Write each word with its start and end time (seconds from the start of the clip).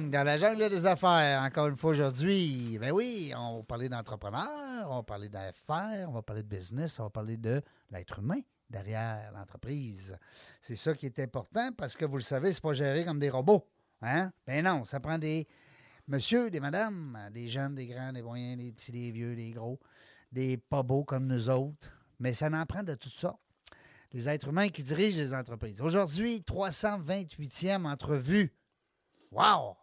Dans 0.00 0.22
la 0.24 0.38
jungle 0.38 0.70
des 0.70 0.86
affaires, 0.86 1.42
encore 1.42 1.66
une 1.66 1.76
fois 1.76 1.90
aujourd'hui. 1.90 2.78
Ben 2.80 2.92
oui, 2.92 3.30
on 3.36 3.58
va 3.58 3.62
parler 3.62 3.90
d'entrepreneurs, 3.90 4.90
on 4.90 4.96
va 4.96 5.02
parler 5.02 5.28
d'affaires, 5.28 6.08
on 6.08 6.12
va 6.12 6.22
parler 6.22 6.42
de 6.42 6.48
business, 6.48 6.98
on 6.98 7.02
va 7.02 7.10
parler 7.10 7.36
de 7.36 7.60
l'être 7.90 8.20
humain 8.20 8.40
derrière 8.70 9.30
l'entreprise. 9.34 10.16
C'est 10.62 10.76
ça 10.76 10.94
qui 10.94 11.04
est 11.04 11.18
important 11.18 11.72
parce 11.76 11.94
que 11.94 12.06
vous 12.06 12.16
le 12.16 12.22
savez, 12.22 12.54
c'est 12.54 12.62
pas 12.62 12.72
géré 12.72 13.04
comme 13.04 13.18
des 13.18 13.28
robots. 13.28 13.68
Hein? 14.00 14.30
Ben 14.46 14.64
non, 14.64 14.86
ça 14.86 14.98
prend 14.98 15.18
des 15.18 15.46
monsieur, 16.08 16.50
des 16.50 16.60
madames, 16.60 17.18
des 17.30 17.48
jeunes, 17.48 17.74
des 17.74 17.86
grands, 17.86 18.14
des 18.14 18.22
moyens, 18.22 18.56
des 18.56 18.72
petits, 18.72 18.92
des 18.92 19.10
vieux, 19.10 19.36
des 19.36 19.50
gros, 19.50 19.78
des 20.30 20.56
pas 20.56 20.82
beaux 20.82 21.04
comme 21.04 21.26
nous 21.26 21.50
autres. 21.50 21.90
Mais 22.18 22.32
ça 22.32 22.46
en 22.46 22.64
prend 22.64 22.82
de 22.82 22.94
toutes 22.94 23.12
sortes. 23.12 23.42
Les 24.12 24.26
êtres 24.26 24.48
humains 24.48 24.70
qui 24.70 24.82
dirigent 24.82 25.18
les 25.18 25.34
entreprises. 25.34 25.82
Aujourd'hui, 25.82 26.42
328e 26.46 27.84
entrevue. 27.84 28.54
Wow! 29.30 29.76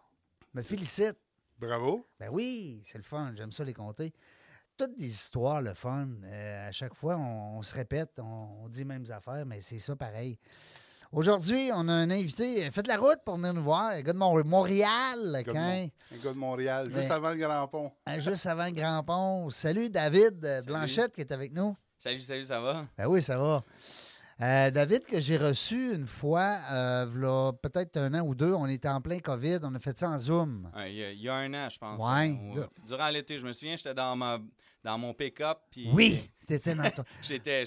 Me 0.54 0.62
félicite. 0.62 1.18
Bravo. 1.60 2.06
Ben 2.20 2.30
oui, 2.32 2.82
c'est 2.86 2.98
le 2.98 3.04
fun. 3.04 3.34
J'aime 3.36 3.52
ça 3.52 3.64
les 3.64 3.74
compter. 3.74 4.14
Toutes 4.78 4.96
des 4.96 5.08
histoires, 5.08 5.62
le 5.62 5.74
fun. 5.74 6.08
Euh, 6.24 6.70
à 6.70 6.72
chaque 6.72 6.94
fois, 6.96 7.18
on, 7.18 7.58
on 7.58 7.62
se 7.62 7.74
répète, 7.74 8.12
on, 8.20 8.64
on 8.64 8.70
dit 8.70 8.80
les 8.80 8.86
mêmes 8.86 9.06
affaires, 9.12 9.46
mais 9.46 9.62
c'est 9.62 9.78
ça 9.80 9.96
pareil. 9.96 10.38
Aujourd'hui, 11.12 11.70
on 11.74 11.88
a 11.90 11.94
un 11.94 12.10
invité. 12.12 12.70
Faites 12.72 12.88
la 12.88 12.98
route 12.98 13.20
pour 13.26 13.36
venir 13.36 13.54
nous 13.54 13.64
voir. 13.64 13.88
Un 13.88 14.02
gars 14.02 14.14
de 14.14 14.18
Mont- 14.18 14.44
Montréal, 14.46 15.36
Un 15.36 15.42
gars 15.42 15.44
de 15.44 15.52
quand- 15.52 15.60
Mon- 15.60 15.92
un 16.18 16.24
gars 16.24 16.34
de 16.34 16.38
Montréal, 16.38 16.86
juste 16.88 17.08
Ben- 17.10 17.12
avant 17.12 17.32
le 17.32 17.38
Grand 17.40 17.68
Pont. 17.68 17.92
hein, 18.06 18.20
juste 18.20 18.46
avant 18.46 18.66
le 18.66 18.72
Grand 18.72 19.04
Pont. 19.04 19.50
Salut 19.50 19.90
David 19.90 20.46
euh, 20.46 20.62
Blanchette 20.62 21.14
qui 21.16 21.22
est 21.22 21.32
avec 21.32 21.52
nous. 21.52 21.76
Salut, 21.98 22.20
salut, 22.20 22.44
ça 22.44 22.62
va? 22.62 22.86
Ben 22.98 23.08
oui, 23.08 23.22
ça 23.22 23.38
va. 23.38 23.64
Euh, 24.42 24.72
David, 24.72 25.06
que 25.06 25.20
j'ai 25.20 25.36
reçu 25.38 25.94
une 25.96 26.08
fois, 26.08 26.60
euh, 26.72 27.52
peut-être 27.62 27.98
un 27.98 28.14
an 28.14 28.22
ou 28.22 28.34
deux, 28.36 28.54
on 28.54 28.68
était 28.68 28.88
en 28.88 29.02
plein 29.02 29.20
COVID, 29.20 29.60
on 29.64 29.76
a 29.76 29.80
fait 29.80 29.98
ça 29.98 30.10
en 30.10 30.18
Zoom. 30.18 30.72
Il 30.88 30.94
y, 30.94 31.04
a, 31.04 31.12
il 31.12 31.22
y 31.22 31.28
a 31.28 31.36
un 31.36 31.54
an, 31.54 31.68
je 31.70 31.78
pense. 31.78 32.02
Ouais, 32.02 32.30
hein, 32.30 32.54
ou- 32.56 32.88
durant 32.88 33.10
l'été, 33.10 33.38
je 33.38 33.46
me 33.46 33.52
souviens, 33.52 33.76
j'étais 33.76 33.94
dans, 33.94 34.16
ma, 34.16 34.40
dans 34.82 34.98
mon 34.98 35.14
pick-up. 35.14 35.58
Oui, 35.94 36.32
t'étais 36.48 36.74
dans 36.74 36.90
ton... 36.90 37.04
J'étais 37.22 37.66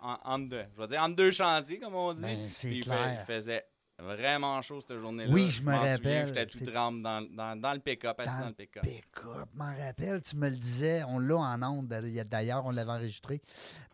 en, 0.00 0.38
deux, 0.38 0.62
je 0.78 0.86
dire, 0.86 1.02
entre 1.02 1.16
deux 1.16 1.30
chantiers, 1.32 1.80
comme 1.80 1.94
on 1.96 2.12
dit. 2.12 2.22
Ben, 2.22 2.48
c'est 2.48 2.70
clair. 2.80 2.98
fait- 2.98 3.14
il 3.14 3.34
faisait 3.40 3.64
vraiment 3.98 4.60
chaud 4.62 4.80
cette 4.80 4.98
journée-là. 4.98 5.32
Oui, 5.32 5.48
je 5.48 5.62
me 5.62 5.72
rappelle. 5.72 6.28
J'étais 6.28 6.46
tout 6.46 6.58
trempe 6.64 7.02
dans, 7.02 7.22
dans, 7.30 7.60
dans 7.60 7.72
le 7.72 7.78
pick-up, 7.78 8.18
assis 8.18 8.38
dans, 8.38 8.48
le 8.48 8.54
pick-up. 8.54 8.82
Pick-up, 8.82 9.48
m'en 9.54 9.74
rappelle, 9.76 10.20
tu 10.20 10.36
me 10.36 10.48
le 10.48 10.56
disais, 10.56 11.02
on 11.04 11.18
l'a 11.18 11.36
en 11.36 11.62
ondes. 11.62 11.86
D'ailleurs, 11.88 12.64
on 12.66 12.70
l'avait 12.70 12.90
enregistré 12.90 13.40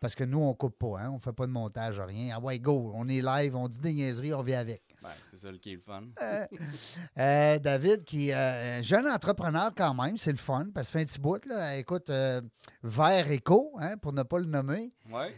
parce 0.01 0.15
que 0.15 0.23
nous, 0.23 0.39
on 0.39 0.53
coupe 0.53 0.77
pas, 0.77 0.99
hein, 1.01 1.11
on 1.13 1.19
fait 1.19 1.33
pas 1.33 1.45
de 1.45 1.51
montage, 1.51 1.99
rien. 1.99 2.35
Ah 2.35 2.39
ouais, 2.39 2.59
go, 2.59 2.91
on 2.95 3.07
est 3.07 3.21
live, 3.21 3.55
on 3.55 3.67
dit 3.67 3.79
des 3.79 3.93
niaiseries, 3.93 4.33
on 4.33 4.41
vient 4.41 4.59
avec. 4.59 4.81
Ben, 5.01 5.09
c'est 5.31 5.39
ça 5.39 5.51
le 5.51 5.57
qui 5.57 5.71
est 5.71 5.75
le 5.75 5.81
fun. 5.81 6.03
Euh, 7.17 7.59
David, 7.59 8.03
qui 8.03 8.29
est 8.29 8.33
euh, 8.33 8.79
un 8.79 8.81
jeune 8.81 9.07
entrepreneur 9.07 9.71
quand 9.75 9.93
même, 9.93 10.17
c'est 10.17 10.31
le 10.31 10.37
fun, 10.37 10.67
parce 10.73 10.87
que 10.87 10.99
fait 10.99 11.03
un 11.03 11.05
petit 11.05 11.19
bout, 11.19 11.45
là. 11.45 11.77
Écoute, 11.77 12.09
euh, 12.09 12.41
Vert 12.83 13.31
Éco, 13.31 13.77
hein, 13.79 13.97
pour 13.97 14.13
ne 14.13 14.23
pas 14.23 14.39
le 14.39 14.45
nommer. 14.45 14.91
Ouais. 15.09 15.33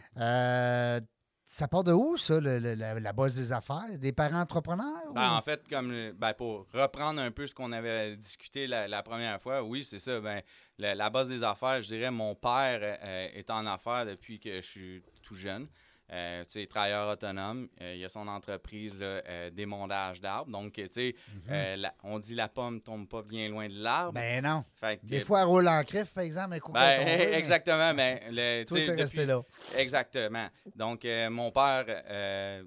Ça 1.54 1.68
part 1.68 1.84
de 1.84 1.92
où, 1.92 2.16
ça, 2.16 2.40
le- 2.40 2.58
le- 2.58 2.72
la, 2.74 2.98
la 2.98 3.12
base 3.12 3.34
des 3.34 3.52
affaires? 3.52 3.84
Des 3.98 4.10
parents 4.12 4.40
entrepreneurs? 4.40 5.12
Ben, 5.14 5.32
ou- 5.32 5.34
en 5.34 5.42
fait, 5.42 5.68
comme 5.68 5.92
ben, 6.12 6.32
pour 6.32 6.66
reprendre 6.72 7.20
un 7.20 7.30
peu 7.30 7.46
ce 7.46 7.54
qu'on 7.54 7.72
avait 7.72 8.16
discuté 8.16 8.66
la, 8.66 8.88
la 8.88 9.02
première 9.02 9.38
fois, 9.38 9.62
oui, 9.62 9.84
c'est 9.84 9.98
ça. 9.98 10.18
Ben, 10.18 10.40
la, 10.78 10.94
la 10.94 11.10
base 11.10 11.28
des 11.28 11.42
affaires, 11.42 11.82
je 11.82 11.88
dirais, 11.88 12.10
mon 12.10 12.34
père 12.34 12.80
euh, 12.82 13.28
est 13.34 13.50
en 13.50 13.66
affaires 13.66 14.06
depuis 14.06 14.40
que 14.40 14.56
je 14.56 14.66
suis 14.66 15.02
tout 15.22 15.34
jeune. 15.34 15.68
Euh, 16.12 16.44
tu 16.44 16.60
sais, 16.60 16.66
travailleur 16.66 17.08
autonome. 17.08 17.68
Euh, 17.80 17.94
il 17.96 18.04
a 18.04 18.08
son 18.10 18.28
entreprise, 18.28 18.94
là, 18.98 19.06
euh, 19.26 19.50
d'émondage 19.50 20.20
d'arbres. 20.20 20.50
Donc, 20.52 20.74
tu 20.74 20.86
sais, 20.88 21.14
euh, 21.50 21.76
la- 21.76 21.94
on 22.02 22.18
dit 22.18 22.34
la 22.34 22.48
pomme 22.48 22.80
tombe 22.80 23.08
pas 23.08 23.22
bien 23.22 23.48
loin 23.48 23.66
de 23.68 23.82
l'arbre. 23.82 24.08
Mhm. 24.08 24.14
Ben 24.14 24.44
non. 24.44 24.64
Fait 24.78 24.98
que- 24.98 25.06
Des 25.06 25.20
fois, 25.20 25.40
elle 25.40 25.46
roule 25.46 25.68
en 25.68 25.82
crif, 25.84 26.12
par 26.12 26.22
exemple, 26.24 26.54
un 26.54 26.58
coup 26.60 26.72
ben, 26.72 26.80
est 27.00 27.04
mais 27.30 27.32
exactement. 27.38 27.94
Mais, 27.94 28.22
le, 28.30 28.64
tu 28.64 28.74
sais, 28.74 28.84
t'es 28.84 28.90
resté 29.02 29.16
depuis- 29.18 29.26
là. 29.26 29.42
Exactement. 29.76 30.46
Donc, 30.76 31.04
euh, 31.04 31.30
mon 31.30 31.50
père, 31.50 31.84
euh, 31.88 32.62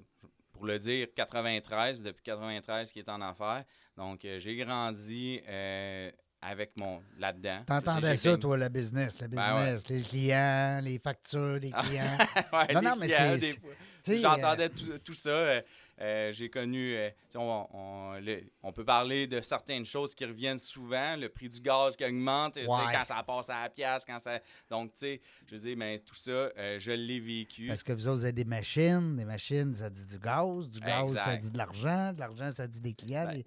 pour 0.52 0.66
le 0.66 0.78
dire, 0.78 1.06
93, 1.14 2.02
depuis 2.02 2.22
93 2.24 2.90
qui 2.90 2.98
est 2.98 3.08
en 3.08 3.20
affaires. 3.20 3.62
Donc, 3.96 4.24
euh, 4.24 4.38
j'ai 4.38 4.56
grandi 4.56 5.40
euh, 5.48 6.10
avec 6.48 6.72
mon 6.76 7.02
là-dedans. 7.18 7.62
T'entendais 7.66 8.14
ça, 8.16 8.30
fait- 8.32 8.38
toi, 8.38 8.56
le 8.56 8.68
business, 8.68 9.20
le 9.20 9.26
Ben 9.28 9.38
ouais. 9.38 9.72
business, 9.74 9.88
les 9.88 10.02
clients, 10.02 10.80
les 10.82 10.98
factures 10.98 11.58
des 11.60 11.70
clients. 11.72 12.18
Ouais, 12.52 12.72
Non, 12.74 12.80
les 12.80 12.86
non, 12.86 12.96
mais 12.96 13.06
clients, 13.08 13.36
c'est- 13.38 13.60
des 14.12 14.20
J'entendais 14.20 14.68
tout, 14.68 14.98
tout 15.04 15.14
ça. 15.14 15.30
euh, 15.30 15.60
euh, 16.00 16.30
j'ai 16.30 16.48
connu, 16.48 16.94
euh, 16.94 17.10
on, 17.34 17.66
on- 17.72 18.20
le- 18.20 18.44
on 18.62 18.70
peut 18.72 18.84
parler 18.84 19.26
de 19.26 19.40
certaines 19.40 19.84
choses 19.84 20.14
qui 20.14 20.24
reviennent 20.24 20.60
souvent, 20.60 21.16
le 21.16 21.28
prix 21.28 21.48
du 21.48 21.60
gaz 21.60 21.96
qui 21.96 22.04
augmente, 22.04 22.54
Ouais. 22.54 22.64
quand 22.66 23.04
ça 23.04 23.20
passe 23.24 23.50
à 23.50 23.62
la 23.64 23.68
pièce, 23.68 24.04
quand 24.06 24.20
ça... 24.20 24.38
Donc, 24.70 24.92
tu 24.94 25.06
sais, 25.06 25.20
je 25.50 25.56
dis, 25.56 25.74
mais 25.74 25.98
tout 25.98 26.14
ça, 26.14 26.30
euh, 26.30 26.76
je 26.78 26.92
l'ai 26.92 27.18
vécu. 27.18 27.66
Parce 27.66 27.82
que 27.82 27.92
vous 27.92 28.06
autres, 28.06 28.18
vous 28.18 28.24
avez 28.24 28.32
des 28.32 28.44
machines. 28.44 29.16
Des 29.16 29.24
machines, 29.24 29.74
ça 29.74 29.90
dit 29.90 30.06
du 30.06 30.20
gaz. 30.20 30.68
Du 30.70 30.78
gaz, 30.78 31.10
Exact. 31.10 31.24
ça 31.24 31.36
dit 31.36 31.50
de 31.50 31.58
l'argent. 31.58 32.12
De 32.12 32.20
l'argent, 32.20 32.50
ça 32.50 32.68
dit 32.68 32.80
des 32.80 32.92
clients. 32.94 33.24
Ben, 33.26 33.38
des- 33.38 33.44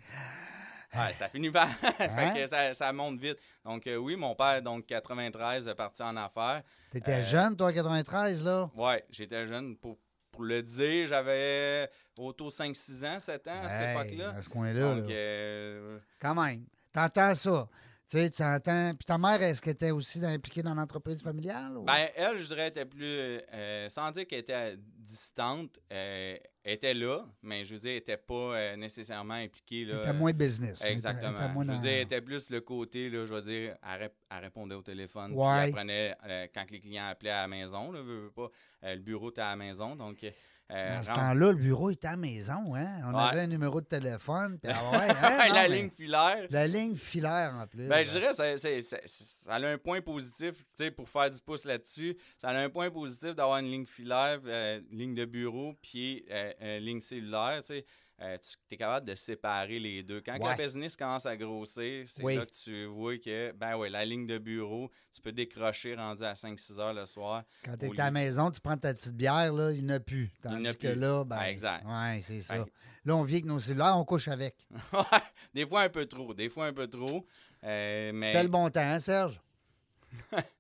Ouais, 0.94 1.14
ça 1.14 1.30
finit 1.30 1.52
par. 1.52 1.68
Hein? 1.84 2.32
fait 2.34 2.42
que 2.42 2.48
ça, 2.48 2.74
ça 2.74 2.92
monte 2.94 3.20
vite. 3.20 3.38
Donc, 3.64 3.86
euh, 3.88 3.98
oui, 3.98 4.16
mon 4.16 4.34
père, 4.36 4.62
donc 4.62 4.86
93, 4.88 5.68
est 5.68 5.76
parti 5.76 6.02
en 6.02 6.16
affaires. 6.18 6.64
T'étais 6.92 7.14
euh, 7.20 7.24
jeune, 7.24 7.56
toi, 7.56 7.68
en 7.70 7.74
93, 7.74 8.44
là? 8.46 8.70
Ouais, 8.76 9.04
j'étais 9.12 9.46
jeune. 9.46 9.76
Pour, 9.78 9.98
pour 10.32 10.44
le 10.44 10.64
dire, 10.64 11.06
j'avais 11.08 11.90
autour 12.18 12.52
5-6 12.52 13.06
ans, 13.06 13.20
7 13.20 13.48
ans 13.48 13.52
à 13.64 13.70
cette 13.70 13.80
Hey, 13.82 13.96
époque-là. 13.98 14.34
À 14.38 14.42
ce 14.42 14.50
coin-là, 14.50 14.96
Donc, 14.96 15.08
là. 15.10 15.14
euh, 15.16 16.00
Quand 16.20 16.34
même. 16.36 16.66
T'entends 16.92 17.36
ça. 17.36 17.68
Tu 18.10 18.18
sais, 18.18 18.30
tu 18.32 18.42
entends. 18.42 18.94
Puis 18.96 19.06
ta 19.06 19.20
mère, 19.20 19.40
est-ce 19.44 19.62
qu'elle 19.62 19.74
était 19.74 19.92
aussi 19.92 20.24
impliquée 20.26 20.64
dans 20.64 20.74
l'entreprise 20.74 21.22
familiale? 21.22 21.78
ou- 21.78 21.84
ben, 21.84 22.08
elle, 22.16 22.40
je 22.40 22.48
dirais, 22.48 22.70
était 22.70 22.86
plus. 22.86 23.06
euh, 23.06 23.88
sans 23.90 24.10
dire 24.10 24.26
qu'elle 24.26 24.40
était 24.40 24.78
distante, 24.98 25.80
euh, 25.94 26.36
elle 26.64 26.74
était 26.74 26.94
là, 26.96 27.26
mais 27.44 27.66
je 27.66 27.74
veux 27.76 27.80
dire, 27.80 27.90
elle 27.92 27.96
n'était 27.98 28.18
pas 28.18 28.34
euh, 28.56 28.76
nécessairement 28.78 29.36
impliquée. 29.36 29.86
Là, 29.86 29.94
Elle 29.98 30.02
était 30.10 30.14
moins 30.18 30.32
business. 30.34 30.80
Elle 30.82 30.88
était- 30.88 30.94
Exactement. 30.94 31.28
elle 31.38 31.44
était 31.44 31.54
moins 31.54 31.64
je 31.66 31.70
veux 31.70 31.76
dans- 31.76 31.82
dire, 31.82 31.92
elle 31.92 32.02
était 32.02 32.22
plus 32.22 32.50
le 32.50 32.62
côté, 32.62 33.10
là, 33.12 33.26
je 33.26 33.34
veux 33.34 33.42
dire, 33.42 33.76
elle, 33.88 34.02
rép- 34.08 34.12
elle 34.32 34.40
répondait 34.44 34.76
au 34.76 34.82
téléphone. 34.82 35.32
puis 35.32 35.40
Ouais. 35.40 35.66
elle 35.68 35.72
prenait, 35.72 36.16
euh, 36.28 36.48
quand 36.54 36.66
les 36.72 36.80
clients 36.80 37.08
appelaient 37.10 37.30
à 37.30 37.42
la 37.44 37.48
maison, 37.48 37.92
là, 37.92 38.02
veux, 38.02 38.22
veux 38.24 38.32
pas, 38.32 38.50
euh, 38.86 38.96
le 38.96 39.02
bureau 39.02 39.30
était 39.30 39.42
à 39.42 39.50
la 39.50 39.56
maison. 39.56 39.96
Donc, 39.96 40.26
euh, 40.72 40.96
Dans 40.96 41.02
ce 41.04 41.08
rentre- 41.10 41.20
temps-là, 41.22 41.48
le 41.52 41.58
bureau 41.58 41.90
était 41.90 42.08
à 42.08 42.12
la 42.12 42.18
maison. 42.18 42.76
Hein? 42.76 42.88
On 43.06 43.14
Ouais. 43.14 43.22
avait 43.22 43.40
un 43.42 43.48
numéro 43.48 43.82
de 43.82 43.86
téléphone. 43.88 44.60
Puis, 44.62 44.72
ah 44.74 44.92
ouais, 44.92 44.98
hein? 45.10 45.48
Non, 45.50 45.54
la 45.56 45.68
mais 45.70 45.76
ligne 45.82 45.90
filaire. 45.90 46.48
La 46.50 46.68
ligne 46.68 46.96
filaire, 46.96 47.56
en 47.62 47.68
plus. 47.68 47.88
Ben, 47.88 48.06
je 48.06 48.12
dirais, 48.12 48.34
ça, 48.34 48.58
c'est- 48.58 48.82
c'est- 48.84 49.04
ça 49.08 49.54
a 49.56 49.60
un 49.68 49.78
point 49.78 50.02
positif, 50.02 50.64
pour 50.96 51.10
faire 51.10 51.30
du 51.30 51.40
pouce 51.42 51.66
là-dessus. 51.66 52.16
Ça 52.40 52.50
a 52.50 52.58
un 52.58 52.70
point 52.70 52.90
positif 52.92 53.36
d'avoir 53.36 53.58
une 53.60 53.72
ligne 53.72 53.86
filaire, 53.86 54.40
euh, 54.46 54.80
ligne 54.92 55.16
de 55.16 55.26
bureau, 55.26 55.74
puis 55.82 56.26
euh, 56.30 56.78
une 56.78 56.84
ligne 56.86 57.00
cellulaire, 57.02 57.62
tu 57.62 57.68
sais. 57.74 57.86
Euh, 58.22 58.38
tu 58.38 58.58
es 58.76 58.78
capable 58.78 59.08
de 59.08 59.16
séparer 59.16 59.80
les 59.80 60.04
deux. 60.04 60.20
Quand 60.22 60.38
Ouais. 60.40 60.58
le 60.58 60.62
business 60.64 60.98
commence 60.98 61.26
à 61.26 61.38
grossir, 61.38 62.06
c'est 62.08 62.22
Oui. 62.22 62.36
là 62.36 62.46
que 62.46 62.52
tu 62.52 62.86
vois 62.86 63.18
que, 63.18 63.54
ben 63.54 63.78
ouais, 63.78 63.90
la 63.90 64.04
ligne 64.04 64.26
de 64.28 64.38
bureau, 64.38 64.92
tu 65.14 65.22
peux 65.22 65.32
décrocher 65.32 65.96
rendu 65.96 66.24
à 66.24 66.34
5-6 66.36 66.80
heures 66.80 66.94
le 66.94 67.06
soir. 67.06 67.44
Quand 67.64 67.78
tu 67.78 67.86
es 67.86 67.92
à 68.02 68.06
la 68.06 68.12
maison, 68.12 68.52
tu 68.52 68.60
prends 68.60 68.76
ta 68.76 68.94
petite 68.94 69.16
bière, 69.16 69.54
là, 69.54 69.72
il 69.72 69.86
n'y 69.86 69.92
en 69.94 69.96
a 69.96 70.00
plus. 70.02 70.30
Il 70.36 70.42
Tandis 70.42 70.56
n'y 70.58 70.68
en 70.68 70.72
a 70.72 70.74
que 70.74 70.88
plus. 70.92 70.96
là, 71.00 71.24
ben. 71.24 71.38
Ah, 71.40 71.50
exact. 71.50 71.86
Ouais, 71.86 72.22
c'est 72.28 72.42
ça. 72.42 72.66
Là, 73.06 73.16
on 73.16 73.24
vit 73.24 73.36
avec 73.36 73.46
nos 73.46 73.60
cellulaires, 73.60 73.96
on 73.98 74.04
couche 74.04 74.28
avec. 74.28 74.68
des 75.54 75.66
fois 75.66 75.84
un 75.84 75.90
peu 75.90 76.06
trop, 76.06 76.34
des 76.34 76.50
fois 76.50 76.66
un 76.66 76.74
peu 76.74 76.88
trop. 76.88 77.26
euh, 77.64 78.12
mais... 78.14 78.26
C'était 78.28 78.44
le 78.44 78.50
bon 78.50 78.70
temps, 78.70 78.82
hein, 78.82 79.00
Serge? 79.00 79.40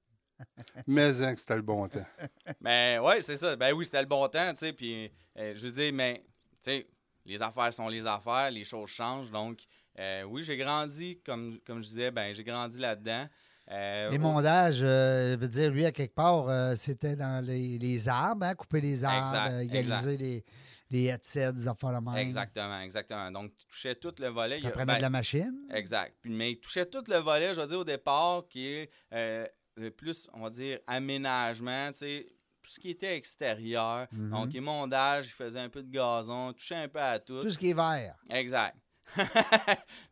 Mais 0.88 1.21
hein, 1.21 1.33
que 1.33 1.39
c'était 1.41 1.56
le 1.56 1.61
bon 1.61 1.88
temps. 1.88 2.06
Mais 2.61 2.97
ouais, 3.00 3.21
c'est 3.21 3.38
ça. 3.38 3.56
Ben 3.56 3.73
oui, 3.73 3.85
c'était 3.85 4.01
le 4.01 4.07
bon 4.07 4.27
temps, 4.29 4.51
tu 4.53 4.59
sais. 4.59 4.73
Puis, 4.73 5.11
euh, 5.38 5.53
je 5.56 5.65
veux 5.67 5.71
dire, 5.71 5.91
mais, 5.94 6.23
tu 6.63 6.71
sais, 6.71 6.88
les 7.30 7.42
affaires 7.42 7.72
sont 7.72 7.88
les 7.88 8.06
affaires, 8.06 8.50
les 8.52 8.64
choses 8.64 8.90
changent. 8.90 9.30
Donc, 9.31 9.60
euh, 10.00 10.24
oui, 10.24 10.42
j'ai 10.44 10.58
grandi, 10.58 11.20
comme, 11.24 11.60
comme 11.66 11.81
je 11.84 11.88
disais, 11.90 12.12
ben 12.12 12.34
j'ai 12.34 12.44
grandi 12.44 12.78
là-dedans. 12.78 13.28
Euh, 13.72 14.10
Les 14.10 14.18
au- 14.18 14.22
mondages, 14.22 14.80
euh, 14.81 15.38
veut 15.40 15.48
dire, 15.48 15.70
lui, 15.70 15.86
à 15.86 15.92
quelque 15.92 16.16
part, 16.16 16.50
euh, 16.50 16.76
c'était 16.76 17.16
dans 17.16 17.46
les, 17.46 17.78
les 17.78 18.08
arbres, 18.08 18.46
hein, 18.48 18.56
couper 18.56 18.81
les 18.81 19.04
arbres, 19.04 19.52
euh, 19.52 19.60
égaliser 19.60 20.18
les, 20.18 20.44
les 20.90 21.04
headsets, 21.06 21.54
des 21.54 21.68
affaires. 21.68 22.02
Exactement, 22.18 22.81
exactement. 22.81 23.30
Donc, 23.31 23.56
tu 23.56 23.68
touchais 23.68 23.94
tout 23.94 24.16
le 24.20 24.28
volet. 24.30 24.58
Il 24.58 24.62
Ça 24.62 24.72
prenait 24.72 24.86
ben, 24.86 24.98
de 24.98 25.02
la 25.04 25.10
machine? 25.12 25.68
Exact. 25.72 26.16
Puis, 26.20 26.31
mais 26.31 26.54
il 26.54 26.60
touchait 26.60 26.88
tout 26.88 27.04
le 27.08 27.18
volet, 27.18 27.54
je 27.54 27.62
veux 27.62 27.68
dire, 27.68 27.80
au 27.80 27.84
départ, 27.84 28.48
qui 28.50 28.66
est 28.66 28.90
plus, 29.96 30.28
on 30.34 30.42
va 30.42 30.50
dire, 30.50 30.80
aménagement, 30.88 31.92
tu 31.92 32.00
sais, 32.00 32.26
tout 32.69 32.75
ce 32.75 32.80
qui 32.80 32.92
était 32.92 33.16
extérieur. 33.16 34.06
Mhm. 34.12 34.30
Donc, 34.30 34.54
émondage, 34.54 35.25
il 35.27 35.31
faisait 35.31 35.60
un 35.60 35.69
peu 35.69 35.81
de 35.81 35.89
gazon, 35.92 36.54
touchait 36.54 36.75
un 36.75 36.88
peu 36.88 37.01
à 37.01 37.18
tout. 37.18 37.42
Tout 37.42 37.50
ce 37.50 37.57
qui 37.57 37.71
est 37.71 37.74
vert. 37.74 38.16
Exact. 38.30 38.77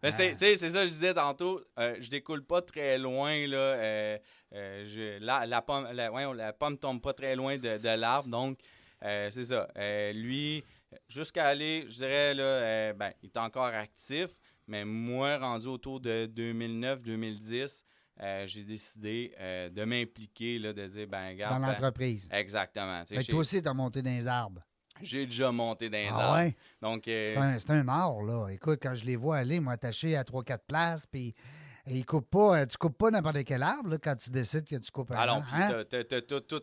Mais 0.01 0.11
c'est, 0.11 0.33
ça 0.33 0.67
que 0.67 0.85
je 0.87 0.91
disais 0.91 1.13
tantôt. 1.13 1.61
euh, 1.77 1.95
je 1.99 2.09
découle 2.09 2.43
pas 2.43 2.63
très 2.63 2.97
loin. 2.97 3.45
Là, 3.45 3.57
euh, 3.57 4.17
euh, 4.55 4.85
je- 4.87 5.19
la, 5.23 5.45
la 5.45 5.61
pomme 5.61 5.87
la, 5.91 6.51
pomme 6.53 6.79
tombe 6.79 6.99
pas 6.99 7.13
très 7.13 7.35
loin 7.35 7.57
de, 7.57 7.77
de 7.77 7.95
l'arbre. 7.99 8.27
Donc, 8.29 8.57
c'est 9.03 9.43
ça. 9.43 9.67
Lui, 10.13 10.63
jusqu'à 11.07 11.45
aller, 11.45 11.85
je 11.87 11.93
dirais, 11.93 12.33
là, 12.33 12.93
ben, 12.93 13.13
il 13.21 13.27
est 13.27 13.37
encore 13.37 13.65
actif. 13.65 14.29
Mais 14.65 14.83
moi, 14.83 15.37
rendu 15.37 15.67
autour 15.67 15.99
de 15.99 16.25
2009-2010, 16.35 17.83
euh, 18.21 18.47
j'ai 18.47 18.63
décidé 18.63 19.33
euh, 19.39 19.69
de 19.69 19.83
m'impliquer, 19.85 20.59
de 20.59 20.71
dire, 20.87 21.07
ben, 21.07 21.29
regarde. 21.29 21.53
dans 21.55 21.61
ben, 21.61 21.67
l'entreprise. 21.73 22.27
exactement. 22.31 23.03
Fait 23.05 23.15
que 23.15 23.21
j'ai- 23.21 23.31
toi 23.31 23.39
aussi, 23.41 23.61
tu 23.61 23.67
as 23.67 23.73
monté 23.73 24.01
dans 24.01 24.09
les 24.09 24.27
arbres. 24.27 24.61
J'ai 25.01 25.25
déjà 25.27 25.51
monté 25.51 25.89
dans 25.89 25.97
les 25.97 26.07
Ah 26.09 26.15
arbres. 26.21 26.37
ouais? 26.37 26.55
Donc, 26.81 27.07
euh, 27.07 27.25
C'est 27.59 27.69
un, 27.71 27.79
un 27.81 27.87
art, 27.87 28.21
là. 28.23 28.47
Écoute, 28.49 28.79
quand 28.81 28.95
je 28.95 29.05
les 29.05 29.15
vois 29.15 29.37
aller, 29.37 29.59
moi, 29.59 29.73
attachés 29.73 30.15
à 30.15 30.23
3-4 30.23 30.65
places, 30.67 31.05
puis 31.05 31.35
et 31.87 31.97
ils 31.97 32.05
coupent 32.05 32.29
pas, 32.29 32.59
euh, 32.61 32.65
tu 32.65 32.77
coupes 32.77 32.97
pas 32.97 33.09
n'importe 33.09 33.43
quel 33.45 33.63
arbre, 33.63 33.89
là, 33.91 33.97
quand 33.97 34.15
tu 34.15 34.29
décides 34.29 34.65
que 34.67 34.75
tu 34.75 34.91
coupes 34.91 35.11
un 35.11 35.15
Alors, 35.15 35.35
arbre. 35.37 35.47
puis 35.51 35.61
hein? 35.63 35.83
t'as- 35.89 36.21
tout, 36.21 36.53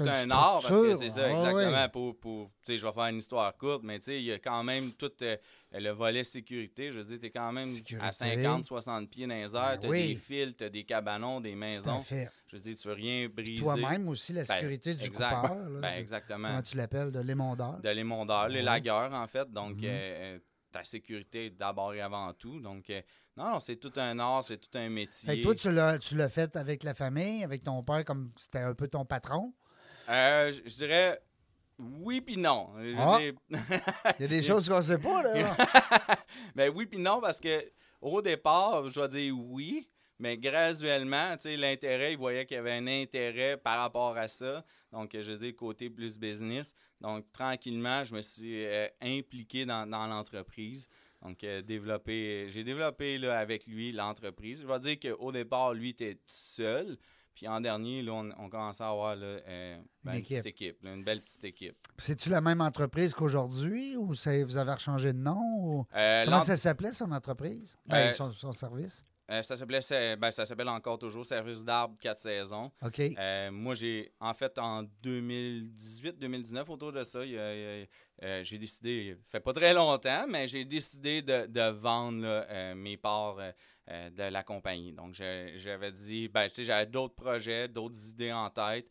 Euh, 0.00 0.24
un 0.24 0.30
art, 0.30 0.60
parce 0.62 0.68
que 0.68 0.96
c'est 0.96 1.08
ça, 1.08 1.20
Ah 1.26 1.30
exactement, 1.30 1.88
pour, 2.20 2.50
je 2.66 2.72
vais 2.72 2.92
faire 2.92 3.06
une 3.06 3.18
histoire 3.18 3.56
courte, 3.56 3.82
mais 3.84 3.98
il 4.06 4.22
y 4.22 4.32
a 4.32 4.38
quand 4.38 4.62
même 4.64 4.92
tout 4.92 5.10
euh, 5.22 5.36
le 5.72 5.90
volet 5.90 6.24
sécurité, 6.24 6.90
je 6.92 6.98
veux 7.00 7.04
dire, 7.04 7.18
t'es 7.20 7.30
quand 7.30 7.52
même 7.52 7.64
Sécurité. 7.64 8.06
à 8.06 8.12
50, 8.12 8.64
60 8.64 9.08
pieds 9.08 9.26
dans 9.26 9.34
les 9.34 9.42
airs, 9.42 9.50
Ben 9.52 9.78
t'as 9.80 9.88
oui. 9.88 10.08
des 10.08 10.14
fils, 10.16 10.54
t'as 10.56 10.68
des 10.68 10.84
cabanons, 10.84 11.40
des 11.40 11.54
maisons, 11.54 12.00
fait. 12.02 12.28
je 12.48 12.56
veux 12.56 12.62
dire, 12.62 12.74
tu 12.80 12.88
veux 12.88 12.94
rien 12.94 13.28
briser. 13.28 13.62
Toi-même 13.62 14.08
aussi, 14.08 14.32
la 14.32 14.42
Ben, 14.44 14.54
sécurité 14.54 14.94
du 14.94 15.04
exact. 15.04 15.34
coupeur. 15.42 15.54
là, 15.70 15.80
Ben, 15.80 15.92
exactement. 15.94 16.48
comment 16.48 16.62
tu 16.62 16.76
l'appelles, 16.76 17.10
de 17.12 17.20
l'émondeur. 17.20 17.78
De 17.80 17.88
l'émondeur, 17.90 18.48
les 18.48 18.62
lagueurs, 18.62 19.12
en 19.12 19.26
fait, 19.26 19.50
donc 19.52 19.76
Mhm. 19.76 20.40
Ta 20.72 20.84
sécurité 20.84 21.50
d'abord 21.50 21.94
et 21.94 22.00
avant 22.00 22.32
tout, 22.32 22.60
donc 22.60 22.90
euh, 22.90 23.00
non, 23.36 23.50
non, 23.52 23.60
c'est 23.60 23.76
tout 23.76 23.92
un 23.96 24.18
art, 24.18 24.44
c'est 24.44 24.58
tout 24.58 24.76
un 24.76 24.88
métier. 24.88 25.36
Que 25.38 25.42
toi, 25.42 25.54
tu 25.54 25.70
l'as, 25.70 25.98
tu 25.98 26.16
l'as 26.16 26.28
fait 26.28 26.56
avec 26.56 26.82
la 26.82 26.94
famille, 26.94 27.44
avec 27.44 27.62
ton 27.62 27.82
père, 27.82 28.04
comme 28.04 28.32
c'était 28.38 28.58
un 28.58 28.74
peu 28.74 28.88
ton 28.88 29.04
patron? 29.04 29.52
Euh, 30.08 30.52
je 30.52 30.74
dirais 30.74 31.20
oui 31.78 32.20
puis 32.20 32.36
non. 32.36 32.70
Ah. 32.96 33.18
Il 33.20 33.34
y 34.20 34.24
a 34.24 34.28
des 34.28 34.42
choses 34.46 34.68
qu'on 34.68 34.82
sait 34.82 34.98
pas, 34.98 35.22
là. 35.22 35.56
Ben 36.54 36.72
oui 36.74 36.86
puis 36.86 36.98
non, 37.00 37.20
parce 37.20 37.40
que 37.40 37.70
au 38.00 38.20
départ, 38.20 38.88
je 38.88 39.00
vais 39.00 39.08
dire 39.08 39.34
oui, 39.38 39.88
mais 40.18 40.38
graduellement, 40.38 41.34
tu 41.36 41.42
sais, 41.42 41.56
l'intérêt, 41.56 42.12
il 42.12 42.18
voyait 42.18 42.46
qu'il 42.46 42.56
y 42.56 42.60
avait 42.60 42.72
un 42.72 42.86
intérêt 42.86 43.56
par 43.56 43.78
rapport 43.78 44.16
à 44.16 44.28
ça. 44.28 44.64
Donc, 44.92 45.16
je 45.18 45.32
dire, 45.32 45.56
côté 45.56 45.90
plus 45.90 46.18
business. 46.18 46.74
Donc, 47.00 47.30
tranquillement, 47.32 48.04
je 48.04 48.14
me 48.14 48.20
suis 48.20 48.64
euh, 48.64 48.86
impliqué 49.00 49.66
dans, 49.66 49.88
dans 49.88 50.06
l'entreprise. 50.06 50.88
Donc, 51.22 51.42
euh, 51.44 51.62
développé, 51.62 52.46
j'ai 52.48 52.64
développé 52.64 53.18
là, 53.18 53.38
avec 53.38 53.66
lui 53.66 53.92
l'entreprise. 53.92 54.60
Je 54.62 54.66
vais 54.66 54.80
dire 54.80 54.98
qu'au 54.98 55.32
départ, 55.32 55.72
lui 55.72 55.90
était 55.90 56.18
seul. 56.26 56.98
Puis 57.34 57.48
en 57.48 57.60
dernier, 57.60 58.02
là, 58.02 58.12
on, 58.12 58.30
on 58.38 58.50
commençait 58.50 58.84
à 58.84 58.90
avoir 58.90 59.16
là, 59.16 59.26
euh, 59.26 59.80
ben, 60.04 60.12
Une 60.12 60.18
une, 60.18 60.24
petite 60.24 60.46
équipe. 60.46 60.82
là, 60.82 60.92
une 60.92 61.02
belle 61.04 61.20
petite 61.20 61.44
équipe. 61.44 61.76
C'est-tu 61.96 62.28
la 62.28 62.40
même 62.40 62.60
entreprise 62.60 63.14
qu'aujourd'hui 63.14 63.96
ou 63.96 64.08
vous 64.08 64.58
avez 64.58 64.78
changé 64.78 65.12
de 65.12 65.18
nom? 65.18 65.40
Ou... 65.56 65.86
Euh, 65.94 66.24
Comment 66.26 66.40
ça 66.40 66.56
s'appelait, 66.56 66.92
son 66.92 67.10
entreprise? 67.10 67.74
Ben, 67.86 68.12
son, 68.12 68.24
son 68.24 68.52
service? 68.52 69.02
Euh, 69.32 69.42
ça 69.42 69.56
s'appelait, 69.56 69.80
ben, 70.16 70.30
ça 70.30 70.44
s'appelle 70.44 70.68
encore 70.68 70.98
toujours 70.98 71.24
Service 71.24 71.64
d'arbre 71.64 71.96
4 72.00 72.18
saisons. 72.18 72.70
OK. 72.82 73.00
Euh, 73.00 73.50
moi, 73.50 73.74
j'ai, 73.74 74.12
en 74.20 74.34
fait, 74.34 74.58
en 74.58 74.82
2018-2019, 75.02 76.68
autour 76.68 76.92
de 76.92 77.02
ça, 77.02 77.20
euh, 77.20 77.86
j'ai 78.42 78.58
décidé, 78.58 79.16
ça 79.24 79.30
fait 79.30 79.40
pas 79.40 79.54
très 79.54 79.72
longtemps, 79.72 80.26
mais 80.28 80.46
j'ai 80.46 80.64
décidé 80.66 81.22
de, 81.22 81.46
de 81.46 81.70
vendre 81.70 82.22
là, 82.22 82.74
mes 82.74 82.96
parts 82.98 83.38
de 83.88 84.22
la 84.22 84.42
compagnie. 84.42 84.92
Donc, 84.92 85.14
j'avais 85.14 85.92
dit, 85.92 86.28
ben, 86.28 86.46
tu 86.48 86.54
sais, 86.54 86.64
j'avais 86.64 86.86
d'autres 86.86 87.14
projets, 87.14 87.68
d'autres 87.68 87.98
idées 88.08 88.32
en 88.32 88.50
tête, 88.50 88.86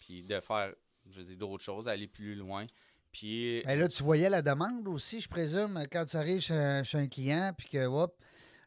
puis 0.00 0.22
de 0.22 0.40
faire, 0.40 0.72
je 1.10 1.20
dire, 1.20 1.36
d'autres 1.36 1.64
choses, 1.64 1.86
aller 1.86 2.08
plus 2.08 2.34
loin. 2.34 2.64
Puis, 3.12 3.62
Ben 3.66 3.78
là, 3.78 3.88
tu 3.88 4.04
voyais 4.04 4.30
la 4.30 4.40
demande 4.40 4.86
aussi, 4.86 5.20
je 5.20 5.28
présume, 5.28 5.84
quand 5.90 6.04
tu 6.04 6.16
arrives 6.16 6.40
chez, 6.40 6.82
chez 6.84 6.96
un 6.98 7.08
client, 7.08 7.52
puis 7.58 7.68
que, 7.68 7.84
hop, 7.86 8.16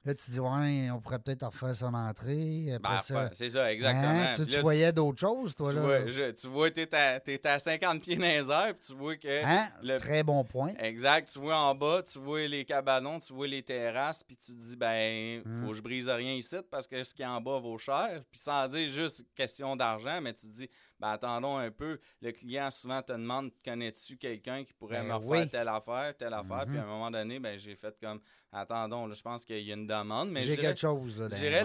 là, 0.06 0.14
tu 0.14 0.32
dis, 0.32 0.40
ouais, 0.40 0.90
on 0.92 1.00
pourrait 1.00 1.20
peut-être 1.20 1.46
refaire 1.46 1.74
son 1.76 1.94
entrée. 1.94 2.74
Après 2.74 2.94
ben, 2.94 3.00
ça. 3.00 3.30
c'est 3.34 3.50
ça, 3.50 3.72
exactement. 3.72 4.04
Hein, 4.10 4.28
tu, 4.36 4.42
Puis 4.42 4.46
tu 4.50 4.56
là, 4.58 4.62
voyais 4.62 4.92
d'autres 4.92 5.20
choses, 5.20 5.56
toi, 5.56 5.70
tu 5.70 5.76
là. 5.76 5.82
vois, 5.82 6.08
je- 6.08 6.32
tu 6.32 6.48
vois, 6.48 6.72
t'es 6.72 6.94
à, 6.96 7.20
t'es 7.20 7.46
à 7.48 7.60
50 7.60 8.02
pieds 8.02 8.16
dans 8.16 8.22
les 8.24 8.50
airs, 8.50 8.74
puis 8.78 8.88
tu 8.88 8.94
vois 8.94 9.16
que... 9.16 9.46
Hein? 9.46 9.70
le- 9.82 9.98
Très 10.00 10.24
bon 10.24 10.44
point. 10.44 10.74
Exact. 10.80 11.30
Tu 11.32 11.40
vois 11.40 11.58
en 11.58 11.74
bas, 11.76 12.02
tu 12.04 12.20
vois 12.20 12.48
les 12.48 12.66
cabanons, 12.66 13.20
tu 13.20 13.34
vois 13.34 13.48
les 13.48 13.64
terrasses, 13.64 14.24
puis 14.24 14.36
tu 14.38 14.52
te 14.52 14.58
dis, 14.62 14.76
ben, 14.76 15.42
Hmm. 15.46 15.64
faut 15.66 15.70
que 15.72 15.78
je 15.78 15.82
brise 15.82 16.08
rien 16.10 16.34
ici 16.34 16.56
parce 16.70 16.86
que 16.88 17.04
ce 17.04 17.14
qui 17.14 17.22
est 17.22 17.26
en 17.26 17.42
bas 17.42 17.60
vaut 17.60 17.78
cher. 17.78 18.20
Puis 18.32 18.40
sans 18.42 18.68
dire 18.68 18.90
juste 18.90 19.24
question 19.36 19.76
d'argent, 19.76 20.20
mais 20.22 20.34
tu 20.34 20.48
te 20.48 20.52
dis, 20.56 20.70
ben, 21.04 21.10
attendons 21.12 21.58
un 21.58 21.70
peu. 21.70 22.00
Le 22.22 22.32
client 22.32 22.72
souvent 22.72 23.02
te 23.02 23.12
demande, 23.12 23.52
connais-tu 23.64 24.16
quelqu'un 24.18 24.64
qui 24.64 24.72
pourrait 24.74 25.02
Ben 25.02 25.08
me 25.08 25.14
refaire 25.16 25.30
oui. 25.30 25.50
telle 25.50 25.68
affaire, 25.68 26.16
telle 26.16 26.34
affaire? 26.34 26.66
Puis 26.66 26.78
à 26.78 26.84
un 26.84 26.86
moment 26.86 27.12
donné, 27.12 27.40
ben, 27.40 27.58
j'ai 27.58 27.76
fait 27.76 27.94
comme, 28.00 28.22
attendons, 28.54 29.06
là, 29.08 29.14
je 29.14 29.22
pense 29.22 29.44
qu'il 29.44 29.60
y 29.60 29.72
a 29.72 29.74
une 29.74 29.86
demande. 29.86 30.32
Mais 30.32 30.44
J'ai 30.44 30.56
quelque 30.56 30.80
chose, 30.80 31.18
je 31.22 31.36
dirais 31.36 31.64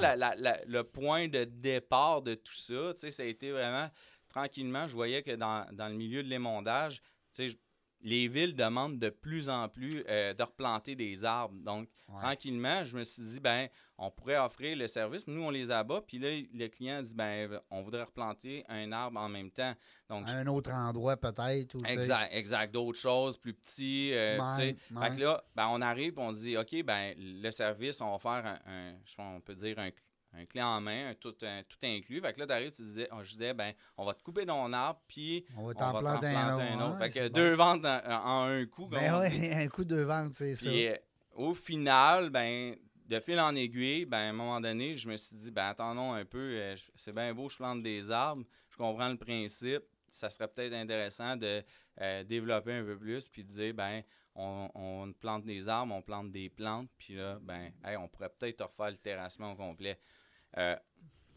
le 0.67 0.83
point 0.83 1.29
de 1.29 1.45
départ 1.45 2.21
de 2.23 2.35
tout 2.35 2.55
ça, 2.57 2.93
tu 2.95 3.01
sais, 3.01 3.11
ça 3.13 3.23
a 3.23 3.27
été 3.27 3.53
vraiment 3.53 3.89
tranquillement. 4.29 4.89
Je 4.89 4.95
voyais 4.95 5.23
que 5.23 5.37
dans, 5.37 5.67
dans 5.73 5.89
le 5.89 5.95
milieu 5.95 6.23
de 6.25 6.29
l'émondage, 6.29 7.01
tu 7.35 7.43
sais, 7.45 7.49
je- 7.51 7.57
les 8.01 8.29
villes 8.29 8.55
demandent 8.55 8.99
de 8.99 9.09
plus 9.09 9.49
en 9.49 9.69
plus 9.69 10.05
euh, 10.09 10.33
de 10.35 10.43
replanter 10.43 10.95
des 10.95 11.25
arbres. 11.25 11.55
Donc, 11.65 11.89
Ouais. 12.09 12.21
tranquillement, 12.23 12.85
je 12.85 12.97
me 12.97 13.05
suis 13.05 13.23
dit, 13.23 13.41
ben, 13.41 13.69
on 13.99 14.11
pourrait 14.11 14.39
offrir 14.39 14.77
le 14.77 14.87
service. 14.87 15.27
Nous, 15.27 15.43
on 15.43 15.51
les 15.51 15.71
abat. 15.71 16.01
Puis 16.07 16.19
là, 16.19 16.29
le 16.55 16.69
client 16.69 17.03
dit, 17.03 17.15
ben, 17.15 17.61
on 17.71 17.83
voudrait 17.83 18.05
replanter 18.05 18.65
un 18.69 18.93
arbre 18.93 19.19
en 19.21 19.29
même 19.29 19.51
temps. 19.51 19.75
Donc, 20.09 20.29
À 20.29 20.33
un 20.39 20.47
autre 20.47 20.71
endroit, 20.73 21.17
peut-être. 21.17 21.77
Exact, 21.87 22.29
exact. 22.33 22.73
D'autres 22.73 22.99
choses 22.99 23.37
plus 23.37 23.53
petits. 23.55 24.13
euh, 24.15 24.39
Ouais, 24.39 24.77
ouais. 24.97 25.09
Fait 25.11 25.17
que 25.17 25.21
là, 25.23 25.43
ben, 25.57 25.69
on 25.73 25.81
arrive 25.83 26.15
et 26.17 26.21
on 26.21 26.33
dit 26.33 26.57
OK, 26.57 26.83
ben, 26.85 27.15
le 27.19 27.51
service, 27.51 28.01
on 28.01 28.13
va 28.13 28.19
faire 28.19 28.47
un, 28.47 28.59
un- 28.73 28.95
je 29.05 29.11
sais 29.11 29.17
pas, 29.17 29.25
on 29.25 29.41
peut 29.41 29.55
dire 29.57 29.79
un, 29.79 29.91
un 30.35 30.45
clé 30.47 30.63
en 30.63 30.81
main, 30.81 31.11
un 31.11 31.15
tout, 31.15 31.35
un- 31.43 31.63
tout 31.63 31.79
inclus. 31.83 32.21
Fait 32.21 32.33
que 32.35 32.41
là, 32.41 32.47
t'arrives, 32.47 32.71
tu 32.73 32.83
disais, 32.83 33.09
je 33.23 33.31
disais, 33.33 33.55
ben, 33.55 33.73
on 33.97 34.05
va 34.05 34.15
te 34.15 34.23
couper 34.23 34.45
ton 34.47 34.73
arbre, 34.73 35.01
puis 35.09 35.45
On 35.91 35.93
va 35.93 36.01
t'en 36.01 36.21
planter 36.45 36.63
un 36.63 36.81
autre. 36.91 36.99
Fait 36.99 37.11
que 37.11 37.29
deux 37.29 37.55
ventes 37.55 37.85
en, 37.85 38.01
en 38.07 38.43
un 38.45 38.67
coup. 38.67 38.87
Ben 38.89 39.19
oui, 39.21 39.51
un 39.53 39.69
coup 39.69 39.85
de 39.85 40.01
vente, 40.03 40.35
c'est 40.35 40.55
ça. 40.55 40.61
Puis 40.61 40.87
euh, 40.89 40.97
au 41.33 41.55
final, 41.55 42.31
ben, 42.31 42.75
de 43.07 43.21
fil 43.21 43.41
en 43.41 43.55
aiguille, 43.55 44.05
ben, 44.05 44.19
à 44.19 44.29
un 44.29 44.33
moment 44.33 44.61
donné, 44.61 44.97
je 44.97 45.09
me 45.09 45.17
suis 45.17 45.35
dit, 45.37 45.51
ben, 45.51 45.67
attendons 45.69 46.13
un 46.13 46.25
peu, 46.25 46.39
euh, 46.39 46.77
c'est 46.97 47.13
bien 47.15 47.33
beau, 47.33 47.49
je 47.49 47.57
plante 47.57 47.83
des 47.83 48.11
arbres, 48.11 48.45
je 48.71 48.77
comprends 48.77 49.09
le 49.09 49.17
principe, 49.17 49.83
ça 50.11 50.29
serait 50.31 50.49
peut-être 50.49 50.75
intéressant 50.75 51.37
de 51.37 51.63
euh, 52.01 52.23
développer 52.25 52.73
un 52.75 52.85
peu 52.85 52.99
plus, 52.99 53.29
puis 53.29 53.45
de 53.45 53.51
dire, 53.53 53.73
ben, 53.75 54.03
on, 54.35 54.69
on 54.75 55.13
plante 55.15 55.45
des 55.45 55.69
arbres, 55.69 55.95
on 55.95 56.03
plante 56.03 56.31
des 56.31 56.49
plantes, 56.51 56.89
puis 56.99 57.15
là, 57.15 57.39
ben, 57.43 57.73
hey, 57.85 57.97
on 57.97 58.09
pourrait 58.09 58.29
peut-être 58.29 58.63
refaire 58.65 58.91
le 58.91 58.97
terrassement 58.99 59.53
au 59.53 59.57
complet. 59.57 59.99
Euh, 60.57 60.77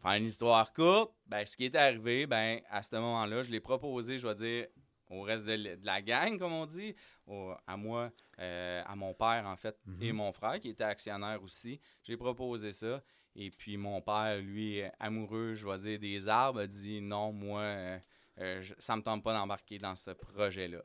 faire 0.02 0.14
une 0.14 0.26
histoire 0.26 0.72
courte, 0.74 1.14
ben, 1.28 1.46
ce 1.46 1.56
qui 1.58 1.66
est 1.66 1.76
arrivé, 1.76 2.26
ben, 2.28 2.60
à 2.70 2.82
ce 2.82 2.96
moment-là, 2.96 3.44
je 3.44 3.52
l'ai 3.52 3.60
proposé, 3.60 4.18
je 4.18 4.28
vais 4.28 4.36
dire, 4.36 4.68
au 5.10 5.22
reste 5.24 5.46
de, 5.46 5.78
la 5.84 6.02
gang, 6.02 6.38
comme 6.40 6.54
on 6.54 6.66
dit, 6.66 6.96
au- 7.28 7.54
à 7.68 7.76
moi, 7.78 8.12
euh, 8.40 8.82
à 8.86 8.96
mon 8.96 9.14
père, 9.14 9.44
en 9.46 9.58
fait, 9.58 9.78
et 10.02 10.12
mon 10.14 10.32
frère, 10.32 10.60
qui 10.60 10.70
était 10.70 10.86
actionnaire 10.86 11.42
aussi. 11.44 11.80
J'ai 12.02 12.16
proposé 12.18 12.72
ça. 12.72 13.04
Et 13.36 13.50
puis, 13.52 13.78
mon 13.78 14.02
père, 14.02 14.38
lui, 14.42 14.82
amoureux, 15.00 15.54
je 15.54 15.66
vais 15.68 15.78
dire, 15.78 16.00
des 16.00 16.28
arbres, 16.28 16.62
a 16.62 16.68
dit 16.68 17.02
non, 17.02 17.32
moi, 17.34 17.60
euh, 17.62 18.00
euh, 18.40 18.62
je- 18.62 18.74
ça 18.80 18.96
me 18.96 19.02
tente 19.02 19.24
pas 19.24 19.34
d'embarquer 19.34 19.78
dans 19.78 19.96
ce 19.96 20.12
projet-là. 20.12 20.82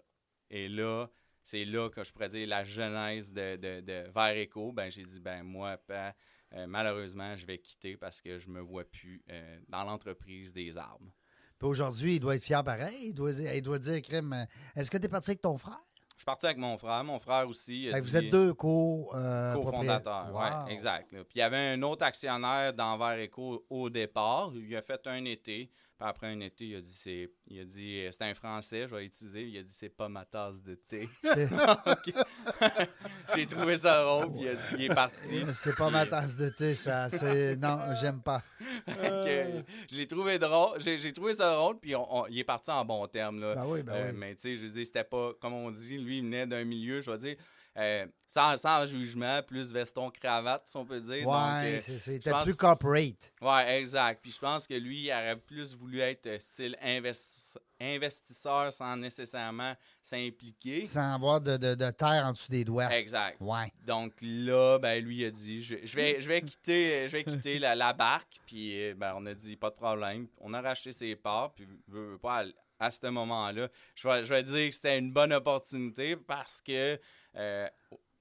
Et 0.51 0.69
là, 0.69 1.09
c'est 1.43 1.65
là 1.65 1.89
que 1.89 2.03
je 2.05 2.13
pourrais 2.13 2.29
dire 2.29 2.47
la 2.49 2.65
genèse 2.65 3.33
de, 3.33 3.57
de, 3.57 3.81
de 3.81 4.11
Vert 4.13 4.37
Éco. 4.37 4.73
Ben, 4.73 4.91
j'ai 4.91 5.05
dit, 5.05 5.21
ben, 5.21 5.43
moi, 5.45 5.77
pa- 5.77 6.13
euh, 6.55 6.67
malheureusement, 6.67 7.35
je 7.37 7.47
vais 7.47 7.59
quitter 7.59 7.97
parce 7.97 8.21
que 8.21 8.39
je 8.39 8.49
me 8.49 8.61
vois 8.61 8.85
plus 8.85 9.23
euh, 9.31 9.59
dans 9.69 9.85
l'entreprise 9.85 10.53
des 10.53 10.77
arbres. 10.79 11.11
Puis 11.59 11.69
aujourd'hui, 11.69 12.17
il 12.17 12.21
doit 12.21 12.37
être 12.37 12.45
fier 12.45 12.63
pareil. 12.63 12.97
Il 13.09 13.15
doit, 13.15 13.33
dire- 13.33 13.55
il 13.55 13.63
doit 13.63 13.79
dire, 13.79 14.01
crime, 14.03 14.33
euh, 14.33 14.45
est-ce 14.81 14.91
que 14.91 14.99
tu 14.99 15.05
es 15.07 15.09
parti 15.09 15.31
avec 15.31 15.43
ton 15.43 15.57
frère? 15.59 15.81
Je 16.15 16.21
suis 16.21 16.25
parti 16.25 16.47
avec 16.47 16.57
mon 16.59 16.79
frère. 16.79 17.05
Mon 17.05 17.19
frère 17.19 17.47
aussi. 17.47 17.91
vous 17.91 18.17
êtes 18.17 18.31
deux 18.31 18.55
co 18.55 19.11
euh, 19.15 19.53
cofondateur. 19.55 20.25
propriétaires. 20.31 20.57
Oui, 20.59 20.65
Wow. 20.67 20.73
exact. 20.73 21.13
là. 21.13 21.25
Puis 21.25 21.33
il 21.35 21.39
y 21.41 21.43
avait 21.43 21.57
un 21.75 21.83
autre 21.83 22.05
actionnaire 22.07 22.73
d'Envers 22.73 23.19
Eco 23.27 23.67
au 23.69 23.91
départ. 23.91 24.51
Il 24.55 24.75
a 24.77 24.81
fait 24.83 25.07
un 25.07 25.25
été. 25.27 25.71
Puis 25.99 26.07
après 26.07 26.27
un 26.27 26.41
été, 26.41 26.67
il 26.67 26.77
a 26.77 26.81
dit 26.81 26.93
c'est. 26.93 27.31
Il 27.49 27.61
a 27.61 27.65
dit 27.65 28.01
euh, 28.01 28.11
c'est 28.13 28.23
un 28.25 28.35
français, 28.35 28.87
je 28.87 28.95
vais 28.95 29.07
utiliser. 29.07 29.45
Il 29.45 29.57
a 29.59 29.63
dit 29.63 29.73
c'est 29.73 29.89
pas 29.89 30.09
ma 30.11 30.27
tasse 30.27 30.63
de 30.63 30.75
thé. 30.75 31.09
J'ai 33.35 33.47
trouvé 33.47 33.77
ça 33.77 34.03
drôle, 34.03 34.33
puis 34.33 34.43
il, 34.43 34.49
a- 34.49 34.77
il 34.79 34.85
est 34.85 34.95
parti. 34.95 35.43
C'est 35.55 35.75
pas 35.75 35.91
ma 35.91 36.07
tasse 36.07 36.37
de 36.37 36.49
thé, 36.51 36.75
ça. 36.75 37.09
C'est... 37.09 37.57
Non, 37.57 37.79
j'aime 38.01 38.21
pas. 38.21 38.43
J'ai 39.91 40.07
trouvé 40.07 40.39
drôle. 40.39 40.81
J'ai 40.81 40.99
j'ai 40.99 41.13
trouvé 41.13 41.35
ça 41.35 41.55
drôle, 41.55 41.79
puis 41.79 41.95
on- 41.97 42.23
on- 42.23 42.27
il 42.27 42.39
est 42.39 42.45
parti 42.45 42.71
en 42.71 42.85
bon 42.85 43.07
terme. 43.07 43.41
Là. 43.41 43.55
Ben 43.55 43.65
oui, 43.67 43.83
ben 43.83 43.93
Euh, 43.95 44.11
oui. 44.13 44.17
Mais 44.19 44.35
tu 44.35 44.43
sais, 44.43 44.57
je 44.57 44.67
veux 44.67 44.73
dire, 44.73 44.87
c'était 44.87 45.05
pas, 45.05 45.33
comme 45.41 45.55
on 45.55 45.71
dit, 45.71 45.99
lui, 45.99 46.19
il 46.19 46.25
venait 46.25 46.47
d'un 46.47 46.65
milieu, 46.65 47.01
je 47.01 47.11
vais 47.11 47.19
dire, 47.19 47.37
euh, 47.77 48.07
sans, 48.29 48.57
sans 48.57 48.87
jugement, 48.87 49.41
plus 49.43 49.73
veston-cravate, 49.73 50.69
si 50.69 50.77
on 50.77 50.85
peut 50.85 51.01
dire. 51.01 51.25
Donc, 51.25 51.33
Ouais, 51.35 51.83
euh, 51.89 51.99
c'était 51.99 52.33
plus 52.43 52.55
corporate. 52.55 53.33
Ouais, 53.41 53.79
exact. 53.79 54.21
Puis 54.23 54.33
je 54.33 54.39
pense 54.39 54.67
que 54.67 54.75
lui, 54.75 55.05
il 55.05 55.11
aurait 55.13 55.37
plus 55.37 55.75
voulu 55.75 56.01
être 56.01 56.27
euh, 56.27 56.39
style 56.39 56.77
investi- 56.85 57.57
investisseur 57.81 58.73
sans 58.73 58.97
nécessairement 58.97 59.75
s'impliquer. 60.03 60.85
Sans 60.85 61.15
avoir 61.15 61.41
de, 61.41 61.57
de, 61.57 61.75
de 61.75 61.91
terre 61.91 62.25
en 62.27 62.33
dessous 62.33 62.51
des 62.51 62.65
doigts. 62.65 62.91
Exact. 62.95 63.37
Ouais. 63.41 63.71
Donc 63.87 64.13
là, 64.23 64.79
ben 64.79 65.03
lui 65.05 65.19
il 65.19 65.25
a 65.27 65.31
dit 65.31 65.63
je, 65.63 65.77
je 65.85 65.97
vais 65.97 66.21
je 66.21 66.29
vais 66.29 66.41
quitter 66.41 67.07
je 67.07 67.13
vais 67.13 67.25
quitter 67.25 67.59
la, 67.59 67.75
la 67.75 67.93
barque 67.93 68.39
puis 68.47 68.95
ben 68.95 69.15
on 69.17 69.27
a 69.27 69.35
dit 69.35 69.57
pas 69.57 69.71
de 69.71 69.75
problème. 69.77 70.27
On 70.41 70.55
a 70.55 70.61
racheté 70.63 70.93
ses 70.93 71.17
parts 71.17 71.53
puis 71.55 71.67
veut, 71.89 72.13
veut 72.13 72.19
pas 72.19 72.45
à, 72.79 72.91
ce 72.91 73.07
moment-là, 73.07 73.69
je 73.95 74.09
vais, 74.09 74.25
je 74.25 74.29
vais 74.33 74.43
dire 74.43 74.69
que 74.69 74.75
c'était 74.75 74.99
une 74.99 75.13
bonne 75.13 75.33
opportunité 75.33 76.17
parce 76.17 76.61
que 76.63 76.99
euh, 77.37 77.69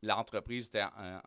l'entreprise 0.02 0.68
était 0.68 0.84
en, 0.84 1.22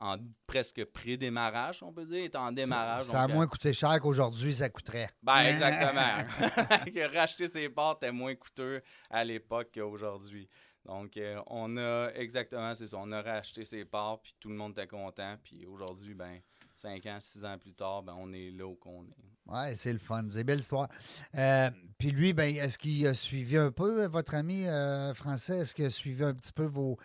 en- 0.00 0.14
en 0.14 0.16
presque 0.46 0.84
pré-démarrage, 0.84 1.82
on 1.82 1.92
peut 1.92 2.04
dire, 2.04 2.24
était 2.24 2.36
en 2.38 2.52
démarrage. 2.52 3.04
Ça 3.06 3.22
a 3.22 3.28
euh, 3.28 3.32
moins 3.32 3.46
coûté 3.46 3.72
cher 3.72 3.98
qu'aujourd'hui, 4.00 4.52
ça 4.52 4.68
coûterait. 4.68 5.08
ben, 5.22 5.40
exactement. 5.44 6.24
Que 6.92 7.16
racheter 7.16 7.46
ses 7.46 7.68
parts 7.68 7.96
était 7.96 8.12
moins 8.12 8.34
coûteux 8.34 8.82
à 9.10 9.24
l'époque 9.24 9.70
qu'aujourd'hui. 9.74 10.48
Donc, 10.84 11.16
euh, 11.16 11.40
on 11.48 11.76
a 11.76 12.10
exactement, 12.14 12.72
c'est 12.74 12.86
ça. 12.86 12.96
On 12.98 13.10
a 13.12 13.20
racheté 13.20 13.64
ses 13.64 13.84
parts, 13.84 14.20
puis 14.22 14.34
tout 14.40 14.48
le 14.48 14.54
monde 14.54 14.72
était 14.72 14.86
content. 14.86 15.36
Puis 15.42 15.66
aujourd'hui, 15.66 16.14
ben, 16.14 16.40
cinq 16.74 17.04
ans, 17.06 17.18
six 17.20 17.44
ans 17.44 17.58
plus 17.58 17.74
tard, 17.74 18.02
ben, 18.02 18.14
on 18.18 18.32
est 18.32 18.50
là 18.50 18.66
où 18.66 18.74
qu'on 18.74 19.04
est. 19.04 19.27
Ouais, 19.48 19.74
c'est 19.74 19.92
le 19.92 19.98
fun. 19.98 20.24
C'est 20.30 20.44
belle 20.44 20.60
histoire. 20.60 20.88
Euh, 21.36 21.70
puis 21.98 22.10
lui, 22.10 22.32
ben, 22.32 22.54
est-ce 22.54 22.78
qu'il 22.78 23.06
a 23.06 23.14
suivi 23.14 23.56
un 23.56 23.70
peu, 23.70 24.02
euh, 24.02 24.08
votre 24.08 24.34
ami 24.34 24.66
euh, 24.66 25.14
français? 25.14 25.58
Est-ce 25.58 25.74
qu'il 25.74 25.86
a 25.86 25.90
suivi 25.90 26.22
un 26.22 26.34
petit 26.34 26.52
peu 26.52 26.64
vos. 26.64 26.98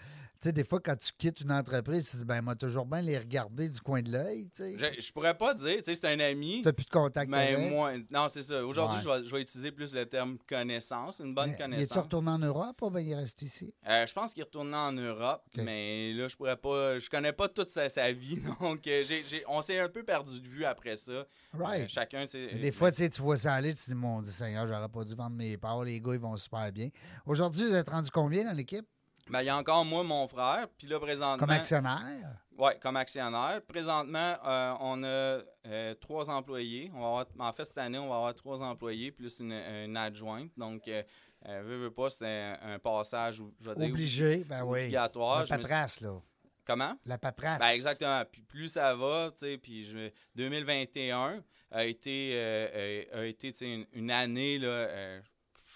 Tu 0.44 0.50
sais, 0.50 0.54
des 0.54 0.66
fois, 0.66 0.82
quand 0.82 0.98
tu 0.98 1.10
quittes 1.18 1.40
une 1.40 1.54
entreprise, 1.54 2.10
tu 2.10 2.18
dis, 2.18 2.26
ben, 2.26 2.42
moi, 2.42 2.54
toujours 2.56 2.86
bien 2.86 3.00
les 3.00 3.18
regarder 3.18 3.70
du 3.70 3.80
coin 3.80 4.02
de 4.02 4.12
l'œil. 4.12 4.50
Tu 4.50 4.78
sais. 4.78 4.78
Je, 4.78 5.02
je 5.02 5.12
pourrais 5.14 5.38
pas 5.38 5.54
dire, 5.54 5.78
tu 5.78 5.84
sais, 5.86 5.94
c'est 5.94 6.06
un 6.06 6.20
ami. 6.20 6.58
Tu 6.62 6.68
n'as 6.68 6.74
plus 6.74 6.84
de 6.84 6.90
contact 6.90 7.32
Mais 7.32 7.54
avec. 7.56 7.70
moi, 7.72 7.94
non, 8.12 8.28
c'est 8.30 8.42
ça. 8.44 8.66
Aujourd'hui, 8.66 8.98
Ouais. 8.98 9.04
je, 9.04 9.10
vais, 9.22 9.24
je 9.30 9.34
vais 9.36 9.42
utiliser 9.42 9.72
plus 9.72 9.94
le 9.94 10.06
terme 10.06 10.38
connaissance, 10.46 11.20
une 11.20 11.34
bonne 11.34 11.46
Mais 11.48 11.52
Il 11.52 11.56
est 11.56 11.64
connaissance. 11.64 11.98
retourné 12.04 12.30
en 12.32 12.40
Europe 12.40 12.76
ou 12.82 12.90
ben, 12.90 13.00
il 13.00 13.14
reste 13.16 13.42
ici? 13.42 13.74
Euh, 13.88 14.06
je 14.06 14.12
pense 14.12 14.34
qu'il 14.34 14.42
est 14.42 14.44
retourné 14.44 14.76
en 14.76 14.92
Europe, 14.92 15.44
mais 15.56 16.12
là, 16.12 16.28
je 16.28 16.36
pourrais 16.36 16.58
pas. 16.58 17.00
Je 17.00 17.10
connais 17.10 17.32
pas 17.32 17.48
toute 17.48 17.70
sa, 17.72 17.88
sa 17.88 18.12
vie, 18.12 18.42
donc 18.60 18.86
euh, 18.88 19.04
on 19.48 19.62
s'est 19.62 19.80
un 19.80 19.88
peu 19.88 20.04
perdu 20.04 20.42
de 20.42 20.48
vue 20.50 20.66
après 20.66 20.98
ça. 20.98 21.26
Right. 21.54 21.84
Euh, 21.84 21.88
chacun, 21.88 22.26
c'est. 22.26 22.56
Des 22.60 22.72
fois, 22.74 22.92
tu 22.92 23.08
vois 23.22 23.38
ça 23.38 23.54
aller, 23.54 23.74
tu 23.74 23.80
te 23.82 23.90
dis, 23.92 23.96
mon 23.96 24.22
Dieu 24.22 24.34
Seigneur, 24.34 24.68
j'aurais 24.68 24.90
pas 24.90 25.06
dû 25.06 25.16
vendre 25.16 25.38
mes 25.38 25.56
parts. 25.56 25.86
Les 25.86 26.02
gars, 26.02 26.14
ils 26.16 26.20
vont 26.20 26.36
super 26.36 26.70
bien. 26.74 26.90
Aujourd'hui, 27.26 27.64
vous 27.66 27.76
êtes 27.76 27.88
rendu 27.88 28.10
combien 28.12 28.44
dans 28.44 28.52
l'équipe? 28.58 28.86
Ben, 29.30 29.42
il 29.42 29.46
y 29.46 29.50
a 29.50 29.58
encore 29.58 29.86
moi, 29.86 30.03
mon 30.03 30.27
frère, 30.27 30.68
puis 30.77 30.86
là, 30.88 31.00
présentement. 31.00 31.38
Comme 31.38 31.50
actionnaire? 31.56 32.38
Oui, 32.58 32.72
comme 32.82 32.98
actionnaire. 32.98 33.62
Présentement, 33.68 34.36
euh, 34.46 34.74
on 34.82 35.03
a 35.03 35.08
euh, 35.08 35.94
trois 35.96 36.30
employés. 36.30 36.92
On 36.94 37.00
va 37.00 37.08
avoir, 37.08 37.25
en 37.39 37.53
fait, 37.53 37.65
cette 37.65 37.77
année, 37.77 37.98
on 37.98 38.10
va 38.10 38.15
avoir 38.18 38.34
trois 38.36 38.62
employés 38.62 39.12
plus 39.12 39.39
une, 39.39 39.53
une 39.53 39.98
adjointe. 39.98 40.51
Donc, 40.58 40.88
euh, 40.88 41.01
euh, 41.48 41.62
veux, 41.65 41.77
veux 41.77 41.92
pas, 41.92 42.10
c'est 42.10 42.25
un, 42.27 42.74
un 42.74 42.80
passage, 42.80 43.36
je 43.62 43.70
vais 43.70 43.75
dire, 43.75 43.89
Obligé, 43.92 44.44
ben 44.44 44.63
oui. 44.63 44.82
obligatoire. 44.82 45.39
La 45.39 45.46
suis- 45.46 45.56
paperasse, 45.58 46.01
là. 46.01 46.20
Comment? 46.65 46.94
La 47.06 47.18
paperasse. 47.18 47.60
Ben 47.60 47.70
exactement. 47.70 48.24
Puis 48.32 48.42
plus 48.42 48.68
ça 48.70 48.96
va, 48.96 49.32
tu 49.32 49.46
sais, 49.46 49.58
puis 49.58 49.84
je- 49.84 50.10
2021 50.36 51.42
a 51.72 51.86
été, 51.86 53.08
a 53.13 53.25
été 53.25 53.53
une, 53.74 53.86
une 53.94 54.12
année, 54.12 54.60
là, 54.60 54.88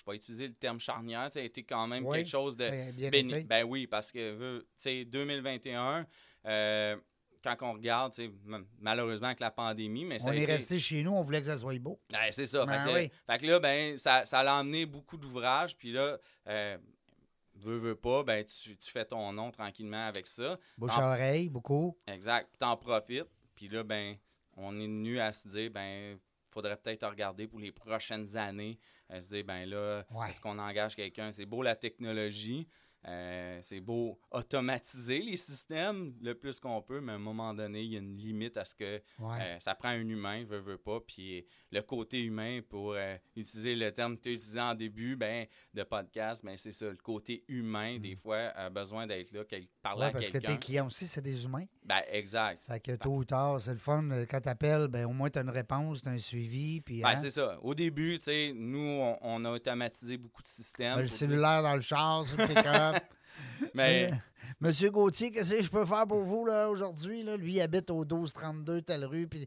vais 0.08 0.16
utiliser 0.16 0.48
le 0.48 0.54
terme 0.54 0.80
charnière, 0.80 1.32
ça 1.32 1.40
a 1.40 1.44
été 1.44 1.64
quand 1.64 1.88
même 1.88 2.06
Oui, 2.06 2.18
quelque 2.20 2.30
chose 2.30 2.56
de 2.58 2.66
a 2.66 3.10
béni-. 3.10 3.44
Ben 3.44 3.64
oui, 3.64 3.88
parce 3.88 4.12
que, 4.12 4.34
veux, 4.36 4.60
tu 4.78 4.84
sais, 4.84 5.06
2021, 5.06 6.06
euh, 6.46 6.96
quand 7.44 7.56
on 7.62 7.74
regarde, 7.74 8.14
malheureusement 8.80 9.28
avec 9.28 9.40
la 9.40 9.52
pandémie, 9.52 10.06
mais 10.06 10.20
ça 10.20 10.26
On 10.26 10.30
a 10.32 10.36
est 10.36 10.44
été- 10.44 10.54
resté 10.54 10.78
chez 10.78 11.04
nous, 11.04 11.12
on 11.14 11.22
voulait 11.22 11.40
que 11.40 11.46
ça 11.48 11.58
soit 11.58 11.80
beau. 11.80 12.00
Ben, 12.10 12.30
c'est 12.32 12.46
ça. 12.46 12.66
Ben 12.66 12.86
fait, 12.86 12.92
que, 12.92 12.98
oui. 13.00 13.12
fait 13.30 13.38
que 13.38 13.46
là, 13.46 13.60
ben, 13.60 13.98
ça, 13.98 14.26
ça 14.26 14.44
l'a 14.44 14.56
emmené 14.56 14.86
beaucoup 14.86 15.18
d'ouvrages. 15.18 15.78
Puis 15.78 15.92
là, 15.92 16.18
euh, 16.48 16.78
veux, 17.56 17.78
veux 17.78 17.96
pas, 17.96 18.24
ben, 18.24 18.44
tu, 18.46 18.76
tu 18.78 18.92
fais 18.92 19.06
ton 19.06 19.32
nom 19.32 19.52
tranquillement 19.52 20.08
avec 20.08 20.28
ça. 20.28 20.58
Bouche 20.78 20.92
à 20.98 21.08
oreille, 21.08 21.48
beaucoup. 21.50 21.98
Exact. 22.08 22.48
Puis 22.50 22.58
t'en 22.60 22.76
profites. 22.76 23.28
Puis 23.56 23.68
là, 23.70 23.84
ben, 23.84 24.16
on 24.58 24.76
est 24.80 24.86
venu 24.88 25.20
à 25.20 25.32
se 25.32 25.48
dire, 25.48 25.72
ben, 25.72 26.18
faudrait 26.50 26.76
peut-être 26.78 27.08
regarder 27.08 27.48
pour 27.48 27.60
les 27.60 27.72
prochaines 27.72 28.36
années. 28.36 28.78
À 29.10 29.20
se 29.20 29.30
dire, 29.30 29.44
ben 29.46 29.66
là, 29.70 30.04
Ouais. 30.12 30.30
est-ce 30.30 30.42
qu'on 30.42 30.60
engage 30.60 30.96
quelqu'un? 30.96 31.32
C'est 31.32 31.46
beau 31.46 31.62
la 31.64 31.76
technologie. 31.76 32.68
Euh, 33.08 33.60
c'est 33.62 33.80
beau 33.80 34.20
automatiser 34.32 35.20
les 35.20 35.38
systèmes 35.38 36.14
le 36.22 36.34
plus 36.34 36.60
qu'on 36.60 36.82
peut, 36.82 37.00
mais 37.00 37.14
à 37.14 37.16
un 37.16 37.20
moment 37.20 37.54
donné, 37.54 37.82
il 37.82 37.94
y 37.94 37.96
a 37.96 38.00
une 38.00 38.18
limite 38.18 38.58
à 38.58 38.66
ce 38.66 38.74
que 38.76 39.02
Ouais. 39.20 39.38
euh, 39.42 39.60
ça 39.60 39.76
prend 39.76 39.90
un 39.90 40.08
humain, 40.08 40.44
veut, 40.46 40.60
veut 40.60 40.78
pas. 40.78 41.00
Puis 41.00 41.46
le 41.72 41.82
côté 41.82 42.22
humain, 42.24 42.62
pour 42.68 42.94
euh, 42.94 43.16
utiliser 43.36 43.76
le 43.76 43.92
terme 43.92 44.18
que 44.18 44.24
tu 44.24 44.30
as 44.30 44.32
utilisé 44.34 44.60
en 44.60 44.76
début 44.76 45.16
ben, 45.16 45.46
de 45.74 45.84
podcast, 45.84 46.44
ben, 46.44 46.58
c'est 46.58 46.72
ça. 46.72 46.86
Le 46.90 46.96
côté 46.98 47.44
humain, 47.48 47.98
des 48.00 48.16
fois, 48.16 48.38
a 48.56 48.70
besoin 48.70 49.08
d'être 49.08 49.32
là, 49.32 49.44
quel- 49.48 49.68
parler 49.82 49.98
Mm. 49.98 50.02
Ouais, 50.02 50.08
à 50.08 50.12
parce 50.12 50.28
que 50.28 50.32
quelqu'un. 50.34 50.54
tes 50.54 50.60
clients 50.60 50.88
aussi, 50.88 51.08
c'est 51.08 51.22
des 51.22 51.46
humains. 51.46 51.66
Ben, 51.84 52.02
exact. 52.12 52.64
Fait 52.64 52.80
que 52.80 52.92
tôt 52.96 53.16
ou 53.18 53.26
tard, 53.26 53.62
c'est 53.62 53.72
le 53.72 53.78
fun. 53.78 54.04
Quand 54.30 54.42
tu 54.42 54.50
appelles, 54.50 54.88
ben, 54.88 55.06
au 55.06 55.14
moins, 55.14 55.30
tu 55.30 55.40
as 55.40 55.44
une 55.44 55.50
réponse, 55.50 56.02
tu 56.02 56.10
as 56.10 56.12
un 56.12 56.18
suivi. 56.18 56.82
Puis, 56.82 57.02
Ben, 57.02 57.10
hein, 57.10 57.16
c'est 57.16 57.30
ça. 57.32 57.58
Au 57.62 57.74
début, 57.74 58.18
tu 58.18 58.26
sais, 58.26 58.54
nous, 58.56 58.80
on, 58.80 59.18
on 59.22 59.46
a 59.46 59.52
automatisé 59.52 60.18
beaucoup 60.18 60.42
de 60.42 60.48
systèmes. 60.48 60.98
le 60.98 61.04
pour 61.04 61.10
dire- 61.10 61.18
cellulaire 61.18 61.64
dans 61.64 61.76
le 61.76 61.82
char, 61.82 62.26
sur 62.26 62.38
le. 62.38 62.97
Mais, 63.74 64.12
Euh, 64.12 64.16
Monsieur 64.62 64.90
Gauthier, 64.90 65.30
qu'est-ce 65.32 65.56
que 65.56 65.62
je 65.62 65.70
peux 65.70 65.86
faire 65.86 66.08
pour 66.08 66.24
vous 66.24 66.46
là, 66.46 66.70
aujourd'hui? 66.70 67.22
Là? 67.24 67.36
Lui, 67.36 67.54
il 67.56 67.62
habite 67.62 67.90
au 67.90 68.00
1232 68.06 68.82
telle 68.82 69.04
rue. 69.06 69.28
Puis, 69.28 69.46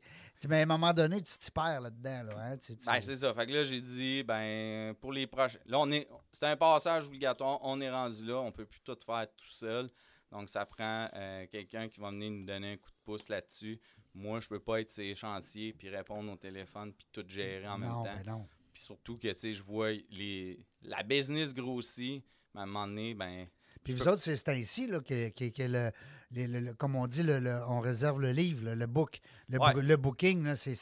mais 0.49 0.61
à 0.61 0.63
un 0.63 0.67
moment 0.67 0.93
donné, 0.93 1.23
tu 1.23 1.33
t'y 1.39 1.51
perds 1.51 1.81
là-dedans. 1.81 2.23
Là, 2.25 2.33
hein? 2.39 2.57
Tu- 2.59 2.77
tu- 2.77 2.85
ben, 2.85 3.01
c'est 3.01 3.17
ça. 3.17 3.33
Fait 3.33 3.47
que 3.47 3.53
là, 3.53 3.65
j'ai 3.65 3.81
dit, 3.81 4.23
ben, 4.23 4.95
pour 5.01 5.13
les 5.13 5.27
prochains. 5.27 5.59
Là, 5.67 5.79
on 5.81 5.91
est. 5.91 6.07
C'est 6.33 6.45
un 6.47 6.57
passage 6.57 7.07
obligatoire. 7.07 7.59
On 7.63 7.81
est 7.81 7.91
rendu 7.91 8.25
là. 8.25 8.37
On 8.41 8.53
peut 8.53 8.67
plus 8.67 8.81
tout 8.83 8.97
faire 9.05 9.27
tout 9.37 9.49
seul. 9.51 9.89
Donc, 10.31 10.49
ça 10.51 10.65
prend 10.67 11.09
euh, 11.15 11.47
quelqu'un 11.51 11.89
qui 11.89 11.99
va 11.99 12.11
venir 12.11 12.31
nous 12.31 12.45
donner 12.45 12.73
un 12.73 12.77
coup 12.77 12.91
de 12.91 12.97
pouce 13.05 13.29
là-dessus. 13.29 13.81
Moi, 14.15 14.39
je 14.41 14.49
peux 14.49 14.61
pas 14.61 14.81
être 14.81 14.95
les 14.99 15.15
chantiers, 15.15 15.73
puis 15.73 15.89
répondre 15.89 16.31
au 16.31 16.37
téléphone, 16.37 16.93
puis 16.93 17.07
tout 17.11 17.25
gérer 17.27 17.67
en 17.67 17.79
même 17.79 17.91
temps. 17.91 18.03
ben 18.05 18.23
non. 18.27 18.47
Puis 18.73 18.83
surtout 18.85 19.17
que, 19.17 19.29
tu 19.29 19.35
sais, 19.35 19.53
je 19.53 19.63
vois 19.63 19.93
les, 20.11 20.61
la 20.83 21.03
business 21.03 21.55
grossit. 21.55 22.23
Mais 22.55 22.61
à 22.61 22.65
un 22.65 22.67
moment 22.67 22.87
donné, 22.87 23.15
ben. 23.15 23.47
Puis 23.85 23.95
vous 23.95 24.09
autres, 24.09 24.23
c'est 24.23 24.49
ainsi 24.49 24.87
là, 24.87 25.01
que, 25.01 25.29
que- 25.31 25.49
que 25.49 25.63
le, 25.63 25.91
les- 26.33 26.47
le- 26.47 26.61
le- 26.61 26.75
comme 26.75 26.97
on 26.97 27.07
dit, 27.07 27.23
le, 27.23 27.41
on 27.69 27.81
réserve 27.81 28.21
le 28.21 28.31
livre, 28.33 28.65
là, 28.67 28.75
le 28.75 28.87
book. 28.87 29.21
Le, 29.49 29.59
Ouais. 29.59 29.73
boo- 29.73 29.81
le 29.81 29.97
booking, 29.97 30.45
là, 30.45 30.55
c'est- 30.55 30.77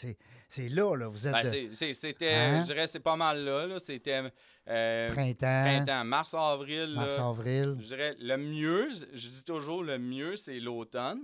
là, 0.68 0.94
là. 0.96 1.06
Vous 1.08 1.26
êtes 1.26 1.32
Ben, 1.32 1.44
c'est- 1.74 1.94
c'était, 1.94 2.34
Hein? 2.34 2.60
je 2.60 2.66
dirais, 2.66 2.86
c'est 2.86 3.00
pas 3.00 3.16
mal 3.16 3.44
là. 3.44 3.66
là. 3.66 3.78
C'était 3.78 4.30
euh, 4.68 5.12
printemps, 5.12 5.64
printemps, 5.64 6.04
mars, 6.04 6.34
avril. 6.34 6.94
là. 6.94 7.00
mars-avril. 7.02 7.76
Je 7.80 7.86
dirais, 7.86 8.16
le 8.20 8.36
mieux, 8.36 8.88
je- 8.90 9.16
je 9.18 9.28
dis 9.28 9.44
toujours, 9.44 9.82
le 9.82 9.98
mieux, 9.98 10.36
c'est 10.36 10.58
l'automne. 10.60 11.20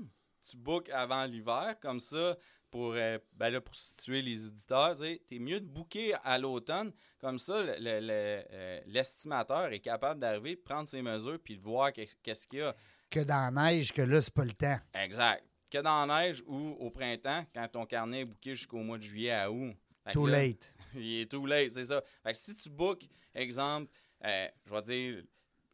Tu 0.48 0.56
bookes 0.56 0.90
avant 0.90 1.24
l'hiver, 1.24 1.74
comme 1.80 2.00
ça, 2.00 2.36
pour, 2.74 2.94
euh, 2.96 3.20
ben 3.34 3.50
là, 3.50 3.60
pour 3.60 3.72
situer 3.76 4.20
les 4.20 4.46
auditeurs, 4.48 4.96
tu 4.98 5.04
es 5.36 5.38
mieux 5.38 5.60
de 5.60 5.66
booker 5.66 6.12
à 6.24 6.36
l'automne. 6.40 6.92
Comme 7.20 7.38
ça, 7.38 7.62
le- 7.62 7.76
le- 7.78 8.00
le, 8.00 8.42
euh, 8.50 8.80
l'estimateur 8.86 9.66
est 9.72 9.78
capable 9.78 10.18
d'arriver, 10.18 10.56
prendre 10.56 10.88
ses 10.88 11.00
mesures, 11.00 11.38
puis 11.38 11.56
de 11.56 11.62
voir 11.62 11.92
que- 11.92 12.00
qu'est-ce 12.24 12.48
qu'il 12.48 12.58
y 12.58 12.62
a. 12.62 12.74
Que 13.08 13.20
dans 13.20 13.54
la 13.54 13.70
neige, 13.70 13.92
que 13.92 14.02
là, 14.02 14.20
c'est 14.20 14.34
pas 14.34 14.44
le 14.44 14.50
temps. 14.50 14.76
Exact. 14.92 15.44
Que 15.70 15.78
dans 15.78 16.04
la 16.04 16.20
neige 16.22 16.42
ou 16.48 16.70
au 16.80 16.90
printemps, 16.90 17.46
quand 17.54 17.68
ton 17.68 17.86
carnet 17.86 18.22
est 18.22 18.24
booké 18.24 18.56
jusqu'au 18.56 18.78
mois 18.78 18.98
de 18.98 19.04
juillet 19.04 19.30
à 19.30 19.52
août. 19.52 19.76
Too 20.12 20.26
là, 20.26 20.42
late. 20.42 20.74
il 20.96 21.20
est 21.20 21.30
too 21.30 21.46
late, 21.46 21.70
c'est 21.70 21.84
ça. 21.84 22.02
Fait 22.24 22.32
que 22.32 22.38
si 22.38 22.56
tu 22.56 22.70
bookes, 22.70 23.04
exemple, 23.36 23.88
euh, 24.24 24.48
je 24.66 24.74
vais 24.74 24.82
dire 24.82 25.22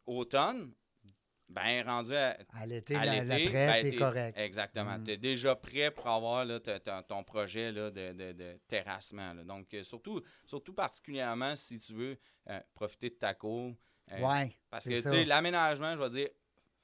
automne, 0.05 0.71
ben 1.51 1.83
rendu 1.87 2.15
à, 2.15 2.37
À 2.53 2.65
l'été, 2.65 2.95
à 2.95 3.05
l'été, 3.05 3.49
ben, 3.49 3.81
t'es 3.81 3.95
correct. 3.95 4.37
Exactement. 4.37 4.97
Mm. 4.97 5.03
Tu 5.03 5.11
es 5.11 5.17
déjà 5.17 5.55
prêt 5.55 5.91
pour 5.91 6.07
avoir 6.07 6.45
là, 6.45 6.59
ton 7.07 7.23
projet 7.23 7.71
là, 7.71 7.91
de, 7.91 8.13
de- 8.13 8.31
de 8.33 8.59
terrassement. 8.67 9.33
là. 9.33 9.43
Donc, 9.43 9.73
euh, 9.73 9.83
surtout, 9.83 10.21
surtout 10.45 10.73
particulièrement 10.73 11.55
si 11.55 11.77
tu 11.79 11.93
veux 11.93 12.17
euh, 12.49 12.59
profiter 12.73 13.09
de 13.09 13.15
ta 13.15 13.33
cour, 13.33 13.73
Euh, 14.11 14.19
ouais. 14.21 14.55
Parce 14.69 14.85
que, 14.85 14.95
tu 14.95 15.01
ça. 15.01 15.11
sais, 15.11 15.25
l'aménagement, 15.25 15.93
je 15.93 15.97
vais 16.01 16.09
dire, 16.09 16.29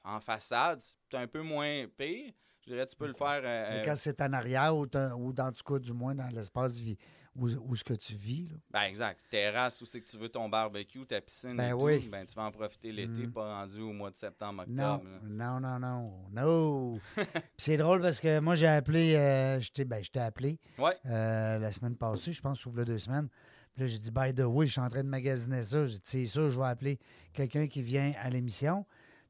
en 0.04 0.20
façade, 0.20 0.80
c'est 0.80 1.16
un 1.18 1.26
peu 1.26 1.42
moins 1.42 1.86
pire. 1.96 2.32
Je 2.68 2.74
dirais, 2.74 2.86
tu 2.86 2.96
peux 2.96 3.06
le 3.06 3.14
faire. 3.14 3.40
euh, 3.42 3.68
Mais 3.70 3.78
euh, 3.80 3.84
quand 3.84 3.94
c'est 3.96 4.20
en 4.20 4.32
arrière 4.34 4.76
ou, 4.76 4.82
ou 5.16 5.32
dans 5.32 5.50
tout 5.52 5.62
cas, 5.64 5.78
du 5.78 5.92
moins, 5.92 6.14
dans 6.14 6.28
l'espace 6.28 6.74
vie- 6.74 6.98
où, 7.34 7.48
où 7.48 7.74
ce 7.74 7.82
que 7.84 7.94
tu 7.94 8.14
vis. 8.14 8.48
Là. 8.48 8.56
Ben, 8.72 8.82
exact. 8.82 9.20
Terrasse, 9.30 9.80
où 9.80 9.86
c'est 9.86 10.00
que 10.00 10.10
tu 10.10 10.18
veux 10.18 10.28
ton 10.28 10.48
barbecue, 10.48 11.06
ta 11.06 11.20
piscine 11.20 11.56
Ben 11.56 11.68
et 11.68 11.70
tout, 11.70 11.84
oui. 11.84 12.08
ben, 12.10 12.26
tu 12.26 12.34
vas 12.34 12.42
en 12.42 12.50
profiter 12.50 12.90
l'été, 12.92 13.26
Mm. 13.26 13.32
pas 13.32 13.60
rendu 13.60 13.80
au 13.80 13.92
mois 13.92 14.10
de 14.10 14.16
septembre, 14.16 14.64
Non, 14.68 14.94
octobre. 14.96 15.10
là. 15.10 15.18
non, 15.24 15.60
non, 15.60 15.78
non, 15.78 16.12
no. 16.32 16.94
Puis 17.14 17.24
c'est 17.56 17.76
drôle 17.76 18.02
parce 18.02 18.20
que 18.20 18.40
moi, 18.40 18.54
j'ai 18.54 18.66
appelé, 18.66 19.14
euh, 19.14 19.60
je 19.60 19.70
t'ai 19.70 19.84
ben, 19.84 20.02
appelé 20.16 20.58
Ouais. 20.78 20.94
euh, 21.06 21.58
la 21.58 21.70
semaine 21.72 21.96
passée, 21.96 22.32
je 22.32 22.42
pense, 22.42 22.66
ouvre 22.66 22.84
deux 22.84 22.98
semaines. 22.98 23.28
Puis 23.74 23.82
là, 23.84 23.86
j'ai 23.86 23.98
dit, 23.98 24.10
by 24.10 24.34
the 24.34 24.40
way, 24.44 24.66
je 24.66 24.72
suis 24.72 24.80
en 24.80 24.88
train 24.88 25.04
de 25.04 25.08
magasiner 25.08 25.62
ça. 25.62 25.86
J'ai 25.86 25.94
dit, 25.94 26.02
c'est 26.04 26.24
sûr, 26.26 26.50
je 26.50 26.58
vais 26.58 26.66
appeler 26.66 26.98
quelqu'un 27.32 27.66
qui 27.68 27.80
vient 27.82 28.12
à 28.20 28.28
l'émission. 28.30 28.84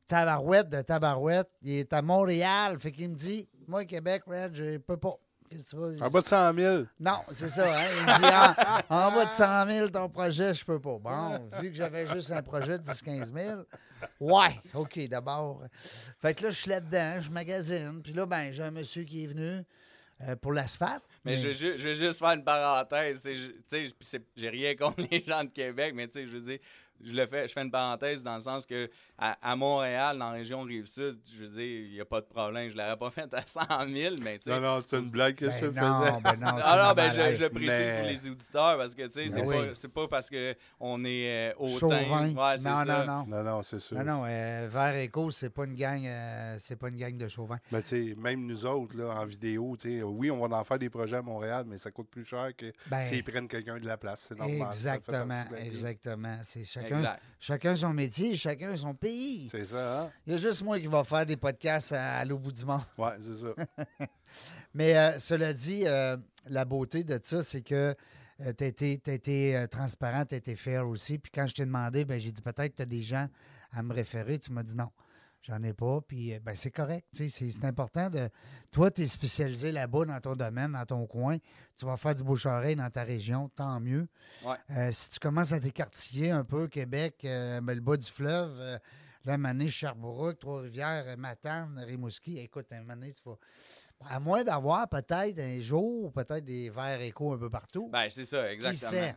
Tabarouette 0.08 0.68
de 0.70 0.82
Tabarouette, 0.82 1.50
il 1.62 1.74
est 1.74 1.92
à 1.92 2.02
Montréal. 2.02 2.78
Fait 2.80 2.90
qu'il 2.90 3.10
me 3.10 3.14
dit, 3.14 3.48
moi, 3.68 3.84
Québec, 3.84 4.22
Red, 4.26 4.54
je 4.54 4.78
peux 4.78 4.96
pas. 4.96 5.14
En 6.00 6.10
bas 6.10 6.20
de 6.20 6.26
100 6.26 6.54
000. 6.54 6.82
Non, 7.00 7.20
c'est 7.32 7.48
ça. 7.48 7.74
Hein? 7.74 7.84
Il 8.00 8.02
me 8.02 8.18
dit 8.18 8.90
en, 8.90 8.94
en 8.96 9.12
bas 9.12 9.24
de 9.24 9.30
100 9.30 9.66
000, 9.70 9.88
ton 9.88 10.08
projet, 10.10 10.52
je 10.52 10.64
peux 10.64 10.78
pas. 10.78 10.98
Bon, 10.98 11.48
vu 11.60 11.70
que 11.70 11.76
j'avais 11.76 12.04
juste 12.06 12.30
un 12.32 12.42
projet 12.42 12.78
de 12.78 12.84
10-15 12.84 13.32
000, 13.32 13.62
ouais, 14.20 14.60
OK, 14.74 14.98
d'abord. 15.08 15.62
Fait 16.20 16.34
que 16.34 16.44
là, 16.44 16.50
je 16.50 16.56
suis 16.60 16.70
là-dedans, 16.70 17.22
je 17.22 17.30
magasine. 17.30 18.02
Puis 18.02 18.12
là, 18.12 18.26
ben, 18.26 18.52
j'ai 18.52 18.62
un 18.62 18.70
monsieur 18.70 19.04
qui 19.04 19.24
est 19.24 19.28
venu 19.28 19.62
euh, 20.20 20.36
pour 20.36 20.52
l'asphalte. 20.52 21.02
Mais 21.24 21.36
je, 21.36 21.52
je 21.52 21.66
veux 21.88 21.94
juste 21.94 22.18
faire 22.18 22.32
une 22.32 22.44
parenthèse. 22.44 23.22
tu 23.22 23.34
sais, 24.00 24.20
J'ai 24.36 24.48
rien 24.50 24.74
contre 24.74 25.02
les 25.10 25.24
gens 25.26 25.44
de 25.44 25.50
Québec, 25.50 25.92
mais 25.94 26.08
tu 26.08 26.14
sais, 26.14 26.26
je 26.26 26.36
veux 26.36 26.42
dire, 26.42 26.58
je 27.02 27.12
le 27.14 27.26
fais, 27.26 27.48
je 27.48 27.52
fais 27.52 27.62
une 27.62 27.70
parenthèse 27.70 28.22
dans 28.22 28.36
le 28.36 28.42
sens 28.42 28.66
que 28.66 28.90
à, 29.18 29.36
à 29.42 29.56
Montréal, 29.56 30.16
dans 30.18 30.26
la 30.26 30.32
région 30.36 30.62
Rive-Sud, 30.62 31.18
je 31.36 31.44
veux 31.44 31.48
dire, 31.48 31.86
il 31.88 31.92
n'y 31.92 32.00
a 32.00 32.04
pas 32.04 32.20
de 32.20 32.26
problème. 32.26 32.68
Je 32.68 32.76
ne 32.76 32.82
l'aurais 32.82 32.96
pas 32.96 33.10
fait 33.10 33.32
à 33.34 33.42
100 33.44 33.60
000, 33.92 34.14
mais 34.22 34.38
tu 34.38 34.44
sais. 34.44 34.50
Non, 34.50 34.60
non, 34.60 34.80
c'est 34.80 34.96
une 34.98 35.10
blague 35.10 35.34
que 35.34 35.46
Ben 35.46 35.52
je 35.60 35.66
faisais. 35.66 35.80
non, 35.80 36.20
ben 36.22 36.36
non, 36.36 36.54
c'est 36.58 36.62
Ah 36.64 36.86
non, 36.88 36.94
ben 36.94 37.06
normal. 37.08 37.30
je, 37.32 37.34
je 37.38 37.44
le 37.44 37.50
précise 37.50 37.68
Mais- 37.68 38.00
pour 38.00 38.08
les 38.24 38.30
auditeurs 38.30 38.78
parce 38.78 38.94
que 38.94 39.02
tu 39.06 39.10
sais, 39.12 39.26
c'est 39.28 39.34
Ben 39.42 39.46
oui. 39.48 39.56
pas, 39.56 39.74
c'est 39.74 39.88
pas 39.92 40.06
parce 40.08 40.30
qu'on 40.30 41.04
est 41.04 41.50
euh, 41.50 41.52
hautain. 41.58 41.78
Chauvin. 41.78 42.28
Ouais, 42.34 42.56
c'est 42.58 42.68
non, 42.68 42.74
ça. 42.84 43.04
non, 43.04 43.06
non. 43.06 43.26
Non, 43.26 43.42
non, 43.42 43.62
c'est 43.64 43.80
sûr. 43.80 43.96
Non, 43.98 44.04
non, 44.04 44.22
euh, 44.26 44.68
Vert 44.70 44.94
Éco, 44.96 45.30
c'est 45.32 45.50
pas 45.50 45.64
une 45.64 45.74
gang, 45.74 46.06
euh, 46.06 46.56
c'est 46.60 46.76
pas 46.76 46.88
une 46.88 46.96
gang 46.96 47.16
de 47.16 47.26
chauvins. 47.26 47.58
Mais 47.72 47.82
tu 47.82 47.88
sais, 47.88 48.14
même 48.20 48.46
nous 48.46 48.64
autres, 48.66 48.96
là, 48.96 49.14
en 49.20 49.24
vidéo, 49.24 49.76
tu 49.80 49.98
sais, 49.98 50.02
oui, 50.04 50.30
on 50.30 50.46
va 50.46 50.56
en 50.56 50.62
faire 50.64 50.78
des 50.78 50.90
projets 50.90 51.16
à 51.16 51.22
Montréal, 51.22 51.64
mais 51.66 51.78
ça 51.78 51.90
coûte 51.90 52.08
plus 52.08 52.24
cher 52.24 52.50
que 52.56 52.66
Ben, 52.88 53.02
s'ils 53.02 53.24
prennent 53.24 53.48
quelqu'un 53.48 53.78
de 53.80 53.86
la 53.86 53.96
place. 53.96 54.26
C'est 54.28 54.38
normal. 54.38 54.68
Exactement, 54.72 55.44
exactement. 55.58 56.38
C'est 56.44 56.64
chacun, 56.64 56.98
Exact. 56.98 57.22
chacun 57.40 57.74
son 57.76 57.92
métier, 57.92 58.34
chacun 58.36 58.76
son 58.76 58.94
pays. 58.94 59.07
C'est 59.50 59.64
ça, 59.64 60.02
hein? 60.02 60.10
Il 60.26 60.32
y 60.32 60.36
a 60.36 60.38
juste 60.38 60.62
moi 60.62 60.78
qui 60.78 60.86
va 60.86 61.04
faire 61.04 61.24
des 61.26 61.36
podcasts 61.36 61.92
à, 61.92 62.18
à 62.18 62.24
l'autre 62.24 62.42
bout 62.42 62.52
du 62.52 62.64
monde. 62.64 62.80
Ouais, 62.96 63.12
c'est 63.20 63.34
ça. 63.34 64.06
Mais 64.74 64.96
euh, 64.96 65.18
cela 65.18 65.52
dit, 65.52 65.82
euh, 65.86 66.16
la 66.46 66.64
beauté 66.64 67.04
de 67.04 67.18
ça, 67.22 67.42
c'est 67.42 67.62
que 67.62 67.94
tu 68.56 68.64
as 68.64 68.66
été, 68.66 68.98
t'as 68.98 69.12
été, 69.12 69.56
euh, 69.56 69.66
transparent, 69.66 70.24
tu 70.24 70.34
as 70.34 70.38
été 70.38 70.54
fair 70.54 70.86
aussi. 70.86 71.18
Puis 71.18 71.32
quand 71.34 71.46
je 71.46 71.54
t'ai 71.54 71.64
demandé, 71.64 72.04
ben, 72.04 72.20
j'ai 72.20 72.30
dit 72.30 72.42
peut-être 72.42 72.72
que 72.72 72.76
tu 72.76 72.82
as 72.82 72.86
des 72.86 73.02
gens 73.02 73.28
à 73.72 73.82
me 73.82 73.92
référer. 73.92 74.38
Tu 74.38 74.52
m'as 74.52 74.62
dit 74.62 74.74
non, 74.76 74.90
j'en 75.42 75.62
ai 75.62 75.72
pas. 75.72 76.00
Puis 76.06 76.34
euh, 76.34 76.40
ben, 76.40 76.54
c'est 76.54 76.70
correct. 76.70 77.06
C'est 77.12 77.64
important 77.64 78.10
de. 78.10 78.28
Toi, 78.72 78.90
tu 78.90 79.02
es 79.02 79.06
spécialisé 79.06 79.72
là-bas 79.72 80.04
dans 80.04 80.20
ton 80.20 80.36
domaine, 80.36 80.72
dans 80.72 80.86
ton 80.86 81.06
coin. 81.06 81.36
Tu 81.76 81.84
vas 81.84 81.96
faire 81.96 82.14
du 82.14 82.22
bouche-oreille 82.22 82.76
dans 82.76 82.90
ta 82.90 83.02
région, 83.02 83.48
tant 83.48 83.80
mieux. 83.80 84.08
Ouais. 84.44 84.56
Euh, 84.70 84.90
si 84.92 85.10
tu 85.10 85.18
commences 85.18 85.52
à 85.52 85.60
t'écartiller 85.60 86.30
un 86.30 86.44
peu, 86.44 86.68
Québec, 86.68 87.20
euh, 87.24 87.60
ben, 87.60 87.74
le 87.74 87.80
bas 87.80 87.96
du 87.96 88.10
fleuve, 88.10 88.56
euh, 88.60 88.78
là, 89.24 89.38
Mané, 89.38 89.68
Sherbrooke, 89.68 90.38
Trois-Rivières, 90.38 91.16
Matane, 91.16 91.78
Rimouski, 91.86 92.38
écoute, 92.38 92.66
un 92.72 92.82
Mané, 92.82 93.12
tu 93.12 93.22
vas. 93.28 93.38
À 94.10 94.20
moins 94.20 94.44
d'avoir 94.44 94.88
peut-être 94.88 95.40
un 95.40 95.60
jour, 95.60 96.12
peut-être 96.12 96.44
des 96.44 96.70
verres 96.70 97.00
échos 97.00 97.32
un 97.32 97.38
peu 97.38 97.50
partout. 97.50 97.88
Ben, 97.92 98.08
c'est 98.08 98.24
ça, 98.24 98.52
exactement. 98.52 98.90
sait? 98.92 99.16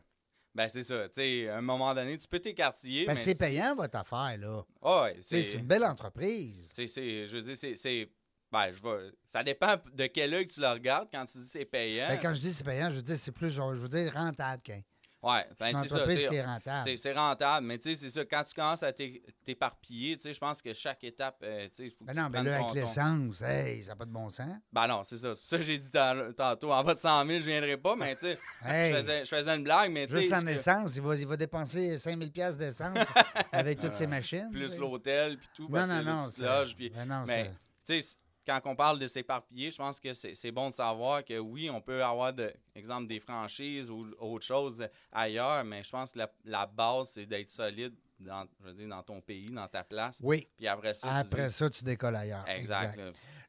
Ben, 0.53 0.67
c'est 0.67 0.83
ça. 0.83 1.07
Tu 1.07 1.15
sais, 1.15 1.49
à 1.49 1.57
un 1.57 1.61
moment 1.61 1.93
donné, 1.93 2.17
tu 2.17 2.27
peux 2.27 2.39
t'écartiller. 2.39 3.05
Ben, 3.05 3.13
mais 3.13 3.19
c'est 3.19 3.35
payant, 3.35 3.75
votre 3.75 3.97
affaire, 3.97 4.37
là. 4.37 4.63
Ah 4.81 5.03
ouais, 5.03 5.17
c'est. 5.21 5.41
C'est 5.41 5.57
une 5.57 5.65
belle 5.65 5.85
entreprise. 5.85 6.69
C'est, 6.73 6.87
c'est, 6.87 7.25
je 7.27 7.37
veux 7.37 7.41
dire, 7.41 7.55
c'est, 7.57 7.75
c'est- 7.75 8.09
ben, 8.51 8.69
je 8.73 8.81
vais, 8.83 9.11
ça 9.23 9.43
dépend 9.43 9.77
de 9.93 10.07
quel 10.07 10.33
œil 10.33 10.45
tu 10.45 10.59
le 10.59 10.67
regardes 10.67 11.07
quand 11.09 11.23
tu 11.23 11.37
dis 11.37 11.47
c'est 11.47 11.63
payant. 11.63 12.09
Ben, 12.09 12.19
quand 12.21 12.33
je 12.33 12.41
dis 12.41 12.51
c'est 12.51 12.65
payant, 12.65 12.89
je 12.89 12.97
veux 12.97 13.01
dire 13.01 13.17
c'est 13.17 13.31
plus, 13.31 13.49
je 13.49 13.61
veux 13.61 13.87
dire 13.87 14.11
rentable 14.13 14.61
qu'un. 14.61 14.81
C'est 15.23 15.27
ben, 15.60 15.81
c'est 15.84 15.88
ça. 15.89 16.07
c'est- 16.10 16.41
rentable. 16.41 16.97
C'est, 16.97 17.13
rentable, 17.13 17.67
mais 17.67 17.77
tu 17.77 17.93
sais, 17.93 17.99
c'est 17.99 18.10
ça. 18.10 18.25
Quand 18.25 18.43
tu 18.43 18.55
commences 18.55 18.81
à 18.81 18.91
t'é- 18.91 19.21
t'éparpiller, 19.45 20.17
tu 20.17 20.23
sais, 20.23 20.34
je 20.34 20.39
pense 20.39 20.62
que 20.63 20.73
chaque 20.73 21.03
étape, 21.03 21.38
euh, 21.43 21.67
tu 21.67 21.75
sais, 21.75 21.84
il 21.84 21.89
faut 21.91 22.03
que 22.05 22.07
Ben 22.12 22.13
tu 22.13 22.19
non, 22.21 22.29
mais 22.29 22.41
là, 22.43 22.55
avec 22.55 22.73
l'essence, 22.73 23.41
hey, 23.43 23.84
ça 23.84 23.89
n'a 23.89 23.95
pas 23.97 24.05
de 24.05 24.12
bon 24.12 24.29
sens. 24.31 24.49
Ben 24.73 24.88
non, 24.88 25.03
c'est 25.03 25.17
ça. 25.19 25.34
C'est 25.36 25.39
pour 25.39 25.49
ça 25.49 25.57
que 25.57 25.63
j'ai 25.63 25.77
dit 25.77 25.91
tan- 25.91 26.34
tantôt, 26.36 26.71
en 26.73 26.84
bas 26.84 26.95
de 26.95 26.99
100 26.99 27.25
000, 27.27 27.39
je 27.39 27.45
viendrai 27.45 27.77
pas, 27.77 27.95
mais 27.95 28.15
tu 28.15 28.25
sais, 28.25 28.39
Hey, 28.65 28.91
je, 28.93 28.97
faisais, 28.97 29.25
je 29.25 29.29
faisais 29.36 29.55
une 29.55 29.63
blague, 29.63 29.91
mais 29.91 30.07
tu 30.07 30.13
sais, 30.15 30.21
juste 30.21 30.34
en 30.34 30.47
essence, 30.47 30.95
il 30.95 31.01
va, 31.03 31.15
il 31.15 31.27
va 31.27 31.38
dépenser 31.38 31.97
5000 31.97 32.31
pièces 32.31 32.57
d'essence 32.57 32.97
avec 33.51 33.77
toutes 33.77 33.93
ces 33.93 34.07
machines. 34.07 34.49
tu 34.51 34.57
plus 34.57 34.75
l'hôtel, 34.77 35.38
puis 35.38 35.49
tout, 35.53 35.63
Non, 35.63 35.69
parce 35.71 35.88
non, 35.89 35.99
que 35.99 36.05
là, 36.05 36.13
non. 36.15 36.25
tu 36.25 36.31
te 36.31 36.43
ça- 36.45 36.60
loges, 36.60 36.75
puis... 36.75 36.89
ben 36.89 37.05
non, 37.05 37.23
Mais, 37.27 37.51
tu 37.86 38.01
sais, 38.01 38.17
quand 38.59 38.71
on 38.71 38.75
parle 38.75 38.99
de 38.99 39.07
s'éparpiller, 39.07 39.71
je 39.71 39.77
pense 39.77 39.99
que 39.99 40.13
c'est 40.13 40.51
bon 40.51 40.69
de 40.69 40.73
savoir 40.73 41.23
que 41.23 41.37
oui, 41.37 41.69
on 41.69 41.81
peut 41.81 42.03
avoir, 42.03 42.33
de, 42.33 42.51
exemple, 42.75 43.07
des 43.07 43.19
franchises 43.19 43.89
ou 43.89 44.01
autre 44.19 44.45
chose 44.45 44.85
ailleurs, 45.11 45.63
mais 45.63 45.83
je 45.83 45.89
pense 45.89 46.11
que 46.11 46.19
la, 46.19 46.31
la 46.45 46.65
base, 46.65 47.11
c'est 47.13 47.25
d'être 47.25 47.47
solide 47.49 47.93
dans, 48.19 48.45
je 48.59 48.65
veux 48.67 48.73
dire, 48.73 48.87
dans 48.87 49.01
ton 49.03 49.19
pays, 49.21 49.45
dans 49.49 49.67
ta 49.67 49.83
place. 49.83 50.17
Oui. 50.21 50.47
Puis 50.57 50.67
après 50.67 50.93
ça, 50.93 51.07
tu 51.07 51.13
Après 51.33 51.47
dis- 51.47 51.53
ça, 51.53 51.69
tu 51.69 51.83
décolles 51.83 52.15
ailleurs. 52.15 52.45
Exact. 52.47 52.97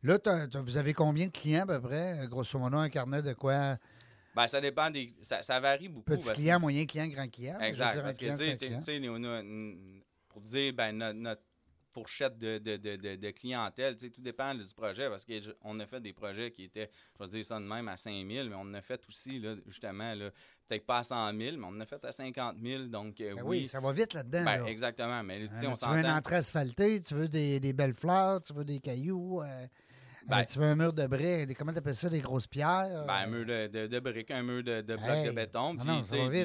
là. 0.03 0.47
Vous 0.61 0.77
avez 0.77 0.95
combien 0.95 1.27
de 1.27 1.33
clients 1.33 1.63
à 1.63 1.67
peu 1.67 1.81
près? 1.81 2.27
Grosso 2.29 2.59
modo, 2.59 2.79
un 2.79 2.89
carnet 2.89 3.23
de 3.23 3.35
quoi? 3.35 3.77
Ben, 4.35 4.47
ça 4.47 4.61
dépend 4.61 4.89
des. 4.91 5.13
Ça, 5.21 5.43
ça 5.43 5.61
varie 5.61 5.89
beaucoup. 5.89 6.11
Petit 6.11 6.29
que- 6.29 6.33
client, 6.35 6.59
moyen 6.59 6.87
client, 6.87 7.07
grand 7.09 7.29
client? 7.29 7.61
Exact. 7.61 7.93
dire, 7.93 8.01
un 8.01 8.05
Parce 8.05 8.17
que, 8.17 8.21
client, 8.21 8.37
tu 8.37 8.45
sais, 8.47 8.57
tu 8.57 8.67
pour 10.29 10.41
dire, 10.41 10.73
ben, 10.73 10.97
notre, 10.97 11.19
notre 11.19 11.43
fourchette 11.93 12.39
de, 12.39 12.59
de, 12.59 12.77
de, 13.17 13.31
clientèle, 13.31 13.97
tu 13.97 14.07
sais, 14.07 14.11
tout 14.11 14.21
dépend 14.21 14.55
du 14.55 14.65
projet. 14.75 15.09
Parce 15.09 15.25
qu'on 15.25 15.79
a 15.81 15.87
fait 15.87 16.01
des 16.01 16.13
projets 16.13 16.51
qui 16.51 16.65
étaient, 16.65 16.91
je 17.19 17.25
vais 17.25 17.31
dire 17.31 17.45
ça 17.45 17.59
de 17.61 17.65
même, 17.65 17.89
à 17.89 17.97
5 17.97 18.13
000, 18.29 18.49
mais 18.49 18.55
on 18.55 18.61
en 18.63 18.75
a 18.75 18.81
fait 18.83 19.01
aussi, 19.09 19.39
là, 19.39 19.55
justement, 19.67 20.15
là, 20.15 20.31
peut-être 20.67 20.87
pas 20.87 20.99
à 20.99 21.05
100 21.05 21.39
000, 21.39 21.57
mais 21.59 21.65
on 21.65 21.69
en 21.69 21.81
a 21.81 21.87
fait 21.87 22.05
à 22.05 22.13
50 22.13 22.57
000. 22.63 22.85
Donc, 22.85 23.21
euh, 23.21 23.35
Ben 23.37 23.43
oui, 23.45 23.59
oui. 23.63 23.67
ça 23.67 23.81
va 23.81 23.93
vite 23.93 24.15
là-dedans. 24.15 24.45
Ben, 24.45 24.63
là. 24.63 24.67
exactement. 24.71 25.23
Mais, 25.23 25.47
tu 25.49 25.67
Hein, 25.67 25.71
on 25.73 25.75
tu 25.75 25.87
veux 25.87 25.99
une 25.99 26.07
entrée 26.07 26.37
asphaltée, 26.37 27.01
tu 27.01 27.15
veux 27.15 27.29
des, 27.29 27.61
des 27.61 27.73
belles 27.73 27.95
fleurs, 27.95 28.41
tu 28.41 28.53
veux 28.53 28.65
des 28.65 28.81
cailloux, 28.81 29.43
euh, 29.43 29.67
Ben- 30.29 30.39
euh, 30.41 30.45
tu 30.45 30.59
veux 30.61 30.67
un 30.67 30.77
mur 30.77 30.93
de 30.93 31.05
briques, 31.09 31.57
comment 31.59 31.73
tu 31.73 31.79
appelles 31.79 31.97
ça, 31.97 32.09
des 32.09 32.21
grosses 32.21 32.47
pierres? 32.47 33.05
Ben, 33.09 33.15
un 33.15 33.27
mur 33.27 33.45
de, 33.45 33.67
de, 33.67 33.87
de 33.89 33.99
briques, 34.01 34.31
un 34.31 34.43
mur 34.45 34.63
de, 34.63 34.81
de 34.81 34.95
blocs 34.97 35.09
Hey. 35.11 35.27
de 35.27 35.33
béton, 35.33 35.77
puis 35.77 35.87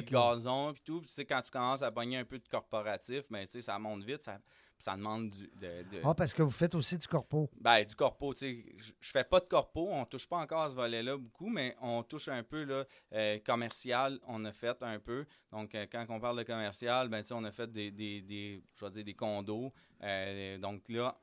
du 0.02 0.10
gazon, 0.10 0.72
puis 0.72 0.82
tout. 0.84 1.00
Quand 1.28 1.40
tu 1.42 1.50
commences 1.52 1.82
à 1.82 1.92
pogner 1.92 2.16
un 2.18 2.24
peu 2.24 2.38
de 2.40 2.48
corporatif, 2.48 3.22
ben, 3.30 3.46
ça 3.48 3.78
monte 3.78 4.02
vite, 4.04 4.22
ça, 4.24 4.38
ça 4.78 4.96
demande 4.96 5.30
du, 5.30 5.48
de, 5.56 5.82
de- 5.82 6.00
Ah, 6.04 6.14
parce 6.14 6.32
que 6.32 6.42
vous 6.42 6.50
faites 6.50 6.74
aussi 6.74 6.96
du 6.96 7.06
corpo. 7.08 7.50
Ben, 7.60 7.84
du 7.84 7.94
corpo, 7.96 8.32
tu 8.32 8.38
sais, 8.40 8.64
je- 8.76 8.92
fais 9.10 9.24
pas 9.24 9.40
de 9.40 9.46
corpo, 9.46 9.88
on 9.90 10.04
touche 10.04 10.26
pas 10.28 10.38
encore 10.38 10.62
à 10.62 10.70
ce 10.70 10.74
volet-là 10.76 11.16
beaucoup, 11.16 11.48
mais 11.48 11.76
on 11.80 12.02
touche 12.02 12.28
un 12.28 12.42
peu, 12.44 12.64
là, 12.64 12.84
euh, 13.12 13.38
commercial, 13.40 14.18
on 14.28 14.44
a 14.44 14.52
fait 14.52 14.80
un 14.82 14.98
peu. 15.00 15.26
Donc, 15.50 15.74
euh, 15.74 15.86
quand 15.90 16.06
on 16.10 16.20
parle 16.20 16.38
de 16.38 16.44
commercial, 16.44 17.08
ben, 17.08 17.22
tu 17.22 17.28
sais, 17.28 17.34
on 17.34 17.44
a 17.44 17.52
fait 17.52 17.70
des, 17.70 17.90
des, 17.90 18.20
des- 18.22 18.62
je 18.78 18.84
vais 18.84 18.90
dire, 18.92 19.04
des 19.04 19.14
condos. 19.14 19.72
Euh, 20.02 20.58
donc 20.58 20.88
là, 20.88 21.18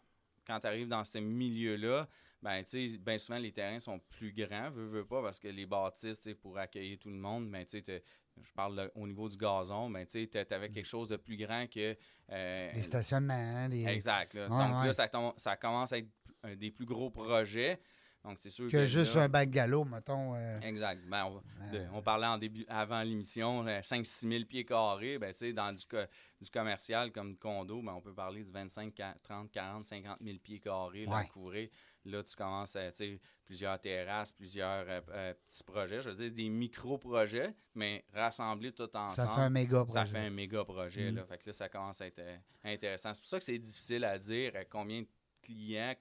quand 0.46 0.60
tu 0.60 0.68
arrives 0.68 0.88
dans 0.90 1.04
ce 1.04 1.18
milieu-là, 1.18 2.08
ben, 2.42 2.62
tu 2.64 2.90
sais, 2.90 2.98
bien 2.98 3.18
souvent, 3.18 3.40
les 3.40 3.52
terrains 3.52 3.80
sont 3.80 3.98
plus 4.00 4.32
grands, 4.34 4.70
veux, 4.70 4.86
veux 4.88 5.06
pas, 5.06 5.22
parce 5.24 5.40
que 5.40 5.48
les 5.48 5.66
bâtisses, 5.66 6.20
tu 6.20 6.30
sais, 6.30 6.36
pour 6.36 6.58
accueillir 6.58 7.00
tout 7.00 7.10
le 7.10 7.16
monde, 7.16 7.50
ben, 7.50 7.66
tu 7.66 7.82
sais, 7.84 8.04
je 8.44 8.52
parle 8.54 8.92
au 8.96 9.08
niveau 9.08 9.30
du 9.30 9.38
gazon, 9.38 9.90
ben, 9.90 10.06
tu 10.06 10.28
sais, 10.32 10.54
avais 10.54 10.70
quelque 10.70 10.86
chose 10.86 11.10
de 11.10 11.18
plus 11.18 11.38
grand 11.38 11.68
que... 11.70 11.96
euh, 12.32 12.72
Les 12.74 12.82
stationnements, 12.82 13.68
les... 13.68 13.86
Exact. 13.88 14.34
là. 14.34 14.44
Ouais, 14.44 14.50
Donc 14.68 14.80
ouais. 14.82 14.88
là, 14.88 14.94
ça, 14.94 15.10
ça 15.38 15.56
commence 15.58 15.94
à 15.94 15.98
être 15.98 16.10
un 16.44 16.56
des 16.56 16.72
plus 16.72 16.86
gros 16.86 17.10
projets. 17.10 17.80
Donc 18.26 18.38
c'est 18.40 18.50
sûr 18.50 18.66
que. 18.68 18.72
que 18.72 18.86
juste 18.86 19.16
là- 19.16 19.24
un 19.24 19.30
bungalow, 19.30 19.84
mettons. 19.84 20.34
euh, 20.36 20.60
Exact. 20.62 21.02
Ben, 21.08 21.26
on, 21.26 21.36
de- 21.72 21.86
on 21.94 22.02
parlait 22.02 22.26
en 22.28 22.38
début, 22.38 22.66
avant 22.68 23.02
l'émission, 23.04 23.62
5-6 23.64 24.28
000 24.30 24.46
pieds 24.46 24.66
carrés. 24.66 25.20
Ben, 25.20 25.34
dans 25.54 25.72
du, 25.74 25.86
co- 25.86 25.98
du 26.42 26.50
commercial 26.50 27.12
comme 27.12 27.34
du 27.34 27.38
condo, 27.38 27.82
ben, 27.82 27.94
on 27.94 28.02
peut 28.02 28.14
parler 28.14 28.44
du 28.44 28.52
25, 28.52 28.94
40, 28.94 29.22
30, 29.22 29.52
40, 29.52 29.86
50 29.86 30.18
000 30.24 30.38
pieds 30.40 30.60
carrés 30.60 31.06
là, 31.06 31.18
Ouais. 31.18 31.28
couvrir. 31.28 31.70
Là, 32.08 32.22
tu 32.24 32.36
commences 32.36 32.76
à, 32.76 32.92
tu 32.92 32.98
sais, 32.98 33.20
plusieurs 33.46 33.80
terrasses, 33.80 34.32
plusieurs 34.32 34.86
euh, 34.88 35.02
euh, 35.12 35.34
petits 35.48 35.64
projets. 35.64 36.02
Je 36.02 36.10
veux 36.10 36.16
dire, 36.24 36.32
des 36.34 36.50
micro-projets, 36.50 37.54
mais 37.74 38.06
rassemblés 38.14 38.72
tout 38.72 38.84
ensemble. 38.96 39.28
ça 39.30 39.36
fait 39.36 39.42
un 39.42 39.50
méga 39.50 39.84
projet. 39.84 39.94
Ça 39.94 40.06
fait 40.06 40.20
un 40.20 40.30
méga 40.30 40.64
projet. 40.64 41.12
Mm. 41.12 41.16
Là. 41.16 41.26
Fait 41.26 41.38
que 41.38 41.44
là, 41.48 41.54
ça 41.54 41.70
commence 41.70 42.02
à 42.02 42.08
être 42.08 42.20
euh, 42.20 42.38
intéressant. 42.64 43.14
C'est 43.14 43.22
pour 43.22 43.30
ça 43.30 43.40
que 43.40 43.46
c'est 43.46 43.58
difficile 43.58 44.04
à 44.04 44.18
dire 44.20 44.52
euh, 44.56 44.64
combien 44.70 45.02
de 45.02 45.08
clients, 45.42 45.94